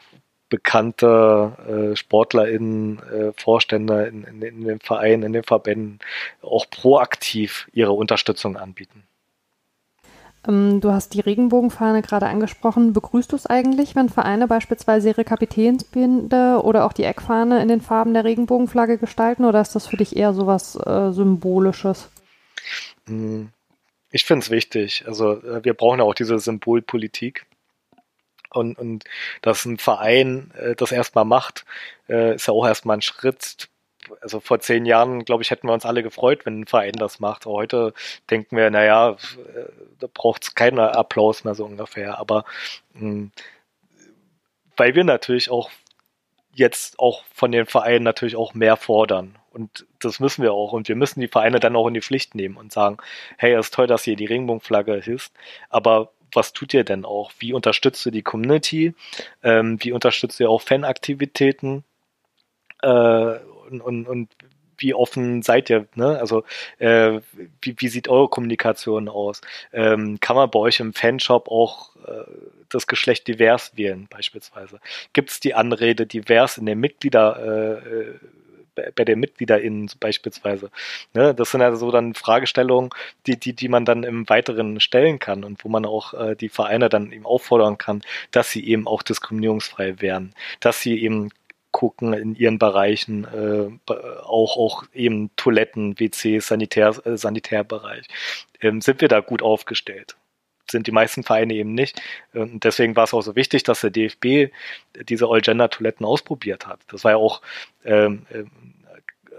bekannte 0.53 1.57
äh, 1.66 1.96
SportlerInnen, 1.96 2.98
äh, 2.98 3.32
Vorstände 3.32 4.05
in, 4.05 4.24
in, 4.24 4.42
in 4.42 4.64
den 4.64 4.80
Vereinen, 4.80 5.22
in 5.22 5.32
den 5.32 5.44
Verbänden 5.44 5.98
auch 6.42 6.68
proaktiv 6.68 7.70
ihre 7.72 7.92
Unterstützung 7.92 8.59
anbieten. 8.59 9.05
Ähm, 10.46 10.82
du 10.82 10.92
hast 10.92 11.14
die 11.14 11.20
Regenbogenfahne 11.20 12.03
gerade 12.03 12.26
angesprochen. 12.26 12.92
Begrüßt 12.92 13.32
du 13.32 13.36
es 13.36 13.46
eigentlich, 13.46 13.96
wenn 13.96 14.11
Vereine 14.11 14.46
beispielsweise 14.46 15.09
ihre 15.09 15.24
Kapitänsbinde 15.24 16.61
oder 16.62 16.84
auch 16.84 16.92
die 16.92 17.05
Eckfahne 17.05 17.62
in 17.62 17.68
den 17.68 17.80
Farben 17.80 18.12
der 18.12 18.24
Regenbogenflagge 18.24 18.98
gestalten 18.98 19.46
oder 19.46 19.62
ist 19.62 19.74
das 19.74 19.86
für 19.86 19.96
dich 19.96 20.16
eher 20.16 20.34
so 20.34 20.46
was 20.46 20.76
äh, 20.76 21.12
Symbolisches? 21.12 22.11
Hm, 23.07 23.48
ich 24.11 24.26
finde 24.26 24.44
es 24.44 24.50
wichtig. 24.50 25.05
Also 25.07 25.32
äh, 25.32 25.64
wir 25.64 25.72
brauchen 25.72 26.00
ja 26.00 26.05
auch 26.05 26.14
diese 26.14 26.38
Symbolpolitik. 26.38 27.46
Und, 28.53 28.78
und 28.78 29.05
dass 29.42 29.64
ein 29.64 29.78
Verein 29.78 30.53
äh, 30.59 30.74
das 30.74 30.92
erstmal 30.92 31.24
macht, 31.24 31.64
äh, 32.09 32.34
ist 32.34 32.46
ja 32.46 32.55
auch 32.55 32.66
erstmal 32.66 32.98
ein 32.98 33.03
Schritt, 33.03 33.68
also 34.20 34.40
vor 34.40 34.61
zehn 34.61 34.84
Jahren, 34.84 35.24
glaube 35.24 35.42
ich, 35.42 35.50
hätten 35.50 35.68
wir 35.68 35.72
uns 35.72 35.86
alle 35.86 36.03
gefreut, 36.03 36.44
wenn 36.44 36.61
ein 36.61 36.66
Verein 36.66 36.92
das 36.92 37.20
macht. 37.20 37.46
Heute 37.46 37.94
denken 38.30 38.57
wir, 38.57 38.70
naja, 38.70 39.11
äh, 39.11 39.14
da 40.00 40.09
braucht 40.12 40.44
es 40.44 40.55
keinen 40.55 40.78
Applaus 40.78 41.44
mehr 41.44 41.55
so 41.55 41.64
ungefähr. 41.64 42.18
Aber 42.18 42.44
mh, 42.94 43.00
hm, 43.00 43.32
weil 44.76 44.94
wir 44.94 45.05
natürlich 45.05 45.50
auch 45.50 45.70
jetzt 46.55 46.98
auch 46.98 47.24
von 47.32 47.53
den 47.53 47.66
Vereinen 47.66 48.05
natürlich 48.05 48.36
auch 48.36 48.55
mehr 48.55 48.76
fordern. 48.76 49.38
Und 49.53 49.86
das 50.00 50.20
müssen 50.20 50.42
wir 50.42 50.53
auch. 50.53 50.72
Und 50.72 50.88
wir 50.88 50.96
müssen 50.96 51.20
die 51.20 51.28
Vereine 51.28 51.61
dann 51.61 51.76
auch 51.76 51.86
in 51.86 51.94
die 51.94 52.00
Pflicht 52.00 52.34
nehmen 52.34 52.57
und 52.57 52.72
sagen, 52.72 52.98
hey, 53.36 53.59
ist 53.59 53.74
toll, 53.74 53.86
dass 53.86 54.07
ihr 54.07 54.16
die 54.16 54.26
Regenbogenflagge 54.26 55.00
hisst, 55.00 55.32
aber 55.68 56.11
was 56.33 56.53
tut 56.53 56.74
ihr 56.74 56.85
denn 56.85 57.05
auch? 57.05 57.33
Wie 57.39 57.53
unterstützt 57.53 58.05
ihr 58.07 58.12
die 58.12 58.22
Community? 58.22 58.95
Ähm, 59.43 59.78
wie 59.80 59.93
unterstützt 59.93 60.41
ihr 60.41 60.51
auch 60.51 60.62
Fanaktivitäten? 60.62 61.85
Äh, 62.83 62.89
und, 62.89 63.80
und, 63.80 64.09
und 64.09 64.28
wie 64.78 64.95
offen 64.95 65.43
seid 65.43 65.70
ihr? 65.70 65.87
Ne? 65.95 66.18
Also 66.18 66.45
äh, 66.78 67.20
wie, 67.61 67.74
wie 67.78 67.89
sieht 67.89 68.09
eure 68.09 68.28
Kommunikation 68.28 69.09
aus? 69.09 69.41
Ähm, 69.72 70.18
kann 70.20 70.37
man 70.37 70.51
bei 70.51 70.59
euch 70.59 70.80
im 70.80 70.93
Fanshop 70.93 71.49
auch 71.49 71.97
äh, 72.07 72.24
das 72.68 72.87
Geschlecht 72.87 73.28
divers 73.28 73.76
wählen 73.76 74.09
beispielsweise? 74.11 74.80
Gibt 75.12 75.30
es 75.30 75.41
die 75.41 75.55
Anrede 75.55 76.07
divers 76.07 76.59
in 76.59 76.66
den 76.66 76.80
Mitglieder 76.80 77.39
äh, 77.39 77.89
äh 77.89 78.18
bei 78.75 79.05
den 79.05 79.20
MitgliederInnen 79.20 79.91
beispielsweise. 80.01 80.70
Ne? 81.14 81.35
Das 81.35 81.51
sind 81.51 81.62
also 81.62 81.91
dann 81.91 82.14
Fragestellungen, 82.14 82.91
die, 83.27 83.39
die, 83.39 83.55
die 83.55 83.68
man 83.68 83.85
dann 83.85 84.05
im 84.05 84.29
Weiteren 84.29 84.81
stellen 84.81 85.18
kann 85.18 85.45
und 85.45 85.64
wo 85.64 85.68
man 85.68 85.85
auch 85.85 86.14
äh, 86.14 86.37
die 86.37 86.49
Vereine 86.49 86.89
dann 86.89 87.12
eben 87.12 87.27
auffordern 87.27 87.79
kann, 87.79 88.03
dass 88.31 88.51
sie 88.51 88.66
eben 88.66 88.87
auch 88.87 89.03
diskriminierungsfrei 89.03 90.01
werden, 90.01 90.35
dass 90.61 90.81
sie 90.81 91.03
eben 91.03 91.31
gucken 91.70 92.12
in 92.12 92.37
ihren 92.37 92.59
Bereichen, 92.59 93.25
äh, 93.25 93.93
auch, 94.23 94.57
auch 94.57 94.85
eben 94.93 95.31
Toiletten, 95.37 95.99
WCs, 95.99 96.47
Sanitär, 96.47 96.95
äh, 97.05 97.16
Sanitärbereich. 97.16 98.07
Ähm, 98.61 98.81
sind 98.81 99.01
wir 99.01 99.09
da 99.09 99.20
gut 99.20 99.43
aufgestellt? 99.43 100.16
Sind 100.73 100.87
die 100.87 100.93
meisten 100.93 101.23
Vereine 101.23 101.55
eben 101.55 101.75
nicht. 101.75 102.03
Und 102.35 102.64
deswegen 102.64 102.97
war 102.97 103.05
es 103.05 103.14
auch 103.14 103.23
so 103.23 103.37
wichtig, 103.37 103.62
dass 103.62 103.83
der 103.83 103.91
DFB 103.91 104.53
diese 105.09 105.27
All-Gender-Toiletten 105.27 106.05
ausprobiert 106.05 106.66
hat. 106.66 106.81
Das 106.89 107.05
war 107.05 107.12
ja 107.12 107.16
auch 107.18 107.41
ähm, 107.85 108.27
ähm 108.33 108.51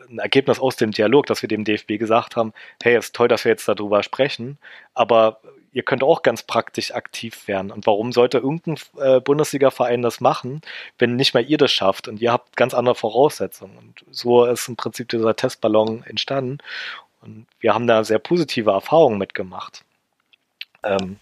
ein 0.09 0.19
Ergebnis 0.19 0.59
aus 0.59 0.75
dem 0.75 0.91
Dialog, 0.91 1.25
dass 1.25 1.41
wir 1.41 1.49
dem 1.49 1.63
DFB 1.63 1.97
gesagt 1.97 2.35
haben, 2.35 2.53
hey, 2.81 2.97
ist 2.97 3.15
toll, 3.15 3.27
dass 3.27 3.45
wir 3.45 3.51
jetzt 3.51 3.67
darüber 3.67 4.03
sprechen, 4.03 4.57
aber 4.93 5.39
ihr 5.71 5.83
könnt 5.83 6.03
auch 6.03 6.21
ganz 6.21 6.43
praktisch 6.43 6.93
aktiv 6.93 7.47
werden. 7.47 7.71
Und 7.71 7.87
warum 7.87 8.11
sollte 8.11 8.37
irgendein 8.37 8.77
äh, 8.97 9.19
Bundesliga-Verein 9.19 10.03
das 10.03 10.21
machen, 10.21 10.61
wenn 10.99 11.15
nicht 11.15 11.33
mal 11.33 11.43
ihr 11.43 11.57
das 11.57 11.71
schafft 11.71 12.07
und 12.07 12.21
ihr 12.21 12.31
habt 12.31 12.55
ganz 12.55 12.73
andere 12.73 12.95
Voraussetzungen? 12.95 13.77
Und 13.77 14.05
so 14.11 14.45
ist 14.45 14.67
im 14.69 14.75
Prinzip 14.75 15.09
dieser 15.09 15.35
Testballon 15.35 16.03
entstanden. 16.03 16.59
Und 17.21 17.47
wir 17.59 17.73
haben 17.73 17.87
da 17.87 18.03
sehr 18.03 18.19
positive 18.19 18.71
Erfahrungen 18.71 19.17
mitgemacht. 19.17 19.83
Ähm. 20.83 21.17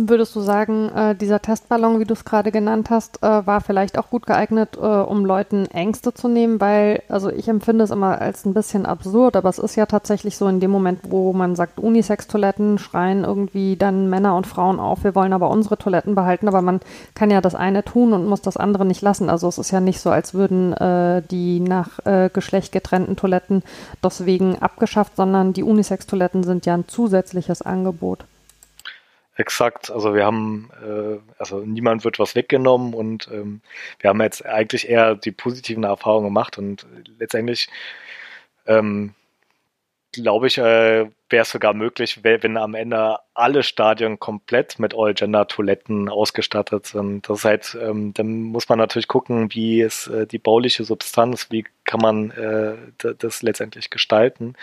Würdest 0.00 0.36
du 0.36 0.40
sagen, 0.40 0.90
äh, 0.90 1.16
dieser 1.16 1.42
Testballon, 1.42 1.98
wie 1.98 2.04
du 2.04 2.14
es 2.14 2.24
gerade 2.24 2.52
genannt 2.52 2.88
hast, 2.88 3.20
äh, 3.20 3.44
war 3.48 3.60
vielleicht 3.60 3.98
auch 3.98 4.10
gut 4.10 4.26
geeignet, 4.26 4.76
äh, 4.76 4.86
um 4.86 5.26
Leuten 5.26 5.66
Ängste 5.66 6.14
zu 6.14 6.28
nehmen? 6.28 6.60
Weil, 6.60 7.02
also 7.08 7.30
ich 7.30 7.48
empfinde 7.48 7.82
es 7.82 7.90
immer 7.90 8.20
als 8.20 8.44
ein 8.44 8.54
bisschen 8.54 8.86
absurd, 8.86 9.34
aber 9.34 9.48
es 9.48 9.58
ist 9.58 9.74
ja 9.74 9.86
tatsächlich 9.86 10.36
so, 10.36 10.46
in 10.46 10.60
dem 10.60 10.70
Moment, 10.70 11.00
wo 11.08 11.32
man 11.32 11.56
sagt, 11.56 11.80
Unisex-Toiletten 11.80 12.78
schreien 12.78 13.24
irgendwie 13.24 13.74
dann 13.74 14.08
Männer 14.08 14.36
und 14.36 14.46
Frauen 14.46 14.78
auf, 14.78 15.02
wir 15.02 15.16
wollen 15.16 15.32
aber 15.32 15.50
unsere 15.50 15.76
Toiletten 15.76 16.14
behalten, 16.14 16.46
aber 16.46 16.62
man 16.62 16.78
kann 17.14 17.32
ja 17.32 17.40
das 17.40 17.56
eine 17.56 17.84
tun 17.84 18.12
und 18.12 18.24
muss 18.24 18.40
das 18.40 18.56
andere 18.56 18.84
nicht 18.84 19.02
lassen. 19.02 19.28
Also 19.28 19.48
es 19.48 19.58
ist 19.58 19.72
ja 19.72 19.80
nicht 19.80 19.98
so, 19.98 20.10
als 20.10 20.32
würden 20.32 20.74
äh, 20.74 21.22
die 21.28 21.58
nach 21.58 21.98
äh, 22.06 22.30
Geschlecht 22.32 22.70
getrennten 22.70 23.16
Toiletten 23.16 23.64
deswegen 24.00 24.62
abgeschafft, 24.62 25.16
sondern 25.16 25.54
die 25.54 25.64
Unisex-Toiletten 25.64 26.44
sind 26.44 26.66
ja 26.66 26.74
ein 26.74 26.86
zusätzliches 26.86 27.62
Angebot. 27.62 28.26
Exakt, 29.38 29.88
also 29.92 30.14
wir 30.16 30.24
haben, 30.26 30.68
äh, 30.84 31.18
also 31.38 31.60
niemand 31.60 32.04
wird 32.04 32.18
was 32.18 32.34
weggenommen 32.34 32.92
und 32.92 33.28
ähm, 33.32 33.60
wir 34.00 34.10
haben 34.10 34.20
jetzt 34.20 34.44
eigentlich 34.44 34.88
eher 34.88 35.14
die 35.14 35.30
positiven 35.30 35.84
Erfahrungen 35.84 36.26
gemacht 36.26 36.58
und 36.58 36.84
letztendlich 37.20 37.68
ähm, 38.66 39.14
glaube 40.12 40.48
ich, 40.48 40.58
äh, 40.58 41.08
wäre 41.30 41.42
es 41.42 41.50
sogar 41.50 41.72
möglich, 41.72 42.24
wenn 42.24 42.56
am 42.56 42.74
Ende 42.74 43.18
alle 43.34 43.62
Stadien 43.62 44.18
komplett 44.18 44.80
mit 44.80 44.92
All-Gender-Toiletten 44.96 46.08
ausgestattet 46.08 46.86
sind. 46.86 47.28
Das 47.28 47.44
heißt, 47.44 47.76
ähm, 47.80 48.14
dann 48.14 48.42
muss 48.42 48.68
man 48.68 48.78
natürlich 48.78 49.06
gucken, 49.06 49.52
wie 49.52 49.82
ist 49.82 50.08
äh, 50.08 50.26
die 50.26 50.38
bauliche 50.38 50.82
Substanz, 50.82 51.48
wie 51.50 51.64
kann 51.84 52.00
man 52.00 52.30
äh, 52.32 52.76
das 53.18 53.42
letztendlich 53.42 53.90
gestalten. 53.90 54.54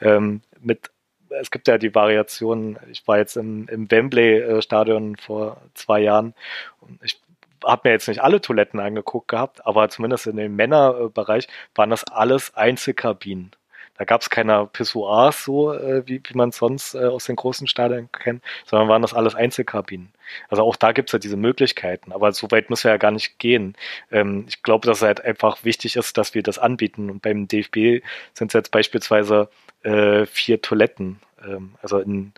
Ähm, 0.00 0.40
mit 0.60 0.90
es 1.30 1.50
gibt 1.50 1.68
ja 1.68 1.78
die 1.78 1.94
Variationen. 1.94 2.78
Ich 2.90 3.06
war 3.06 3.18
jetzt 3.18 3.36
im, 3.36 3.68
im 3.68 3.90
Wembley-Stadion 3.90 5.16
vor 5.16 5.60
zwei 5.74 6.00
Jahren 6.00 6.34
und 6.80 7.02
ich 7.02 7.20
habe 7.64 7.88
mir 7.88 7.92
jetzt 7.92 8.08
nicht 8.08 8.22
alle 8.22 8.40
Toiletten 8.40 8.80
angeguckt 8.80 9.28
gehabt, 9.28 9.66
aber 9.66 9.88
zumindest 9.88 10.26
in 10.26 10.36
dem 10.36 10.56
Männerbereich 10.56 11.48
waren 11.74 11.90
das 11.90 12.04
alles 12.04 12.54
Einzelkabinen. 12.54 13.52
Da 13.96 14.04
gab 14.04 14.22
es 14.22 14.30
keine 14.30 14.66
Pissoirs 14.66 15.44
so, 15.44 15.72
äh, 15.72 16.02
wie, 16.06 16.20
wie 16.24 16.36
man 16.36 16.50
sonst 16.50 16.94
äh, 16.94 17.04
aus 17.04 17.26
den 17.26 17.36
großen 17.36 17.68
Stadien 17.68 18.10
kennt, 18.10 18.42
sondern 18.66 18.88
waren 18.88 19.02
das 19.02 19.14
alles 19.14 19.36
Einzelkabinen. 19.36 20.12
Also 20.48 20.64
auch 20.64 20.74
da 20.74 20.90
gibt 20.90 21.10
es 21.10 21.12
ja 21.12 21.20
diese 21.20 21.36
Möglichkeiten, 21.36 22.10
aber 22.12 22.32
so 22.32 22.50
weit 22.50 22.70
müssen 22.70 22.84
wir 22.84 22.92
ja 22.92 22.96
gar 22.96 23.12
nicht 23.12 23.38
gehen. 23.38 23.76
Ähm, 24.10 24.46
ich 24.48 24.64
glaube, 24.64 24.86
dass 24.86 24.98
es 24.98 25.02
halt 25.04 25.24
einfach 25.24 25.64
wichtig 25.64 25.94
ist, 25.94 26.18
dass 26.18 26.34
wir 26.34 26.42
das 26.42 26.58
anbieten. 26.58 27.08
Und 27.08 27.22
beim 27.22 27.46
DFB 27.46 28.04
sind 28.32 28.48
es 28.48 28.54
jetzt 28.54 28.72
beispielsweise 28.72 29.48
äh, 29.84 30.26
vier 30.26 30.60
Toiletten, 30.60 31.20
ähm, 31.46 31.74
also 31.82 31.98
in 31.98 32.32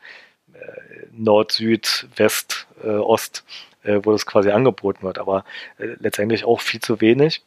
äh, 0.53 1.07
Nord, 1.13 1.53
Süd, 1.53 2.09
West, 2.17 2.67
äh, 2.83 2.89
Ost, 2.89 3.45
äh, 3.83 4.01
wo 4.03 4.13
das 4.13 4.27
quasi 4.27 4.51
angeboten 4.51 5.03
wird, 5.03 5.19
aber 5.19 5.45
äh, 5.79 5.97
letztendlich 6.01 6.45
auch 6.45 6.61
viel 6.61 6.81
zu 6.81 7.01
wenig. 7.01 7.43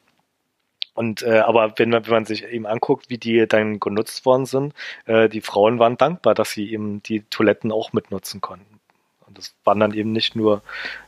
Und 0.93 1.21
äh, 1.21 1.39
aber 1.39 1.73
wenn 1.77 1.91
man, 1.91 2.05
wenn 2.05 2.13
man 2.13 2.25
sich 2.25 2.43
eben 2.45 2.65
anguckt, 2.65 3.09
wie 3.09 3.17
die 3.17 3.47
dann 3.47 3.79
genutzt 3.79 4.25
worden 4.25 4.45
sind, 4.45 4.73
äh, 5.05 5.29
die 5.29 5.41
Frauen 5.41 5.79
waren 5.79 5.97
dankbar, 5.97 6.33
dass 6.33 6.51
sie 6.51 6.71
eben 6.73 7.01
die 7.03 7.21
Toiletten 7.29 7.71
auch 7.71 7.93
mitnutzen 7.93 8.41
konnten. 8.41 8.79
Und 9.25 9.37
das 9.37 9.53
waren 9.63 9.79
dann 9.79 9.93
eben 9.93 10.11
nicht 10.11 10.35
nur, 10.35 10.61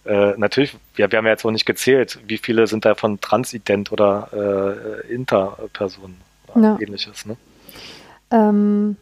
äh, 0.06 0.34
natürlich, 0.38 0.78
ja, 0.96 1.12
wir 1.12 1.18
haben 1.18 1.26
ja 1.26 1.32
jetzt 1.32 1.44
auch 1.44 1.52
nicht 1.52 1.66
gezählt, 1.66 2.20
wie 2.26 2.38
viele 2.38 2.68
sind 2.68 2.86
da 2.86 2.96
von 2.96 3.20
Transident 3.20 3.92
oder 3.92 4.30
äh, 5.04 5.12
Interpersonen 5.12 6.22
ja. 6.56 6.78
ähnliches, 6.80 7.26
ne? 7.26 7.36
Ähm, 8.32 8.98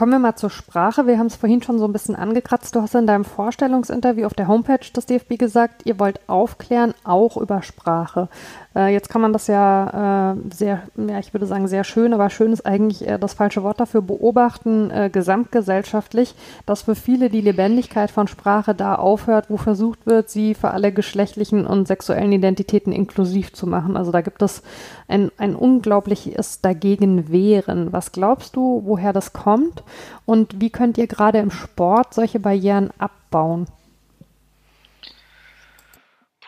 Kommen 0.00 0.12
wir 0.12 0.18
mal 0.20 0.36
zur 0.36 0.50
Sprache. 0.50 1.06
Wir 1.06 1.18
haben 1.18 1.26
es 1.26 1.36
vorhin 1.36 1.62
schon 1.62 1.78
so 1.78 1.84
ein 1.84 1.92
bisschen 1.92 2.14
angekratzt. 2.14 2.74
Du 2.74 2.80
hast 2.80 2.94
in 2.94 3.06
deinem 3.06 3.24
Vorstellungsinterview 3.24 4.24
auf 4.24 4.34
der 4.34 4.46
Homepage 4.46 4.78
des 4.96 5.06
DFB 5.06 5.36
gesagt, 5.36 5.84
ihr 5.84 5.98
wollt 5.98 6.20
aufklären, 6.28 6.94
auch 7.02 7.36
über 7.36 7.60
Sprache. 7.62 8.28
Äh, 8.74 8.92
jetzt 8.92 9.08
kann 9.08 9.20
man 9.20 9.32
das 9.32 9.48
ja 9.48 10.32
äh, 10.32 10.36
sehr, 10.54 10.82
ja, 10.96 11.18
ich 11.18 11.34
würde 11.34 11.46
sagen, 11.46 11.66
sehr 11.66 11.84
schön, 11.84 12.12
aber 12.14 12.30
schön 12.30 12.52
ist 12.52 12.64
eigentlich 12.64 13.06
äh, 13.06 13.18
das 13.18 13.34
falsche 13.34 13.62
Wort 13.62 13.80
dafür, 13.80 14.02
beobachten, 14.02 14.90
äh, 14.90 15.10
gesamtgesellschaftlich, 15.12 16.34
dass 16.66 16.82
für 16.82 16.94
viele 16.94 17.30
die 17.30 17.40
Lebendigkeit 17.40 18.10
von 18.10 18.28
Sprache 18.28 18.74
da 18.74 18.94
aufhört, 18.94 19.46
wo 19.48 19.56
versucht 19.56 20.06
wird, 20.06 20.30
sie 20.30 20.54
für 20.54 20.70
alle 20.70 20.92
geschlechtlichen 20.92 21.66
und 21.66 21.88
sexuellen 21.88 22.32
Identitäten 22.32 22.92
inklusiv 22.92 23.52
zu 23.52 23.66
machen. 23.66 23.96
Also 23.96 24.12
da 24.12 24.20
gibt 24.20 24.42
es 24.42 24.62
ein, 25.08 25.32
ein 25.36 25.56
unglaubliches 25.56 26.60
Dagegenwehren. 26.60 27.92
Was 27.92 28.12
glaubst 28.12 28.54
du, 28.54 28.82
woher 28.84 29.12
das 29.12 29.32
kommt? 29.32 29.82
Und 30.26 30.60
wie 30.60 30.70
könnt 30.70 30.96
ihr 30.96 31.08
gerade 31.08 31.38
im 31.38 31.50
Sport 31.50 32.14
solche 32.14 32.38
Barrieren 32.38 32.90
abbauen? 32.98 33.66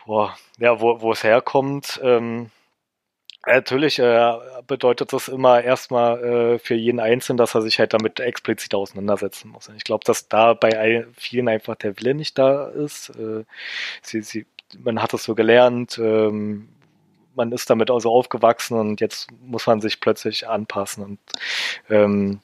Boah, 0.05 0.35
ja, 0.59 0.81
wo, 0.81 1.01
wo 1.01 1.11
es 1.13 1.23
herkommt, 1.23 1.99
ähm, 2.03 2.49
natürlich 3.45 3.99
äh, 3.99 4.33
bedeutet 4.67 5.13
das 5.13 5.27
immer 5.27 5.63
erstmal 5.63 6.23
äh, 6.23 6.59
für 6.59 6.75
jeden 6.75 6.99
Einzelnen, 6.99 7.37
dass 7.37 7.55
er 7.55 7.61
sich 7.61 7.79
halt 7.79 7.93
damit 7.93 8.19
explizit 8.19 8.75
auseinandersetzen 8.75 9.49
muss. 9.49 9.69
Und 9.69 9.75
ich 9.75 9.83
glaube, 9.83 10.03
dass 10.05 10.27
da 10.27 10.53
bei 10.53 11.05
vielen 11.15 11.47
einfach 11.47 11.75
der 11.75 11.97
Wille 11.99 12.13
nicht 12.15 12.37
da 12.37 12.67
ist. 12.67 13.09
Äh, 13.11 13.45
sie, 14.01 14.21
sie, 14.21 14.45
man 14.79 15.01
hat 15.01 15.13
es 15.13 15.23
so 15.23 15.35
gelernt, 15.35 15.97
ähm, 15.99 16.69
man 17.35 17.51
ist 17.51 17.69
damit 17.69 17.89
also 17.89 18.11
aufgewachsen 18.11 18.77
und 18.77 19.01
jetzt 19.01 19.29
muss 19.41 19.67
man 19.67 19.81
sich 19.81 19.99
plötzlich 19.99 20.47
anpassen. 20.47 21.03
Und 21.03 21.19
ähm, 21.89 22.41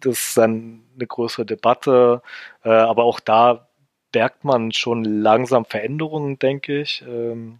das 0.00 0.28
ist 0.28 0.36
dann 0.36 0.82
eine 0.96 1.06
größere 1.06 1.44
Debatte, 1.46 2.22
äh, 2.64 2.70
aber 2.70 3.04
auch 3.04 3.20
da 3.20 3.68
merkt 4.14 4.44
man 4.44 4.72
schon 4.72 5.04
langsam 5.04 5.64
Veränderungen, 5.64 6.38
denke 6.38 6.80
ich. 6.80 7.02
Ähm, 7.06 7.58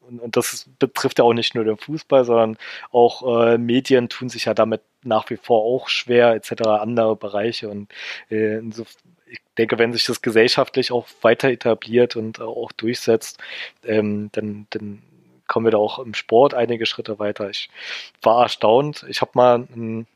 und, 0.00 0.20
und, 0.20 0.36
das 0.36 0.68
betrifft 0.78 1.18
ja 1.18 1.24
auch 1.24 1.32
nicht 1.32 1.54
nur 1.54 1.64
den 1.64 1.76
Fußball, 1.76 2.24
sondern 2.24 2.58
auch 2.90 3.46
äh, 3.46 3.58
Medien 3.58 4.08
tun 4.08 4.28
sich 4.28 4.46
ja 4.46 4.54
damit 4.54 4.82
nach 5.04 5.30
wie 5.30 5.36
vor 5.36 5.62
auch 5.62 5.88
schwer, 5.88 6.34
etc., 6.34 6.62
andere 6.66 7.16
Bereiche. 7.16 7.68
Und 7.68 7.92
äh, 8.30 8.58
ich 8.58 9.38
denke, 9.58 9.78
wenn 9.78 9.92
sich 9.92 10.04
das 10.04 10.22
gesellschaftlich 10.22 10.92
auch 10.92 11.06
weiter 11.22 11.48
etabliert 11.50 12.16
und 12.16 12.40
auch 12.40 12.72
durchsetzt, 12.72 13.38
ähm, 13.84 14.30
dann, 14.32 14.66
dann 14.70 15.02
kommen 15.46 15.66
wir 15.66 15.70
da 15.70 15.78
auch 15.78 15.98
im 15.98 16.14
Sport 16.14 16.54
einige 16.54 16.86
Schritte 16.86 17.18
weiter. 17.18 17.50
Ich 17.50 17.68
war 18.22 18.42
erstaunt. 18.42 19.04
Ich 19.08 19.20
habe 19.20 19.32
mal 19.34 19.66
ein 19.74 20.06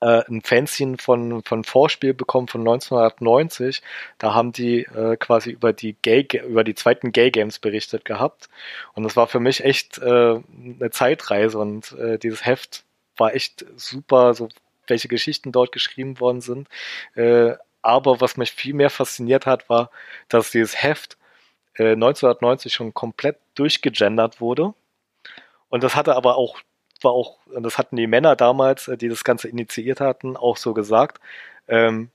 äh, 0.00 0.22
ein 0.28 0.42
Fanzine 0.42 0.96
von, 0.98 1.42
von 1.42 1.64
Vorspiel 1.64 2.14
bekommen 2.14 2.48
von 2.48 2.62
1990. 2.62 3.82
Da 4.18 4.34
haben 4.34 4.52
die 4.52 4.82
äh, 4.84 5.16
quasi 5.16 5.50
über 5.50 5.72
die 5.72 5.94
Gay, 6.02 6.26
über 6.46 6.64
die 6.64 6.74
zweiten 6.74 7.12
Gay 7.12 7.30
Games 7.30 7.58
berichtet 7.58 8.04
gehabt. 8.04 8.48
Und 8.94 9.04
das 9.04 9.16
war 9.16 9.26
für 9.26 9.40
mich 9.40 9.64
echt 9.64 9.98
äh, 9.98 10.40
eine 10.40 10.90
Zeitreise 10.90 11.58
und 11.58 11.92
äh, 11.92 12.18
dieses 12.18 12.44
Heft 12.44 12.84
war 13.16 13.34
echt 13.34 13.64
super, 13.76 14.34
so 14.34 14.48
welche 14.86 15.08
Geschichten 15.08 15.52
dort 15.52 15.72
geschrieben 15.72 16.20
worden 16.20 16.40
sind. 16.40 16.68
Äh, 17.14 17.54
aber 17.82 18.20
was 18.20 18.36
mich 18.36 18.52
viel 18.52 18.74
mehr 18.74 18.90
fasziniert 18.90 19.46
hat, 19.46 19.68
war, 19.68 19.90
dass 20.28 20.50
dieses 20.50 20.82
Heft 20.82 21.16
äh, 21.74 21.92
1990 21.92 22.72
schon 22.72 22.94
komplett 22.94 23.38
durchgegendert 23.54 24.40
wurde. 24.40 24.74
Und 25.68 25.82
das 25.84 25.94
hatte 25.94 26.16
aber 26.16 26.36
auch 26.36 26.60
war 27.02 27.12
auch, 27.12 27.38
und 27.46 27.62
das 27.62 27.78
hatten 27.78 27.96
die 27.96 28.06
Männer 28.06 28.36
damals, 28.36 28.88
äh, 28.88 28.96
die 28.96 29.08
das 29.08 29.24
Ganze 29.24 29.48
initiiert 29.48 30.00
hatten, 30.00 30.36
auch 30.36 30.56
so 30.56 30.74
gesagt. 30.74 31.20
Ähm, 31.68 32.10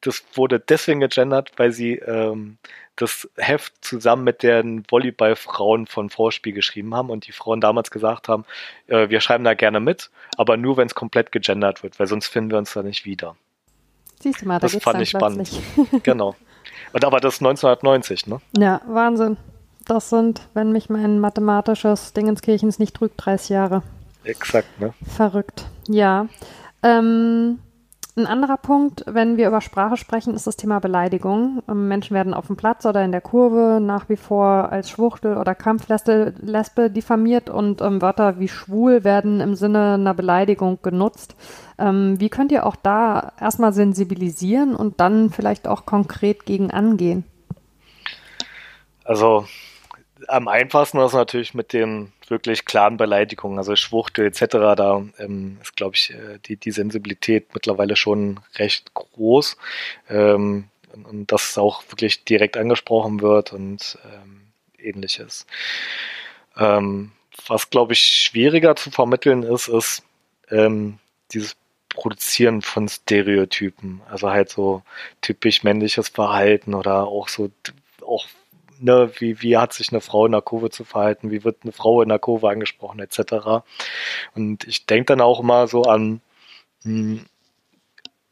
das 0.00 0.22
wurde 0.34 0.60
deswegen 0.60 1.00
gegendert, 1.00 1.52
weil 1.56 1.72
sie 1.72 1.94
ähm, 1.94 2.58
das 2.96 3.28
Heft 3.36 3.84
zusammen 3.84 4.24
mit 4.24 4.42
den 4.42 4.84
Volleyballfrauen 4.88 5.86
von 5.86 6.10
Vorspiel 6.10 6.52
geschrieben 6.52 6.94
haben 6.94 7.10
und 7.10 7.26
die 7.26 7.32
Frauen 7.32 7.60
damals 7.60 7.90
gesagt 7.90 8.28
haben, 8.28 8.44
äh, 8.86 9.08
wir 9.08 9.20
schreiben 9.20 9.44
da 9.44 9.54
gerne 9.54 9.80
mit, 9.80 10.10
aber 10.36 10.56
nur 10.56 10.76
wenn 10.76 10.86
es 10.86 10.94
komplett 10.94 11.32
gegendert 11.32 11.82
wird, 11.82 11.98
weil 11.98 12.06
sonst 12.06 12.28
finden 12.28 12.50
wir 12.50 12.58
uns 12.58 12.72
da 12.72 12.82
nicht 12.82 13.04
wieder. 13.04 13.36
Siehst 14.20 14.42
du 14.42 14.48
mal, 14.48 14.58
da 14.58 14.68
das 14.68 14.82
fand 14.82 15.02
ich 15.02 15.10
spannend. 15.10 15.50
genau. 16.02 16.36
Und 16.92 17.04
aber 17.04 17.20
das 17.20 17.40
1990, 17.40 18.26
ne? 18.26 18.40
Ja, 18.56 18.80
Wahnsinn. 18.86 19.36
Das 19.84 20.10
sind, 20.10 20.48
wenn 20.54 20.72
mich 20.72 20.88
mein 20.88 21.20
mathematisches 21.20 22.12
Dingenskirchens 22.12 22.78
nicht 22.78 22.96
trügt, 22.96 23.14
30 23.24 23.50
Jahre. 23.50 23.82
Exakt, 24.26 24.80
ne? 24.80 24.92
Verrückt, 25.06 25.66
ja. 25.88 26.26
Ähm, 26.82 27.58
ein 28.18 28.26
anderer 28.26 28.56
Punkt, 28.56 29.04
wenn 29.06 29.36
wir 29.36 29.46
über 29.46 29.60
Sprache 29.60 29.98
sprechen, 29.98 30.34
ist 30.34 30.46
das 30.46 30.56
Thema 30.56 30.78
Beleidigung. 30.78 31.62
Ähm, 31.68 31.86
Menschen 31.86 32.14
werden 32.14 32.32
auf 32.32 32.46
dem 32.46 32.56
Platz 32.56 32.86
oder 32.86 33.04
in 33.04 33.12
der 33.12 33.20
Kurve 33.20 33.78
nach 33.78 34.08
wie 34.08 34.16
vor 34.16 34.72
als 34.72 34.88
Schwuchtel 34.88 35.36
oder 35.36 35.54
Kampflesbe 35.54 36.32
Lesbe 36.40 36.90
diffamiert 36.90 37.50
und 37.50 37.82
ähm, 37.82 38.00
Wörter 38.00 38.40
wie 38.40 38.48
schwul 38.48 39.04
werden 39.04 39.40
im 39.40 39.54
Sinne 39.54 39.94
einer 39.94 40.14
Beleidigung 40.14 40.78
genutzt. 40.80 41.36
Ähm, 41.78 42.18
wie 42.18 42.30
könnt 42.30 42.52
ihr 42.52 42.64
auch 42.64 42.76
da 42.76 43.32
erstmal 43.38 43.74
sensibilisieren 43.74 44.74
und 44.74 44.98
dann 44.98 45.28
vielleicht 45.28 45.68
auch 45.68 45.84
konkret 45.84 46.46
gegen 46.46 46.70
angehen? 46.70 47.24
Also 49.04 49.44
am 50.28 50.48
einfachsten 50.48 50.98
ist 50.98 51.12
natürlich 51.12 51.54
mit 51.54 51.72
den 51.72 52.12
wirklich 52.28 52.64
klaren 52.64 52.96
Beleidigungen, 52.96 53.58
also 53.58 53.76
Schwuchtel 53.76 54.26
etc. 54.26 54.44
Da 54.76 55.04
ähm, 55.18 55.58
ist, 55.62 55.76
glaube 55.76 55.96
ich, 55.96 56.10
äh, 56.10 56.38
die, 56.44 56.56
die 56.56 56.70
Sensibilität 56.70 57.54
mittlerweile 57.54 57.96
schon 57.96 58.40
recht 58.56 58.94
groß 58.94 59.56
ähm, 60.08 60.68
und 61.04 61.30
dass 61.32 61.50
es 61.50 61.58
auch 61.58 61.82
wirklich 61.90 62.24
direkt 62.24 62.56
angesprochen 62.56 63.20
wird 63.20 63.52
und 63.52 63.98
ähm, 64.04 64.42
ähnliches. 64.78 65.46
Ähm, 66.56 67.12
was, 67.46 67.70
glaube 67.70 67.92
ich, 67.92 68.00
schwieriger 68.00 68.76
zu 68.76 68.90
vermitteln 68.90 69.42
ist, 69.42 69.68
ist 69.68 70.02
ähm, 70.50 70.98
dieses 71.32 71.56
Produzieren 71.90 72.62
von 72.62 72.88
Stereotypen. 72.88 74.02
Also 74.10 74.30
halt 74.30 74.50
so 74.50 74.82
typisch 75.20 75.62
männliches 75.62 76.08
Verhalten 76.08 76.74
oder 76.74 77.06
auch 77.06 77.28
so 77.28 77.50
auch 78.02 78.26
ne, 78.78 79.10
wie, 79.18 79.42
wie 79.42 79.56
hat 79.56 79.72
sich 79.72 79.90
eine 79.90 80.00
Frau 80.00 80.26
in 80.26 80.32
der 80.32 80.42
Kurve 80.42 80.70
zu 80.70 80.84
verhalten, 80.84 81.30
wie 81.30 81.44
wird 81.44 81.58
eine 81.62 81.72
Frau 81.72 82.02
in 82.02 82.08
der 82.08 82.18
Kurve 82.18 82.48
angesprochen, 82.48 83.00
etc. 83.00 83.64
Und 84.34 84.66
ich 84.66 84.86
denke 84.86 85.06
dann 85.06 85.20
auch 85.20 85.40
immer 85.40 85.66
so 85.68 85.82
an 85.82 86.20
mh, 86.84 87.20
hm, 87.20 87.26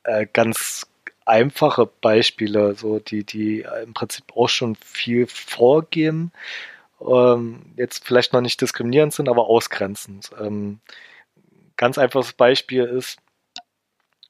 äh, 0.05 0.26
ganz 0.32 0.86
einfache 1.24 1.86
Beispiele, 1.86 2.74
so 2.74 2.99
die, 2.99 3.24
die 3.24 3.66
im 3.82 3.95
Prinzip 3.95 4.24
auch 4.36 4.49
schon 4.49 4.76
viel 4.76 5.26
vorgehen, 5.26 6.32
ähm, 7.01 7.62
jetzt 7.76 8.05
vielleicht 8.07 8.32
noch 8.32 8.40
nicht 8.40 8.61
diskriminierend 8.61 9.12
sind, 9.12 9.28
aber 9.28 9.47
ausgrenzend. 9.47 10.30
Ähm, 10.40 10.80
ganz 11.76 11.99
einfaches 11.99 12.32
Beispiel 12.34 12.84
ist, 12.84 13.18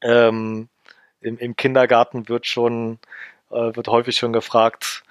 ähm, 0.01 0.69
im, 1.21 1.37
im 1.37 1.55
Kindergarten 1.55 2.29
wird 2.29 2.45
schon, 2.45 2.99
äh, 3.49 3.75
wird 3.75 3.87
häufig 3.87 4.17
schon 4.17 4.33
gefragt, 4.33 5.03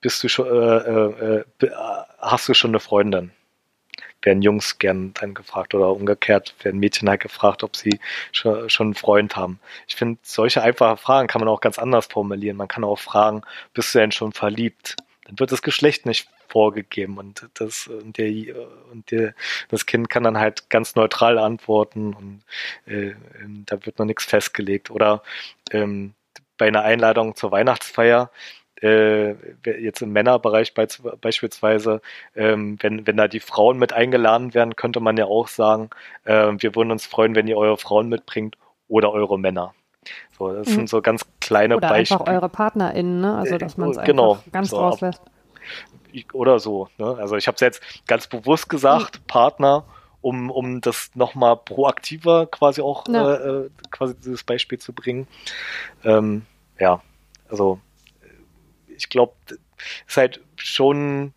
bist 0.00 0.22
du 0.22 0.28
schon, 0.28 0.46
äh, 0.46 1.40
äh, 1.40 1.44
äh 1.66 1.70
hast 2.18 2.48
du 2.48 2.54
schon 2.54 2.70
eine 2.70 2.80
Freundin? 2.80 3.32
Werden 4.22 4.42
Jungs 4.42 4.78
gern 4.78 5.14
dann 5.14 5.32
gefragt 5.32 5.74
oder 5.74 5.90
umgekehrt 5.90 6.54
werden 6.62 6.78
Mädchen 6.78 7.08
halt 7.08 7.22
gefragt, 7.22 7.62
ob 7.64 7.74
sie 7.74 8.00
schon, 8.32 8.68
schon 8.68 8.88
einen 8.88 8.94
Freund 8.94 9.34
haben. 9.36 9.60
Ich 9.88 9.96
finde, 9.96 10.18
solche 10.22 10.62
einfache 10.62 10.98
Fragen 10.98 11.26
kann 11.26 11.40
man 11.40 11.48
auch 11.48 11.62
ganz 11.62 11.78
anders 11.78 12.06
formulieren. 12.06 12.58
Man 12.58 12.68
kann 12.68 12.84
auch 12.84 12.98
fragen, 12.98 13.42
bist 13.72 13.94
du 13.94 13.98
denn 13.98 14.12
schon 14.12 14.32
verliebt? 14.32 14.96
dann 15.30 15.38
wird 15.38 15.52
das 15.52 15.62
Geschlecht 15.62 16.06
nicht 16.06 16.28
vorgegeben 16.48 17.16
und 17.18 17.48
das 17.54 17.86
und 17.86 18.18
der 18.18 18.30
und 18.90 19.10
der, 19.12 19.34
das 19.68 19.86
Kind 19.86 20.10
kann 20.10 20.24
dann 20.24 20.38
halt 20.38 20.68
ganz 20.68 20.96
neutral 20.96 21.38
antworten 21.38 22.14
und 22.14 22.42
äh, 22.86 23.14
ähm, 23.40 23.62
da 23.66 23.84
wird 23.86 24.00
noch 24.00 24.06
nichts 24.06 24.24
festgelegt 24.24 24.90
oder 24.90 25.22
ähm, 25.70 26.14
bei 26.58 26.66
einer 26.66 26.82
Einladung 26.82 27.36
zur 27.36 27.52
Weihnachtsfeier 27.52 28.30
äh, 28.82 29.34
jetzt 29.64 30.02
im 30.02 30.12
Männerbereich 30.12 30.74
be 30.74 30.88
beispielsweise, 31.20 32.00
ähm, 32.34 32.78
wenn, 32.80 33.06
wenn 33.06 33.16
da 33.16 33.28
die 33.28 33.40
Frauen 33.40 33.78
mit 33.78 33.92
eingeladen 33.92 34.54
werden, 34.54 34.76
könnte 34.76 35.00
man 35.00 35.16
ja 35.16 35.26
auch 35.26 35.48
sagen, 35.48 35.90
äh, 36.24 36.52
wir 36.56 36.74
würden 36.74 36.90
uns 36.90 37.06
freuen, 37.06 37.34
wenn 37.34 37.46
ihr 37.46 37.56
eure 37.56 37.76
Frauen 37.76 38.08
mitbringt 38.08 38.56
oder 38.88 39.12
eure 39.12 39.38
Männer. 39.38 39.74
So, 40.38 40.52
das 40.52 40.68
mhm. 40.68 40.72
sind 40.72 40.88
so 40.88 41.02
ganz 41.02 41.26
kleine 41.40 41.76
oder 41.76 41.88
Beispiele. 41.88 42.20
Oder 42.20 42.28
einfach 42.30 42.42
eure 42.42 42.48
PartnerInnen, 42.48 43.20
ne? 43.20 43.36
Also, 43.36 43.58
dass 43.58 43.76
man 43.76 43.90
es 43.90 43.98
genau, 43.98 44.32
einfach 44.32 44.52
ganz 44.52 44.70
so, 44.70 44.78
rauslässt. 44.78 45.22
Oder 46.32 46.58
so. 46.58 46.88
Ne? 46.98 47.16
Also, 47.18 47.36
ich 47.36 47.46
habe 47.46 47.56
es 47.56 47.60
jetzt 47.60 47.82
ganz 48.06 48.26
bewusst 48.26 48.68
gesagt, 48.68 49.20
mhm. 49.20 49.26
Partner, 49.26 49.84
um, 50.22 50.50
um 50.50 50.80
das 50.80 51.10
nochmal 51.14 51.56
proaktiver 51.56 52.46
quasi 52.46 52.80
auch 52.80 53.06
ja. 53.08 53.34
äh, 53.34 53.48
äh 53.66 53.70
quasi 53.90 54.14
dieses 54.16 54.42
Beispiel 54.44 54.78
zu 54.78 54.92
bringen. 54.92 55.26
Ähm, 56.04 56.46
ja, 56.78 57.02
also 57.48 57.78
ich 59.00 59.08
glaube, 59.08 59.32
es 59.48 59.58
ist 60.08 60.16
halt 60.16 60.40
schon 60.56 61.32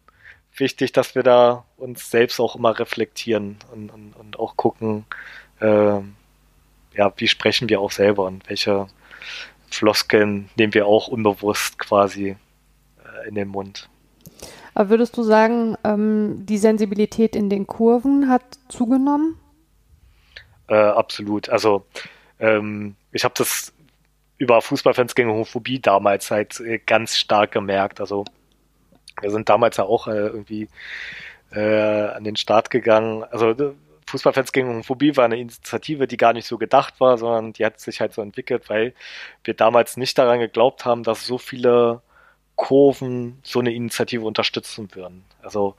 wichtig, 0.56 0.92
dass 0.92 1.16
wir 1.16 1.24
da 1.24 1.66
uns 1.78 2.12
selbst 2.12 2.40
auch 2.40 2.56
immer 2.56 2.78
reflektieren 2.78 3.58
und, 3.72 3.90
und, 3.90 4.14
und 4.14 4.40
auch 4.40 4.56
gucken, 4.56 5.06
äh, 5.60 6.00
ja, 6.96 7.14
wie 7.16 7.28
sprechen 7.28 7.70
wir 7.70 7.82
auch 7.82 7.92
selber 7.92 8.26
und 8.26 8.48
welche 8.50 8.88
Floskeln 9.72 10.50
nehmen 10.56 10.74
wir 10.74 10.86
auch 10.86 11.08
unbewusst 11.08 11.80
quasi 11.80 12.36
äh, 13.04 13.28
in 13.28 13.36
den 13.36 13.48
Mund. 13.48 13.90
Aber 14.76 14.90
würdest 14.90 15.18
du 15.18 15.24
sagen, 15.24 15.76
ähm, 15.84 16.46
die 16.46 16.58
Sensibilität 16.58 17.36
in 17.36 17.50
den 17.50 17.68
Kurven 17.68 18.30
hat 18.30 18.44
zugenommen? 18.70 19.40
Äh, 20.68 20.76
absolut. 20.76 21.50
Also 21.50 21.86
ähm, 22.40 22.96
ich 23.12 23.24
habe 23.24 23.34
das 23.38 23.73
über 24.44 24.62
Fußballfans 24.62 25.16
gegen 25.16 25.30
Homophobie 25.30 25.80
damals 25.80 26.30
halt 26.30 26.60
äh, 26.60 26.78
ganz 26.78 27.16
stark 27.18 27.52
gemerkt. 27.52 28.02
Also 28.02 28.26
wir 29.22 29.32
sind 29.32 29.50
damals 29.50 29.78
ja 29.78 29.86
auch 29.86 30.08
äh, 30.08 30.28
irgendwie 30.28 30.68
äh, 31.52 32.08
an 32.08 32.24
den 32.24 32.36
Start 32.36 32.70
gegangen. 32.70 33.24
Also 33.24 33.52
äh, 33.52 33.74
Fußballfans 34.08 34.52
gegen 34.52 34.68
Homophobie 34.68 35.16
war 35.16 35.26
eine 35.26 35.40
Initiative, 35.40 36.08
die 36.08 36.18
gar 36.18 36.34
nicht 36.34 36.46
so 36.46 36.58
gedacht 36.58 37.00
war, 37.00 37.18
sondern 37.18 37.54
die 37.54 37.66
hat 37.66 37.80
sich 37.80 38.02
halt 38.02 38.14
so 38.14 38.22
entwickelt, 38.22 38.70
weil 38.70 38.94
wir 39.44 39.54
damals 39.54 39.96
nicht 39.98 40.18
daran 40.18 40.40
geglaubt 40.40 40.84
haben, 40.86 41.04
dass 41.04 41.26
so 41.26 41.38
viele 41.38 42.02
Kurven 42.56 43.40
so 43.44 43.60
eine 43.60 43.74
Initiative 43.74 44.26
unterstützen 44.26 44.90
würden. 44.94 45.24
Also 45.42 45.76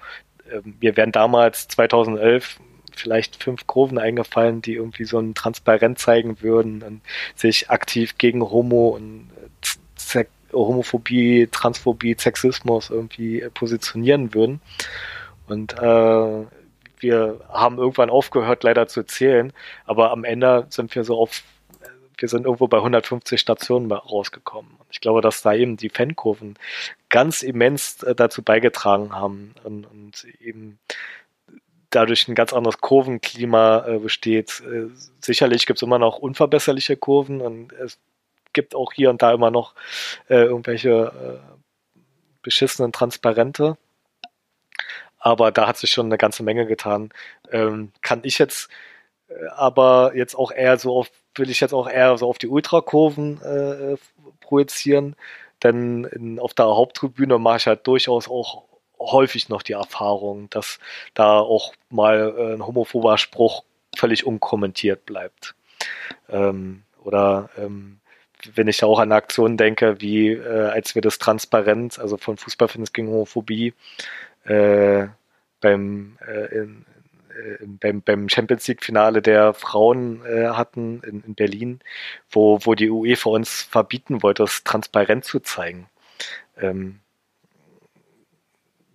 äh, 0.51 0.61
wir 0.65 0.97
wären 0.97 1.13
damals 1.13 1.69
2011 1.69 2.59
vielleicht 2.97 3.43
fünf 3.43 3.67
Kurven 3.67 3.99
eingefallen, 3.99 4.63
die 4.63 4.75
irgendwie 4.75 5.05
so 5.05 5.19
ein 5.19 5.35
Transparent 5.35 5.99
zeigen 5.99 6.41
würden 6.43 6.83
und 6.83 7.01
sich 7.35 7.71
aktiv 7.71 8.19
gegen 8.19 8.43
Homo 8.43 8.89
und 8.89 9.31
Z 9.97 10.29
Homophobie, 10.53 11.49
Transphobie, 11.51 12.15
Sexismus 12.17 12.91
irgendwie 12.91 13.45
positionieren 13.55 14.35
würden. 14.35 14.61
Und 15.49 15.75
äh, 15.75 16.47
wir 16.99 17.41
haben 17.49 17.79
irgendwann 17.79 18.11
aufgehört, 18.11 18.63
leider 18.63 18.87
zu 18.87 19.03
zählen, 19.05 19.53
aber 19.85 20.11
am 20.11 20.25
Ende 20.25 20.67
sind 20.71 20.95
wir 20.95 21.05
so 21.05 21.19
auf, 21.19 21.43
wir 22.17 22.29
sind 22.29 22.45
irgendwo 22.47 22.69
bei 22.69 22.79
150 22.79 23.41
Stationen 23.41 23.91
rausgekommen. 23.93 24.71
Und 24.79 24.87
ich 24.91 25.01
glaube, 25.01 25.21
dass 25.21 25.43
da 25.43 25.53
eben 25.53 25.77
die 25.77 25.91
Fankurven 25.91 26.57
ganz 27.11 27.43
immens 27.43 28.03
äh, 28.03 28.15
dazu 28.15 28.43
beigetragen 28.43 29.13
haben 29.13 29.55
und, 29.65 29.85
und 29.85 30.25
eben 30.41 30.79
dadurch 31.95 32.29
ein 32.29 32.35
ganz 32.35 32.53
anderes 32.53 32.79
Kurvenklima 32.79 33.87
äh, 33.87 33.99
besteht. 33.99 34.63
Äh, 34.67 34.89
sicherlich 35.21 35.67
gibt 35.67 35.79
es 35.79 35.83
immer 35.83 35.99
noch 35.99 36.19
unverbesserliche 36.19 36.97
Kurven 36.97 37.41
und 37.41 37.73
es 37.73 37.99
gibt 38.53 38.75
auch 38.75 38.93
hier 38.93 39.11
und 39.11 39.23
da 39.23 39.33
immer 39.33 39.51
noch 39.51 39.75
äh, 40.29 40.45
irgendwelche 40.45 41.41
äh, 41.45 42.19
beschissenen 42.43 42.93
Transparente. 42.93 43.77
Aber 45.19 45.51
da 45.53 45.67
hat 45.67 45.79
sich 45.79 45.91
schon 45.91 46.07
eine 46.07 46.19
ganze 46.19 46.43
Menge 46.43 46.67
getan. 46.67 47.11
Ähm, 47.51 47.93
kann 48.03 48.21
ich 48.25 48.39
jetzt 48.39 48.69
äh, 49.29 49.47
aber 49.57 50.13
jetzt 50.15 50.35
auch 50.35 50.53
eher 50.53 50.79
so 50.79 50.97
auf, 50.97 51.11
will 51.35 51.51
ich 51.51 51.61
jetzt 51.61 51.75
auch 51.75 51.89
eher 51.89 52.17
so 52.19 52.29
auf 52.29 52.39
die 52.39 52.49
Ultrakurven 52.49 53.41
äh, 53.43 53.97
projizieren, 54.41 55.17
denn 55.63 56.05
in, 56.05 56.39
auf 56.39 56.55
der 56.55 56.67
Haupttribüne 56.67 57.39
mache 57.39 57.57
ich 57.57 57.67
halt 57.67 57.87
durchaus 57.87 58.29
auch 58.29 58.65
häufig 59.13 59.49
noch 59.49 59.63
die 59.63 59.73
Erfahrung, 59.73 60.49
dass 60.51 60.79
da 61.15 61.39
auch 61.39 61.75
mal 61.91 62.35
äh, 62.37 62.55
ein 62.55 62.67
homophober 62.67 63.19
Spruch 63.19 63.65
völlig 63.97 64.27
unkommentiert 64.27 65.07
bleibt. 65.07 65.55
Ähm, 66.29 66.83
oder 67.03 67.51
ähm, 67.57 68.01
wenn 68.55 68.69
ich 68.69 68.83
auch 68.85 68.99
an 68.99 69.13
Aktionen 69.13 69.57
denke, 69.57 70.01
wie 70.01 70.29
äh, 70.29 70.69
als 70.69 70.95
wir 70.95 71.03
das 71.03 71.19
Transparent, 71.19 71.99
also 71.99 72.17
von 72.17 72.37
Fußballfans 72.37 72.93
gegen 72.93 73.09
Homophobie, 73.09 73.75
äh, 74.45 75.07
beim, 75.61 76.19
äh, 76.27 76.55
in, 76.55 76.85
äh, 77.31 77.65
beim, 77.67 78.03
beim 78.03 78.29
Champions 78.29 78.69
League-Finale 78.69 79.23
der 79.23 79.55
Frauen 79.55 80.25
äh, 80.27 80.49
hatten 80.49 81.03
in, 81.05 81.23
in 81.23 81.35
Berlin, 81.35 81.81
wo, 82.31 82.59
wo 82.65 82.75
die 82.75 82.91
UEFA 82.91 83.31
uns 83.31 83.63
verbieten 83.63 84.23
wollte, 84.23 84.43
das 84.43 84.65
transparent 84.65 85.25
zu 85.25 85.41
zeigen. 85.41 85.89
Ähm, 86.61 87.01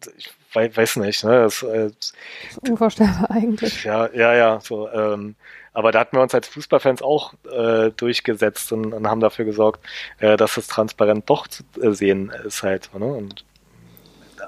ich 0.07 0.77
weiß 0.77 0.97
nicht, 0.97 1.23
ne? 1.23 1.41
Das, 1.43 1.63
äh, 1.63 1.91
das 1.97 2.13
ist 2.51 2.69
unvorstellbar 2.69 3.27
eigentlich. 3.31 3.83
Ja, 3.83 4.09
ja, 4.13 4.33
ja. 4.33 4.59
So, 4.59 4.89
ähm, 4.89 5.35
aber 5.73 5.91
da 5.91 5.99
hatten 5.99 6.17
wir 6.17 6.21
uns 6.21 6.33
als 6.33 6.47
Fußballfans 6.47 7.01
auch 7.01 7.33
äh, 7.51 7.91
durchgesetzt 7.91 8.71
und, 8.71 8.93
und, 8.93 9.07
haben 9.07 9.19
dafür 9.19 9.45
gesorgt, 9.45 9.85
äh, 10.19 10.35
dass 10.35 10.57
es 10.57 10.67
transparent 10.67 11.29
doch 11.29 11.47
zu 11.47 11.63
äh, 11.81 11.91
sehen 11.91 12.31
ist 12.45 12.63
halt. 12.63 12.89
Ne? 12.97 13.05
Und 13.05 13.45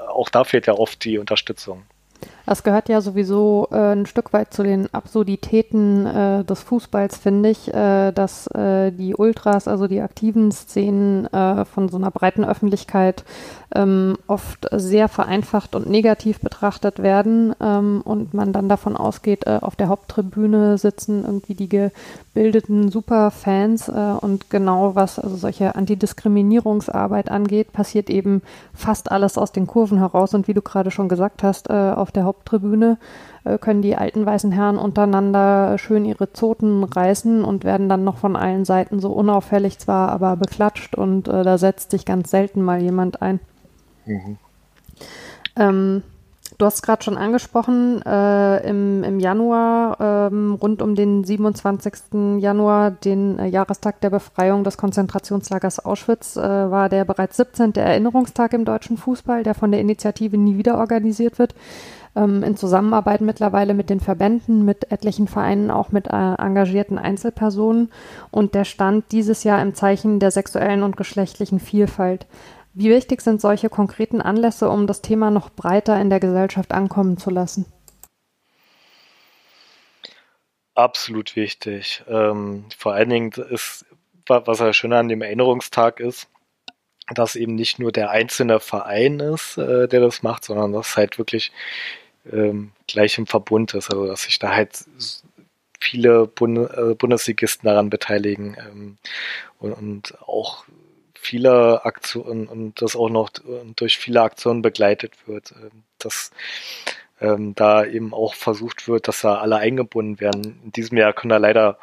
auch 0.08 0.30
da 0.30 0.44
fehlt 0.44 0.68
ja 0.68 0.74
oft 0.74 1.04
die 1.04 1.18
Unterstützung. 1.18 1.84
Das 2.46 2.64
gehört 2.64 2.90
ja 2.90 3.02
sowieso 3.02 3.68
äh, 3.72 3.94
ein 3.94 4.06
Stück 4.06 4.34
weit 4.34 4.54
zu 4.54 4.64
den 4.64 4.94
Absurditäten 4.94 6.06
äh, 6.06 6.44
des 6.44 6.62
Fußballs, 6.64 7.18
finde 7.18 7.50
ich, 7.50 7.74
äh, 7.74 8.12
dass 8.12 8.48
äh, 8.48 8.92
die 8.92 9.16
Ultras, 9.16 9.68
also 9.68 9.88
die 9.88 10.02
aktiven 10.02 10.52
Szenen 10.52 11.26
äh, 11.28 11.66
von 11.66 11.90
so 11.90 11.98
einer 11.98 12.12
breiten 12.12 12.44
Öffentlichkeit 12.44 13.24
ähm, 13.74 14.18
oft 14.28 14.68
sehr 14.72 15.08
vereinfacht 15.08 15.76
und 15.76 15.90
negativ 15.90 16.40
betrachtet 16.42 17.02
werden 17.02 17.56
ähm, 17.62 18.02
und 18.04 18.34
man 18.34 18.54
dann 18.54 18.68
davon 18.68 18.98
ausgeht, 18.98 19.46
äh, 19.46 19.60
auf 19.62 19.76
der 19.76 19.88
Haupttribüne 19.88 20.78
sitzen 20.78 21.24
irgendwie 21.24 21.54
die 21.54 21.70
gebildeten 21.70 22.92
Superfans 22.92 23.90
und 23.90 24.50
genau 24.50 24.96
was 24.96 25.20
also 25.20 25.36
solche 25.36 25.76
Antidiskriminierungsarbeit 25.76 27.30
angeht, 27.30 27.72
passiert 27.74 28.10
eben 28.10 28.42
fast 28.74 29.12
alles 29.12 29.38
aus 29.38 29.52
den 29.52 29.68
Kurven 29.68 29.98
heraus. 29.98 30.34
Und 30.34 30.48
wie 30.48 30.54
du 30.54 30.62
gerade 30.62 30.92
schon 30.92 31.10
gesagt 31.10 31.44
hast, 31.44 31.70
auf 31.70 32.12
der 32.12 32.24
Haupttribüne 32.24 32.41
äh, 33.44 33.58
können 33.58 33.82
die 33.82 33.96
alten 33.96 34.26
weißen 34.26 34.52
Herren 34.52 34.78
untereinander 34.78 35.78
schön 35.78 36.06
ihre 36.06 36.34
Zoten 36.34 36.84
reißen 36.84 37.44
und 37.44 37.64
werden 37.64 37.90
dann 37.90 38.04
noch 38.04 38.18
von 38.18 38.36
allen 38.36 38.66
Seiten 38.66 39.00
so 39.00 39.12
unauffällig 39.12 39.80
zwar, 39.80 40.10
aber 40.10 40.36
beklatscht 40.36 40.96
und 40.96 41.28
äh, 41.28 41.44
da 41.44 41.58
setzt 41.58 41.92
sich 41.92 42.06
ganz 42.06 42.30
selten 42.32 42.62
mal 42.62 42.82
jemand 42.82 43.22
ein. 43.22 43.40
Mhm. 44.06 44.38
Ähm, 45.56 46.04
du 46.58 46.66
hast 46.66 46.84
gerade 46.84 47.04
schon 47.04 47.18
angesprochen, 47.18 48.02
äh, 48.06 48.70
im, 48.70 49.04
im 49.04 49.20
Januar, 49.20 49.98
ähm, 50.00 50.54
rund 50.62 50.82
um 50.82 50.96
den 50.96 51.24
27. 51.24 52.40
Januar, 52.40 52.92
den 52.92 53.40
äh, 53.40 53.48
Jahrestag 53.48 54.00
der 54.02 54.12
Befreiung 54.12 54.64
des 54.64 54.78
Konzentrationslagers 54.78 55.84
Auschwitz, 55.84 56.38
äh, 56.38 56.42
war 56.42 56.90
der 56.90 57.06
bereits 57.06 57.38
17. 57.38 57.74
Erinnerungstag 57.76 58.54
im 58.54 58.66
deutschen 58.66 58.98
Fußball, 58.98 59.44
der 59.44 59.56
von 59.56 59.72
der 59.72 59.82
Initiative 59.82 60.38
nie 60.38 60.58
wieder 60.58 60.78
organisiert 60.78 61.40
wird. 61.40 61.56
Ähm, 62.16 62.44
in 62.44 62.58
Zusammenarbeit 62.58 63.22
mittlerweile 63.22 63.74
mit 63.74 63.90
den 63.90 64.00
Verbänden, 64.00 64.66
mit 64.66 64.92
etlichen 64.92 65.28
Vereinen, 65.28 65.72
auch 65.72 65.92
mit 65.92 66.08
äh, 66.08 66.34
engagierten 66.36 66.98
Einzelpersonen. 66.98 67.92
Und 68.32 68.54
der 68.54 68.66
stand 68.66 69.12
dieses 69.12 69.44
Jahr 69.44 69.62
im 69.62 69.76
Zeichen 69.76 70.20
der 70.20 70.32
sexuellen 70.32 70.84
und 70.84 70.98
geschlechtlichen 70.98 71.60
Vielfalt. 71.60 72.28
Wie 72.74 72.90
wichtig 72.90 73.22
sind 73.22 73.42
solche 73.42 73.70
konkreten 73.70 74.22
Anlässe, 74.22 74.70
um 74.70 74.88
das 74.88 75.02
Thema 75.02 75.30
noch 75.32 75.50
breiter 75.50 76.00
in 76.00 76.10
der 76.10 76.20
Gesellschaft 76.20 76.72
ankommen 76.72 77.18
zu 77.18 77.30
lassen? 77.30 77.66
Absolut 80.76 81.36
wichtig. 81.36 82.04
Ähm, 82.08 82.66
vor 82.78 82.94
allen 82.94 83.10
Dingen 83.10 83.32
ist, 83.50 83.86
was 84.28 84.60
ja 84.60 84.72
schön 84.72 84.94
an 84.94 85.10
dem 85.10 85.22
Erinnerungstag 85.22 86.00
ist, 86.00 86.30
dass 87.14 87.36
eben 87.36 87.56
nicht 87.56 87.80
nur 87.80 87.92
der 87.92 88.12
einzelne 88.12 88.60
Verein 88.62 89.20
ist, 89.20 89.58
äh, 89.58 89.88
der 89.88 90.00
das 90.00 90.24
macht, 90.24 90.46
sondern 90.46 90.72
dass 90.72 90.96
halt 90.96 91.18
wirklich 91.18 91.52
ähm, 92.32 92.72
gleich 92.88 93.18
im 93.18 93.28
Verbund 93.28 93.74
ist, 93.74 93.90
also 93.90 94.08
dass 94.08 94.24
sich 94.24 94.40
da 94.40 94.54
halt 94.54 94.86
viele 95.80 96.28
Bund 96.28 96.58
äh, 96.58 96.96
Bundesligisten 96.96 97.68
daran 97.68 97.90
beteiligen 97.90 98.56
ähm, 98.60 98.98
und, 99.60 99.74
und, 99.74 100.22
auch 100.22 100.66
viele 101.16 101.86
Aktionen 101.86 102.48
und 102.48 102.82
das 102.82 102.96
auch 102.96 103.10
noch 103.10 103.30
durch 103.76 103.98
viele 104.00 104.22
Aktionen 104.22 104.62
begleitet 104.62 105.14
wird, 105.28 105.54
ähm, 105.56 105.84
dass 106.00 106.32
ähm, 107.20 107.54
da 107.56 107.86
eben 107.86 108.14
auch 108.14 108.34
versucht 108.34 108.88
wird, 108.88 109.08
dass 109.08 109.22
da 109.22 109.36
alle 109.36 109.58
eingebunden 109.58 110.20
werden. 110.20 110.60
In 110.64 110.72
diesem 110.72 110.98
Jahr 110.98 111.14
können 111.14 111.30
da 111.30 111.38
leider 111.38 111.78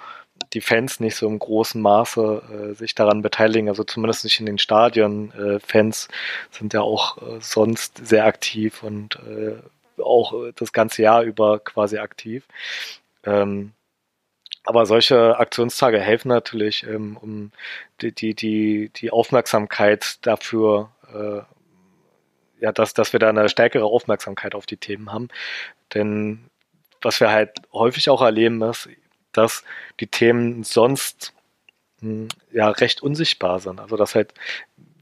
die 0.53 0.61
Fans 0.61 1.01
nicht 1.01 1.17
so 1.17 1.27
im 1.27 1.39
großen 1.39 1.81
Maße 1.81 2.43
äh, 2.71 2.75
sich 2.75 2.95
daran 2.95 3.23
beteiligen, 3.23 3.69
also 3.69 3.85
zumindest 3.85 4.25
nicht 4.25 4.41
in 4.41 4.47
den 4.47 4.59
Stadien. 4.59 5.33
Äh, 5.33 5.61
Fans 5.61 6.09
sind 6.51 6.73
ja 6.75 6.81
auch 6.81 7.19
äh, 7.19 7.41
sonst 7.41 8.07
sehr 8.07 8.25
aktiv 8.25 8.83
und 8.83 9.17
äh, 9.17 9.57
auch 10.01 10.35
das 10.57 10.73
ganze 10.73 11.03
Jahr 11.03 11.23
über 11.23 11.59
quasi 11.61 11.99
aktiv. 11.99 12.47
Ähm, 13.25 13.73
aber 14.65 14.85
solche 14.85 15.39
Aktionstage 15.39 15.99
helfen 15.99 16.29
natürlich, 16.29 16.85
ähm, 16.85 17.17
um 17.17 17.53
die, 18.03 18.13
die, 18.13 18.35
die, 18.35 18.91
die 18.95 19.11
Aufmerksamkeit 19.11 20.19
dafür, 20.27 20.91
äh, 21.11 21.41
ja, 22.61 22.73
dass, 22.73 22.93
dass 22.93 23.13
wir 23.15 23.21
da 23.21 23.31
eine 23.31 23.49
stärkere 23.49 23.85
Aufmerksamkeit 23.85 24.55
auf 24.55 24.67
die 24.67 24.77
Themen 24.77 25.11
haben. 25.11 25.29
Denn 25.95 26.51
was 27.01 27.21
wir 27.21 27.31
halt 27.31 27.63
häufig 27.73 28.11
auch 28.11 28.21
erleben, 28.21 28.61
ist, 28.63 28.91
dass 29.33 29.65
die 30.01 30.07
Themen 30.07 30.65
sonst 30.65 31.33
hm, 32.01 32.29
ja 32.53 32.69
recht 32.69 33.03
unsichtbar 33.03 33.61
sind. 33.61 33.81
Also 33.81 33.97
dass 33.97 34.15
halt 34.15 34.35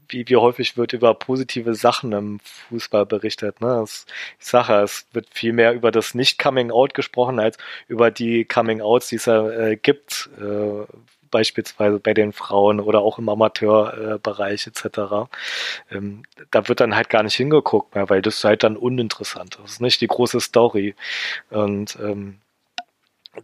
wie, 0.09 0.27
wie 0.27 0.35
häufig 0.35 0.77
wird 0.77 0.93
über 0.93 1.13
positive 1.13 1.75
Sachen 1.75 2.11
im 2.13 2.39
Fußball 2.69 3.05
berichtet. 3.05 3.61
Ne? 3.61 3.67
Das, 3.67 4.05
ich 4.39 4.45
sage, 4.45 4.81
es 4.81 5.05
wird 5.13 5.27
viel 5.31 5.53
mehr 5.53 5.73
über 5.73 5.91
das 5.91 6.13
Nicht-Coming-out 6.13 6.93
gesprochen, 6.93 7.39
als 7.39 7.57
über 7.87 8.11
die 8.11 8.45
Coming-outs, 8.45 9.09
die 9.09 9.15
es 9.17 9.27
äh, 9.27 9.77
gibt, 9.81 10.29
äh, 10.39 10.85
beispielsweise 11.29 11.99
bei 11.99 12.13
den 12.13 12.33
Frauen 12.33 12.79
oder 12.79 12.99
auch 12.99 13.19
im 13.19 13.29
Amateurbereich 13.29 14.67
etc. 14.67 15.29
Ähm, 15.91 16.23
da 16.51 16.67
wird 16.67 16.79
dann 16.79 16.95
halt 16.95 17.09
gar 17.09 17.23
nicht 17.23 17.35
hingeguckt 17.35 17.95
mehr, 17.95 18.09
weil 18.09 18.21
das 18.21 18.37
ist 18.37 18.43
halt 18.43 18.63
dann 18.63 18.77
uninteressant. 18.77 19.59
Das 19.61 19.73
ist 19.73 19.81
nicht 19.81 20.01
die 20.01 20.07
große 20.07 20.39
Story. 20.39 20.95
Und 21.49 21.97
ähm, 22.01 22.39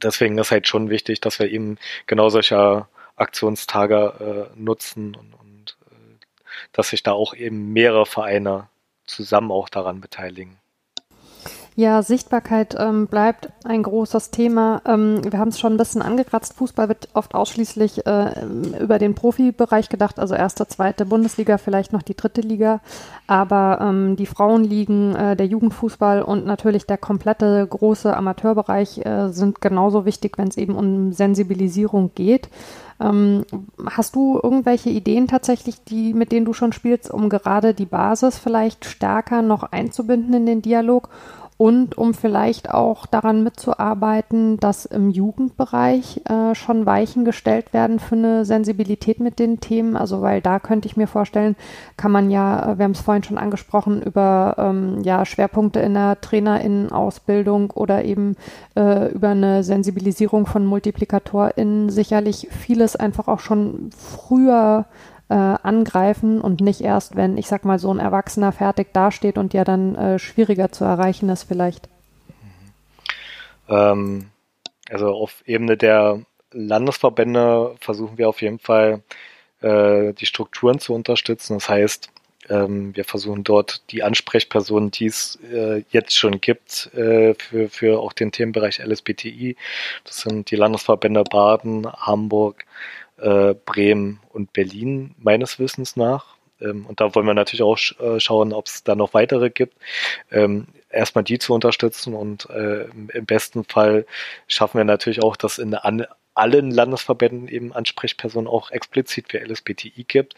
deswegen 0.02 0.38
ist 0.38 0.52
halt 0.52 0.68
schon 0.68 0.90
wichtig, 0.90 1.22
dass 1.22 1.40
wir 1.40 1.52
eben 1.52 1.78
genau 2.08 2.30
solche 2.30 2.88
Aktionstage 3.16 4.50
äh, 4.56 4.60
nutzen 4.60 5.16
und, 5.16 5.78
dass 6.74 6.90
sich 6.90 7.04
da 7.04 7.14
auch 7.14 7.34
eben 7.34 7.72
mehrere 7.72 8.06
Vereine 8.06 8.68
zusammen 9.06 9.52
auch 9.52 9.70
daran 9.70 10.02
beteiligen. 10.02 10.58
Ja, 11.76 12.04
Sichtbarkeit 12.04 12.76
ähm, 12.78 13.08
bleibt 13.08 13.50
ein 13.64 13.82
großes 13.82 14.30
Thema. 14.30 14.82
Ähm, 14.86 15.22
wir 15.24 15.40
haben 15.40 15.50
es 15.50 15.60
schon 15.60 15.74
ein 15.74 15.78
bisschen 15.78 16.04
angekratzt. 16.04 16.54
Fußball 16.54 16.88
wird 16.88 17.10
oft 17.14 17.34
ausschließlich 17.34 18.06
äh, 18.06 18.46
über 18.80 19.00
den 19.00 19.16
Profibereich 19.16 19.90
gedacht, 19.90 20.20
also 20.20 20.36
erste, 20.36 20.68
zweite 20.68 21.08
Bundesliga, 21.08 21.58
vielleicht 21.58 21.92
noch 21.92 22.04
die 22.04 22.16
dritte 22.16 22.42
Liga. 22.42 22.80
Aber 23.26 23.80
ähm, 23.82 24.16
die 24.18 24.28
Frauenligen, 24.28 25.16
äh, 25.16 25.36
der 25.36 25.48
Jugendfußball 25.48 26.22
und 26.22 26.46
natürlich 26.46 26.86
der 26.86 27.00
komplette 27.00 27.66
große 27.68 28.16
Amateurbereich 28.16 29.04
äh, 29.04 29.30
sind 29.30 29.60
genauso 29.60 30.06
wichtig, 30.06 30.38
wenn 30.38 30.50
es 30.50 30.58
eben 30.58 30.76
um 30.76 31.12
Sensibilisierung 31.12 32.12
geht. 32.14 32.50
Ähm, 33.02 33.46
hast 33.90 34.16
du 34.16 34.40
irgendwelche 34.42 34.92
Ideen 34.92 35.28
tatsächlich, 35.28 35.84
die, 35.84 36.14
mit 36.14 36.32
denen 36.32 36.46
du 36.46 36.54
schon 36.54 36.72
spielst, 36.72 37.10
um 37.10 37.30
gerade 37.30 37.74
die 37.74 37.88
Basis 37.88 38.38
vielleicht 38.38 38.86
stärker 38.86 39.42
noch 39.42 39.64
einzubinden 39.64 40.36
in 40.36 40.46
den 40.46 40.62
Dialog? 40.62 41.10
Und 41.64 41.98
um 41.98 42.14
vielleicht 42.14 42.70
auch 42.70 43.06
daran 43.06 43.42
mitzuarbeiten, 43.42 44.58
dass 44.60 44.84
im 44.84 45.10
Jugendbereich 45.10 46.20
äh, 46.30 46.54
schon 46.56 46.86
Weichen 46.86 47.24
gestellt 47.24 47.72
werden 47.72 48.00
für 48.00 48.16
eine 48.16 48.44
Sensibilität 48.44 49.22
mit 49.22 49.40
den 49.40 49.62
Themen. 49.62 49.96
Also 49.96 50.22
weil 50.22 50.42
da 50.42 50.60
könnte 50.60 50.90
ich 50.90 50.98
mir 50.98 51.08
vorstellen, 51.08 51.56
kann 51.96 52.12
man 52.12 52.30
ja, 52.30 52.74
äh, 52.74 52.78
wir 52.78 52.84
haben 52.84 52.92
es 52.92 53.00
vorhin 53.00 53.24
schon 53.24 53.38
angesprochen, 53.38 54.02
über 54.02 54.56
ähm, 54.58 55.04
ja, 55.04 55.24
Schwerpunkte 55.26 55.80
in 55.80 55.94
der 55.94 56.20
Trainerinnenausbildung 56.20 57.72
oder 57.72 58.04
eben 58.04 58.36
äh, 58.76 59.10
über 59.14 59.30
eine 59.30 59.64
Sensibilisierung 59.64 60.46
von 60.46 60.66
MultiplikatorInnen 60.66 61.90
sicherlich 61.90 62.50
vieles 62.52 62.98
einfach 62.98 63.30
auch 63.30 63.40
schon 63.40 63.90
früher 63.98 64.84
äh, 65.30 65.34
angreifen 65.36 66.42
und 66.42 66.62
nicht 66.62 66.82
erst, 66.82 67.16
wenn, 67.16 67.38
ich 67.38 67.48
sag 67.48 67.66
mal, 67.66 67.80
so 67.80 67.94
ein 67.94 68.00
Erwachsener 68.00 68.52
fertig 68.52 68.94
dasteht 68.94 69.38
und 69.38 69.54
ja 69.54 69.64
dann 69.64 69.96
äh, 69.96 70.20
schwieriger 70.20 70.72
zu 70.72 70.84
erreichen 70.84 71.30
ist 71.30 71.44
vielleicht. 71.44 71.90
Ähm, 73.70 74.30
also 74.90 75.08
auf 75.10 75.44
Ebene 75.46 75.78
der 75.78 76.22
Landesverbände 76.52 77.76
versuchen 77.80 78.18
wir 78.18 78.30
auf 78.30 78.42
jeden 78.42 78.60
Fall 78.60 79.02
äh, 79.62 80.14
die 80.14 80.26
Strukturen 80.26 80.80
zu 80.80 80.94
unterstützen. 80.94 81.56
Das 81.56 81.70
heißt, 81.70 82.10
ähm, 82.50 82.96
wir 82.96 83.06
versuchen 83.06 83.44
dort 83.44 83.82
die 83.92 84.04
Ansprechpersonen, 84.04 84.92
die 84.92 85.06
es 85.06 85.40
äh, 85.52 85.84
jetzt 85.90 86.18
schon 86.18 86.42
gibt, 86.42 86.94
äh, 86.94 87.34
für, 87.36 87.70
für 87.70 88.00
auch 88.00 88.14
den 88.14 88.32
Themenbereich 88.32 88.80
LSBTI. 88.80 89.56
Das 90.04 90.22
sind 90.22 90.52
die 90.52 90.56
Landesverbände 90.56 91.24
Baden, 91.24 91.92
Hamburg, 91.92 92.66
äh, 93.18 93.54
Bremen 93.54 94.20
und 94.30 94.54
Berlin 94.54 95.16
meines 95.18 95.60
Wissens 95.60 95.96
nach. 95.96 96.36
Ähm, 96.62 96.86
und 96.86 97.00
da 97.02 97.14
wollen 97.16 97.26
wir 97.26 97.34
natürlich 97.34 97.64
auch 97.64 97.78
sch 97.78 98.00
äh, 98.00 98.20
schauen, 98.20 98.54
ob 98.54 98.68
es 98.68 98.84
da 98.84 98.96
noch 98.96 99.14
weitere 99.14 99.50
gibt. 99.50 99.78
Ähm, 100.32 100.68
erstmal 100.90 101.24
die 101.24 101.40
zu 101.40 101.54
unterstützen 101.54 102.14
und 102.14 102.50
äh, 102.50 102.86
im 102.86 103.26
besten 103.26 103.64
Fall 103.64 104.06
schaffen 104.48 104.78
wir 104.78 104.86
natürlich 104.86 105.24
auch, 105.24 105.36
dass 105.36 105.58
in 105.58 105.74
an 105.76 106.06
allen 106.36 106.72
Landesverbänden 106.72 107.48
eben 107.48 107.74
Ansprechpersonen 107.74 108.48
auch 108.48 108.72
explizit 108.72 109.30
für 109.30 109.40
LSBTI 109.40 110.04
gibt. 110.08 110.36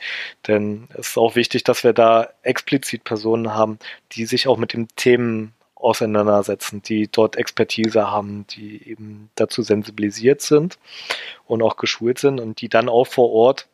Denn 0.48 0.90
es 0.94 1.10
ist 1.10 1.18
auch 1.18 1.36
wichtig, 1.36 1.64
dass 1.64 1.84
wir 1.84 1.94
da 1.94 2.30
explizit 2.44 3.04
Personen 3.04 3.54
haben, 3.54 3.80
die 4.12 4.26
sich 4.26 4.48
auch 4.48 4.58
mit 4.58 4.74
dem 4.74 4.88
Themen 4.96 5.54
auseinandersetzen, 5.76 6.82
die 6.82 7.08
dort 7.08 7.36
Expertise 7.36 8.10
haben, 8.10 8.46
die 8.50 8.90
eben 8.90 9.30
dazu 9.36 9.62
sensibilisiert 9.62 10.42
sind 10.42 10.80
und 11.46 11.62
auch 11.62 11.78
geschult 11.78 12.20
sind 12.20 12.40
und 12.40 12.62
die 12.62 12.70
dann 12.70 12.90
auch 12.90 13.08
vor 13.08 13.32
Ort 13.32 13.68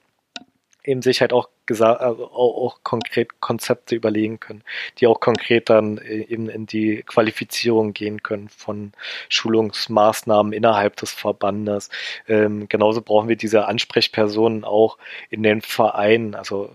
eben 0.83 1.01
sich 1.01 1.21
halt 1.21 1.33
auch 1.33 1.49
gesagt, 1.65 2.01
also 2.01 2.25
auch, 2.31 2.57
auch, 2.57 2.79
konkret 2.83 3.39
Konzepte 3.39 3.95
überlegen 3.95 4.39
können, 4.39 4.63
die 4.97 5.07
auch 5.07 5.19
konkret 5.19 5.69
dann 5.69 5.99
äh, 5.99 6.23
eben 6.23 6.49
in 6.49 6.65
die 6.65 7.03
Qualifizierung 7.03 7.93
gehen 7.93 8.23
können 8.23 8.49
von 8.49 8.93
Schulungsmaßnahmen 9.29 10.53
innerhalb 10.53 10.95
des 10.97 11.13
Verbandes. 11.13 11.89
Ähm, 12.27 12.67
genauso 12.67 13.01
brauchen 13.01 13.29
wir 13.29 13.35
diese 13.35 13.65
Ansprechpersonen 13.67 14.63
auch 14.63 14.97
in 15.29 15.43
den 15.43 15.61
Vereinen, 15.61 16.35
also 16.35 16.71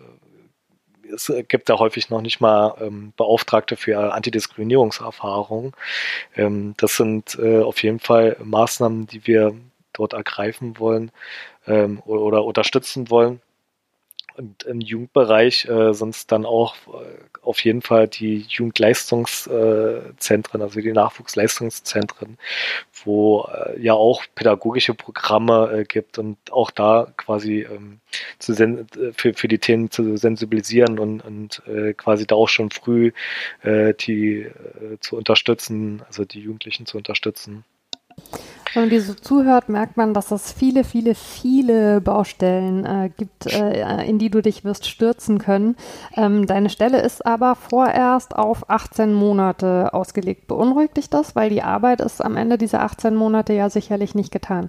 es 1.15 1.33
gibt 1.49 1.69
da 1.69 1.79
häufig 1.79 2.11
noch 2.11 2.21
nicht 2.21 2.41
mal 2.41 2.75
ähm, 2.81 3.13
Beauftragte 3.17 3.77
für 3.77 4.13
Antidiskriminierungserfahrung. 4.13 5.77
Ähm, 6.37 6.75
das 6.77 6.97
sind 6.97 7.39
äh, 7.41 7.61
auf 7.61 7.83
jeden 7.83 8.01
Fall 8.01 8.37
Maßnahmen, 8.43 9.07
die 9.07 9.27
wir 9.27 9.55
dort 9.93 10.13
ergreifen 10.13 10.79
wollen 10.79 11.11
ähm, 11.67 12.03
oder, 12.05 12.23
oder 12.23 12.45
unterstützen 12.45 13.11
wollen. 13.11 13.41
Und 14.37 14.65
im 14.65 14.81
Jugendbereich 14.81 15.67
äh, 15.67 15.95
es 16.11 16.27
dann 16.27 16.45
auch 16.45 16.75
äh, 16.89 17.17
auf 17.43 17.65
jeden 17.65 17.81
Fall 17.81 18.09
die 18.09 18.45
Jugendleistungszentren, 18.49 20.63
also 20.63 20.81
die 20.81 20.93
Nachwuchsleistungszentren, 20.93 22.39
wo 23.05 23.45
äh, 23.45 23.81
ja 23.81 23.95
auch 23.95 24.25
pädagogische 24.35 24.95
Programme 24.95 25.71
äh, 25.73 25.85
gibt 25.85 26.19
und 26.19 26.37
auch 26.51 26.71
da 26.71 27.13
quasi 27.17 27.63
ähm, 27.63 28.01
zu 28.39 28.53
für, 29.15 29.35
für 29.35 29.49
die 29.49 29.59
Themen 29.59 29.91
zu 29.91 30.17
sensibilisieren 30.17 30.99
und, 30.99 31.21
und 31.21 31.63
äh, 31.67 31.95
quasi 31.95 32.27
da 32.27 32.35
auch 32.35 32.49
schon 32.49 32.71
früh 32.71 33.13
äh, 33.63 33.95
die 33.95 34.41
äh, 34.41 34.99
zu 35.01 35.17
unterstützen, 35.17 36.03
also 36.07 36.25
die 36.25 36.41
Jugendlichen 36.41 36.87
zu 36.87 36.99
unterstützen. 36.99 37.65
Wenn 38.77 38.83
man 38.83 38.91
dir 38.91 39.01
so 39.01 39.15
zuhört, 39.15 39.71
merkt 39.71 39.97
man, 39.97 40.13
dass 40.13 40.31
es 40.31 40.53
viele, 40.53 40.85
viele, 40.85 41.15
viele 41.15 42.03
Baustellen 42.03 42.85
äh, 42.85 43.09
gibt, 43.17 43.47
äh, 43.47 44.05
in 44.05 44.19
die 44.19 44.29
du 44.29 44.43
dich 44.43 44.65
wirst 44.65 44.87
stürzen 44.87 45.39
können. 45.39 45.77
Ähm, 46.15 46.47
deine 46.47 46.69
Stelle 46.69 47.01
ist 47.01 47.25
aber 47.25 47.55
vorerst 47.55 48.37
auf 48.37 48.69
18 48.69 49.15
Monate 49.15 49.95
ausgelegt. 49.95 50.47
Beunruhigt 50.47 50.99
dich 50.99 51.09
das? 51.09 51.35
Weil 51.35 51.49
die 51.49 51.63
Arbeit 51.63 52.03
ist 52.03 52.23
am 52.23 52.37
Ende 52.37 52.59
dieser 52.59 52.83
18 52.83 53.15
Monate 53.15 53.55
ja 53.55 53.71
sicherlich 53.71 54.15
nicht 54.15 54.31
getan. 54.31 54.69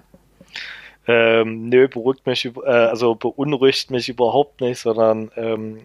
Ähm, 1.06 1.68
nö, 1.68 1.86
beruhigt 1.86 2.24
mich, 2.24 2.46
äh, 2.46 2.66
also 2.66 3.14
beunruhigt 3.14 3.90
mich 3.90 4.08
überhaupt 4.08 4.62
nicht, 4.62 4.78
sondern 4.78 5.30
ähm, 5.36 5.80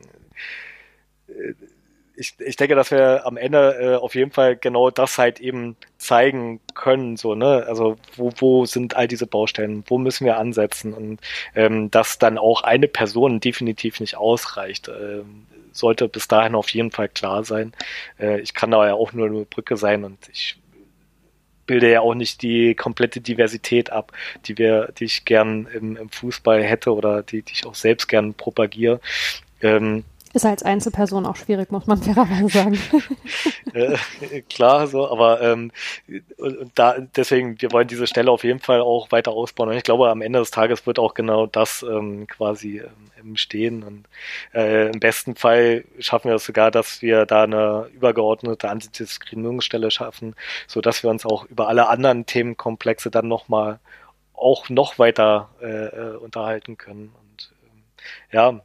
äh, 1.27 1.55
ich, 2.15 2.35
ich 2.39 2.55
denke, 2.55 2.75
dass 2.75 2.91
wir 2.91 3.25
am 3.25 3.37
Ende 3.37 3.75
äh, 3.79 3.95
auf 3.95 4.15
jeden 4.15 4.31
Fall 4.31 4.55
genau 4.55 4.91
das 4.91 5.17
halt 5.17 5.39
eben 5.39 5.75
zeigen 5.97 6.59
können, 6.75 7.17
so, 7.17 7.35
ne? 7.35 7.65
Also 7.67 7.97
wo, 8.15 8.31
wo 8.37 8.65
sind 8.65 8.95
all 8.95 9.07
diese 9.07 9.27
Baustellen, 9.27 9.83
wo 9.87 9.97
müssen 9.97 10.25
wir 10.25 10.37
ansetzen 10.37 10.93
und 10.93 11.19
ähm, 11.55 11.89
dass 11.91 12.19
dann 12.19 12.37
auch 12.37 12.61
eine 12.61 12.87
Person 12.87 13.39
definitiv 13.39 13.99
nicht 13.99 14.15
ausreicht, 14.15 14.89
ähm, 14.89 15.47
sollte 15.71 16.07
bis 16.07 16.27
dahin 16.27 16.55
auf 16.55 16.69
jeden 16.69 16.91
Fall 16.91 17.09
klar 17.09 17.43
sein. 17.43 17.73
Äh, 18.19 18.41
ich 18.41 18.53
kann 18.53 18.71
da 18.71 18.85
ja 18.85 18.93
auch 18.93 19.13
nur 19.13 19.27
eine 19.27 19.45
Brücke 19.45 19.75
sein 19.77 20.03
und 20.03 20.29
ich 20.31 20.57
bilde 21.65 21.91
ja 21.91 22.01
auch 22.01 22.13
nicht 22.13 22.41
die 22.41 22.75
komplette 22.75 23.21
Diversität 23.21 23.89
ab, 23.91 24.11
die 24.45 24.57
wir, 24.57 24.91
die 24.99 25.05
ich 25.05 25.25
gern 25.25 25.67
im, 25.73 25.97
im 25.97 26.09
Fußball 26.09 26.61
hätte 26.63 26.93
oder 26.93 27.23
die, 27.23 27.41
die 27.41 27.53
ich 27.53 27.65
auch 27.65 27.75
selbst 27.75 28.07
gern 28.07 28.33
propagiere. 28.33 28.99
Ähm, 29.61 30.03
ist 30.33 30.45
als 30.45 30.63
Einzelperson 30.63 31.25
auch 31.25 31.35
schwierig, 31.35 31.71
muss 31.71 31.87
man 31.87 31.97
fairerweise 32.01 32.49
sagen. 32.49 32.79
äh, 33.73 34.41
klar, 34.41 34.87
so, 34.87 35.09
aber 35.09 35.41
ähm, 35.41 35.71
und 36.37 36.71
da 36.75 36.97
deswegen, 36.99 37.61
wir 37.61 37.71
wollen 37.71 37.87
diese 37.87 38.07
Stelle 38.07 38.31
auf 38.31 38.43
jeden 38.43 38.59
Fall 38.59 38.81
auch 38.81 39.11
weiter 39.11 39.31
ausbauen. 39.31 39.69
Und 39.69 39.77
ich 39.77 39.83
glaube, 39.83 40.09
am 40.09 40.21
Ende 40.21 40.39
des 40.39 40.51
Tages 40.51 40.85
wird 40.85 40.99
auch 40.99 41.13
genau 41.13 41.45
das 41.45 41.83
ähm, 41.83 42.27
quasi 42.27 42.79
ähm, 42.79 43.37
Stehen. 43.37 43.83
Und 43.83 44.05
äh, 44.53 44.89
im 44.91 44.99
besten 44.99 45.35
Fall 45.35 45.85
schaffen 45.99 46.29
wir 46.29 46.35
es 46.35 46.45
sogar, 46.45 46.71
dass 46.71 47.01
wir 47.01 47.25
da 47.25 47.43
eine 47.43 47.89
übergeordnete 47.93 48.69
Antidiskriminierungsstelle 48.69 49.91
schaffen, 49.91 50.35
so 50.67 50.81
dass 50.81 51.03
wir 51.03 51.09
uns 51.09 51.25
auch 51.25 51.45
über 51.45 51.67
alle 51.67 51.87
anderen 51.87 52.25
Themenkomplexe 52.25 53.09
dann 53.11 53.27
nochmal 53.27 53.79
auch 54.33 54.69
noch 54.69 54.99
weiter 54.99 55.49
äh, 55.61 55.67
äh, 55.67 56.17
unterhalten 56.17 56.77
können. 56.77 57.13
Und 57.21 57.53
ähm, 57.63 57.83
ja, 58.31 58.61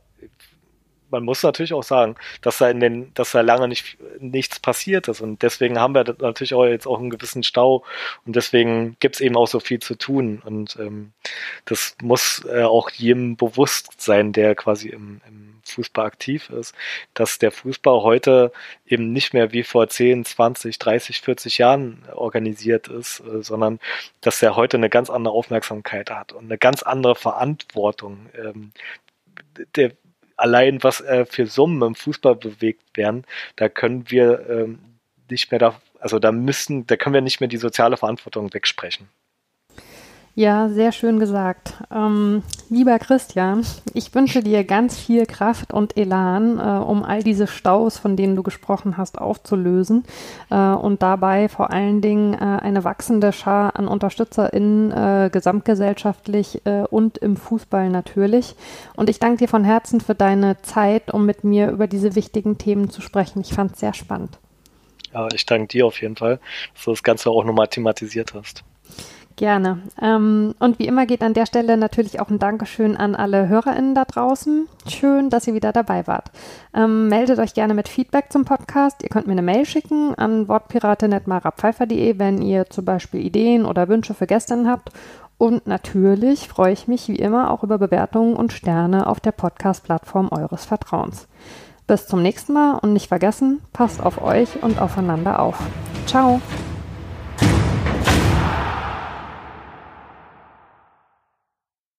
man 1.11 1.24
muss 1.24 1.42
natürlich 1.42 1.72
auch 1.72 1.82
sagen, 1.82 2.16
dass 2.42 2.59
da 2.59 2.68
in 2.70 2.80
den, 2.80 3.14
dass 3.14 3.32
da 3.32 3.40
lange 3.40 3.68
nicht 3.68 3.98
nichts 4.20 4.61
passiert 4.61 5.09
ist. 5.09 5.20
Und 5.20 5.42
deswegen 5.42 5.78
haben 5.78 5.94
wir 5.94 6.04
natürlich 6.20 6.54
auch 6.54 6.64
jetzt 6.64 6.86
auch 6.86 6.98
einen 6.98 7.11
gewissen 7.11 7.42
Stau. 7.42 7.84
Und 8.26 8.36
deswegen 8.36 8.96
gibt's 9.00 9.20
eben 9.20 9.36
auch 9.36 9.48
so 9.48 9.61
viel 9.61 9.80
zu 9.80 9.94
tun. 9.94 10.42
Und 10.44 10.76
ähm, 10.80 11.12
das 11.64 11.96
muss 12.02 12.44
äh, 12.48 12.62
auch 12.62 12.90
jedem 12.90 13.36
bewusst 13.36 14.00
sein, 14.00 14.32
der 14.32 14.54
quasi 14.54 14.88
im, 14.88 15.20
im 15.26 15.61
Fußball 15.64 16.06
aktiv 16.06 16.50
ist, 16.50 16.74
dass 17.14 17.38
der 17.38 17.52
Fußball 17.52 18.02
heute 18.02 18.52
eben 18.86 19.12
nicht 19.12 19.34
mehr 19.34 19.52
wie 19.52 19.62
vor 19.62 19.88
10, 19.88 20.24
20, 20.24 20.78
30, 20.78 21.20
40 21.20 21.59
Jahren 21.59 22.04
organisiert 22.14 22.88
ist, 22.88 23.20
äh, 23.20 23.42
sondern 23.42 23.78
dass 24.20 24.42
er 24.42 24.56
heute 24.56 24.76
eine 24.76 24.90
ganz 24.90 25.11
andere 25.11 25.34
Aufmerksamkeit 25.34 26.11
hat 26.11 26.32
und 26.32 26.44
eine 26.44 26.59
ganz 26.59 26.82
andere 26.82 27.14
Verantwortung. 27.14 28.26
Ähm, 28.34 28.72
der 29.76 29.92
allein 30.39 30.82
was 30.82 31.01
äh, 31.03 31.26
für 31.26 31.47
Summen 31.47 31.82
im 31.82 31.95
Fußball 31.95 32.36
bewegt 32.36 32.97
werden, 32.97 33.24
da 33.57 33.68
können 33.68 34.11
wir 34.11 34.49
ähm, 34.49 34.78
nicht 35.30 35.51
mehr 35.51 35.59
da, 35.59 35.80
also 36.01 36.18
da 36.18 36.32
müssen, 36.32 36.86
da 36.86 36.97
können 36.97 37.14
wir 37.14 37.20
nicht 37.20 37.41
mehr 37.41 37.49
die 37.49 37.59
soziale 37.59 37.97
Verantwortung 37.97 38.53
wegsprechen. 38.55 39.09
Ja, 40.39 40.68
sehr 40.68 40.93
schön 40.93 41.18
gesagt. 41.18 41.74
Ähm, 41.93 42.45
lieber 42.70 42.97
Christian, 43.01 43.66
ich 43.93 44.14
wünsche 44.14 44.41
dir 44.41 44.62
ganz 44.62 44.97
viel 44.97 45.26
Kraft 45.26 45.72
und 45.72 45.97
Elan, 45.97 46.61
äh, 46.61 46.80
um 46.80 47.03
all 47.03 47.24
diese 47.24 47.49
Staus, 47.49 47.99
von 47.99 48.14
denen 48.14 48.36
du 48.36 48.45
gesprochen 48.45 48.97
hast, 48.97 49.18
aufzulösen 49.18 50.05
äh, 50.51 50.55
und 50.55 51.03
dabei 51.03 51.49
vor 51.49 51.72
allen 51.72 52.03
Dingen 52.03 52.34
äh, 52.34 52.36
eine 52.39 52.84
wachsende 52.84 53.32
Schar 53.32 53.74
an 53.74 53.89
UnterstützerInnen 53.89 54.93
äh, 54.93 55.30
gesamtgesellschaftlich 55.32 56.64
äh, 56.66 56.84
und 56.89 57.18
im 57.18 57.36
Fußball 57.36 57.91
natürlich. 57.91 58.55
Und 58.95 59.11
ich 59.11 59.18
danke 59.18 59.39
dir 59.39 59.49
von 59.49 59.64
Herzen 59.64 60.01
für 60.01 60.14
deine 60.14 60.62
Zeit, 60.62 61.12
um 61.12 61.26
mit 61.26 61.43
mir 61.43 61.68
über 61.72 61.89
diese 61.89 62.14
wichtigen 62.14 62.59
Themen 62.59 62.91
zu 62.91 63.01
sprechen. 63.01 63.41
Ich 63.41 63.55
fand 63.55 63.72
es 63.72 63.80
sehr 63.80 63.93
spannend. 63.93 64.39
Ja, 65.12 65.26
ich 65.34 65.45
danke 65.47 65.66
dir 65.66 65.84
auf 65.84 66.01
jeden 66.01 66.14
Fall, 66.14 66.39
dass 66.74 66.84
du 66.84 66.91
das 66.93 67.03
Ganze 67.03 67.30
auch 67.30 67.43
nochmal 67.43 67.66
thematisiert 67.66 68.34
hast. 68.34 68.62
Gerne. 69.39 69.78
Ähm, 70.03 70.57
und 70.59 70.80
wie 70.80 70.89
immer 70.89 71.07
geht 71.07 71.22
an 71.22 71.32
der 71.32 71.47
Stelle 71.47 71.76
natürlich 71.76 72.18
auch 72.18 72.28
ein 72.28 72.41
Dankeschön 72.41 72.97
an 72.97 73.14
alle 73.14 73.49
HörerInnen 73.49 73.95
da 73.95 74.05
draußen. 74.05 74.66
Schön, 74.89 75.30
dass 75.30 75.47
ihr 75.47 75.55
wieder 75.55 75.72
dabei 75.72 76.09
wart. 76.09 76.32
Ähm, 76.74 77.07
meldet 77.07 77.39
euch 77.39 77.55
gerne 77.55 77.72
mit 77.72 77.89
Feedback 77.89 78.32
zum 78.32 78.45
Podcast. 78.45 79.01
Ihr 79.05 79.11
könnt 79.11 79.28
mir 79.28 79.34
eine 79.34 79.43
Mail 79.43 79.64
schicken 79.64 80.12
an 80.16 80.49
wortpiratin.marapfeifer.de, 80.49 82.18
wenn 82.18 82.43
ihr 82.43 82.68
zum 82.68 82.84
Beispiel 82.84 83.24
Ideen 83.24 83.64
oder 83.64 83.89
Wünsche 83.89 84.12
für 84.12 84.26
Gästinnen 84.26 84.68
habt. 84.68 84.91
Und 85.39 85.68
natürlich 85.68 86.49
freue 86.49 86.72
ich 86.72 86.89
mich 86.89 87.07
wie 87.07 87.14
immer 87.14 87.53
auch 87.53 87.62
über 87.62 87.78
Bewertungen 87.78 88.34
und 88.34 88.53
Sterne 88.53 89.07
auf 89.07 89.20
der 89.20 89.30
Podcast-Plattform 89.30 90.30
eures 90.32 90.64
Vertrauens. 90.64 91.28
Bis 91.86 92.09
zum 92.09 92.22
nächsten 92.22 92.55
Mal 92.55 92.78
und 92.78 92.93
nicht 92.93 93.07
vergessen, 93.07 93.61
passt 93.72 94.03
auf 94.03 94.20
euch 94.20 94.61
und 94.64 94.80
aufeinander 94.80 95.39
auf. 95.39 95.61
Ciao! 96.07 96.41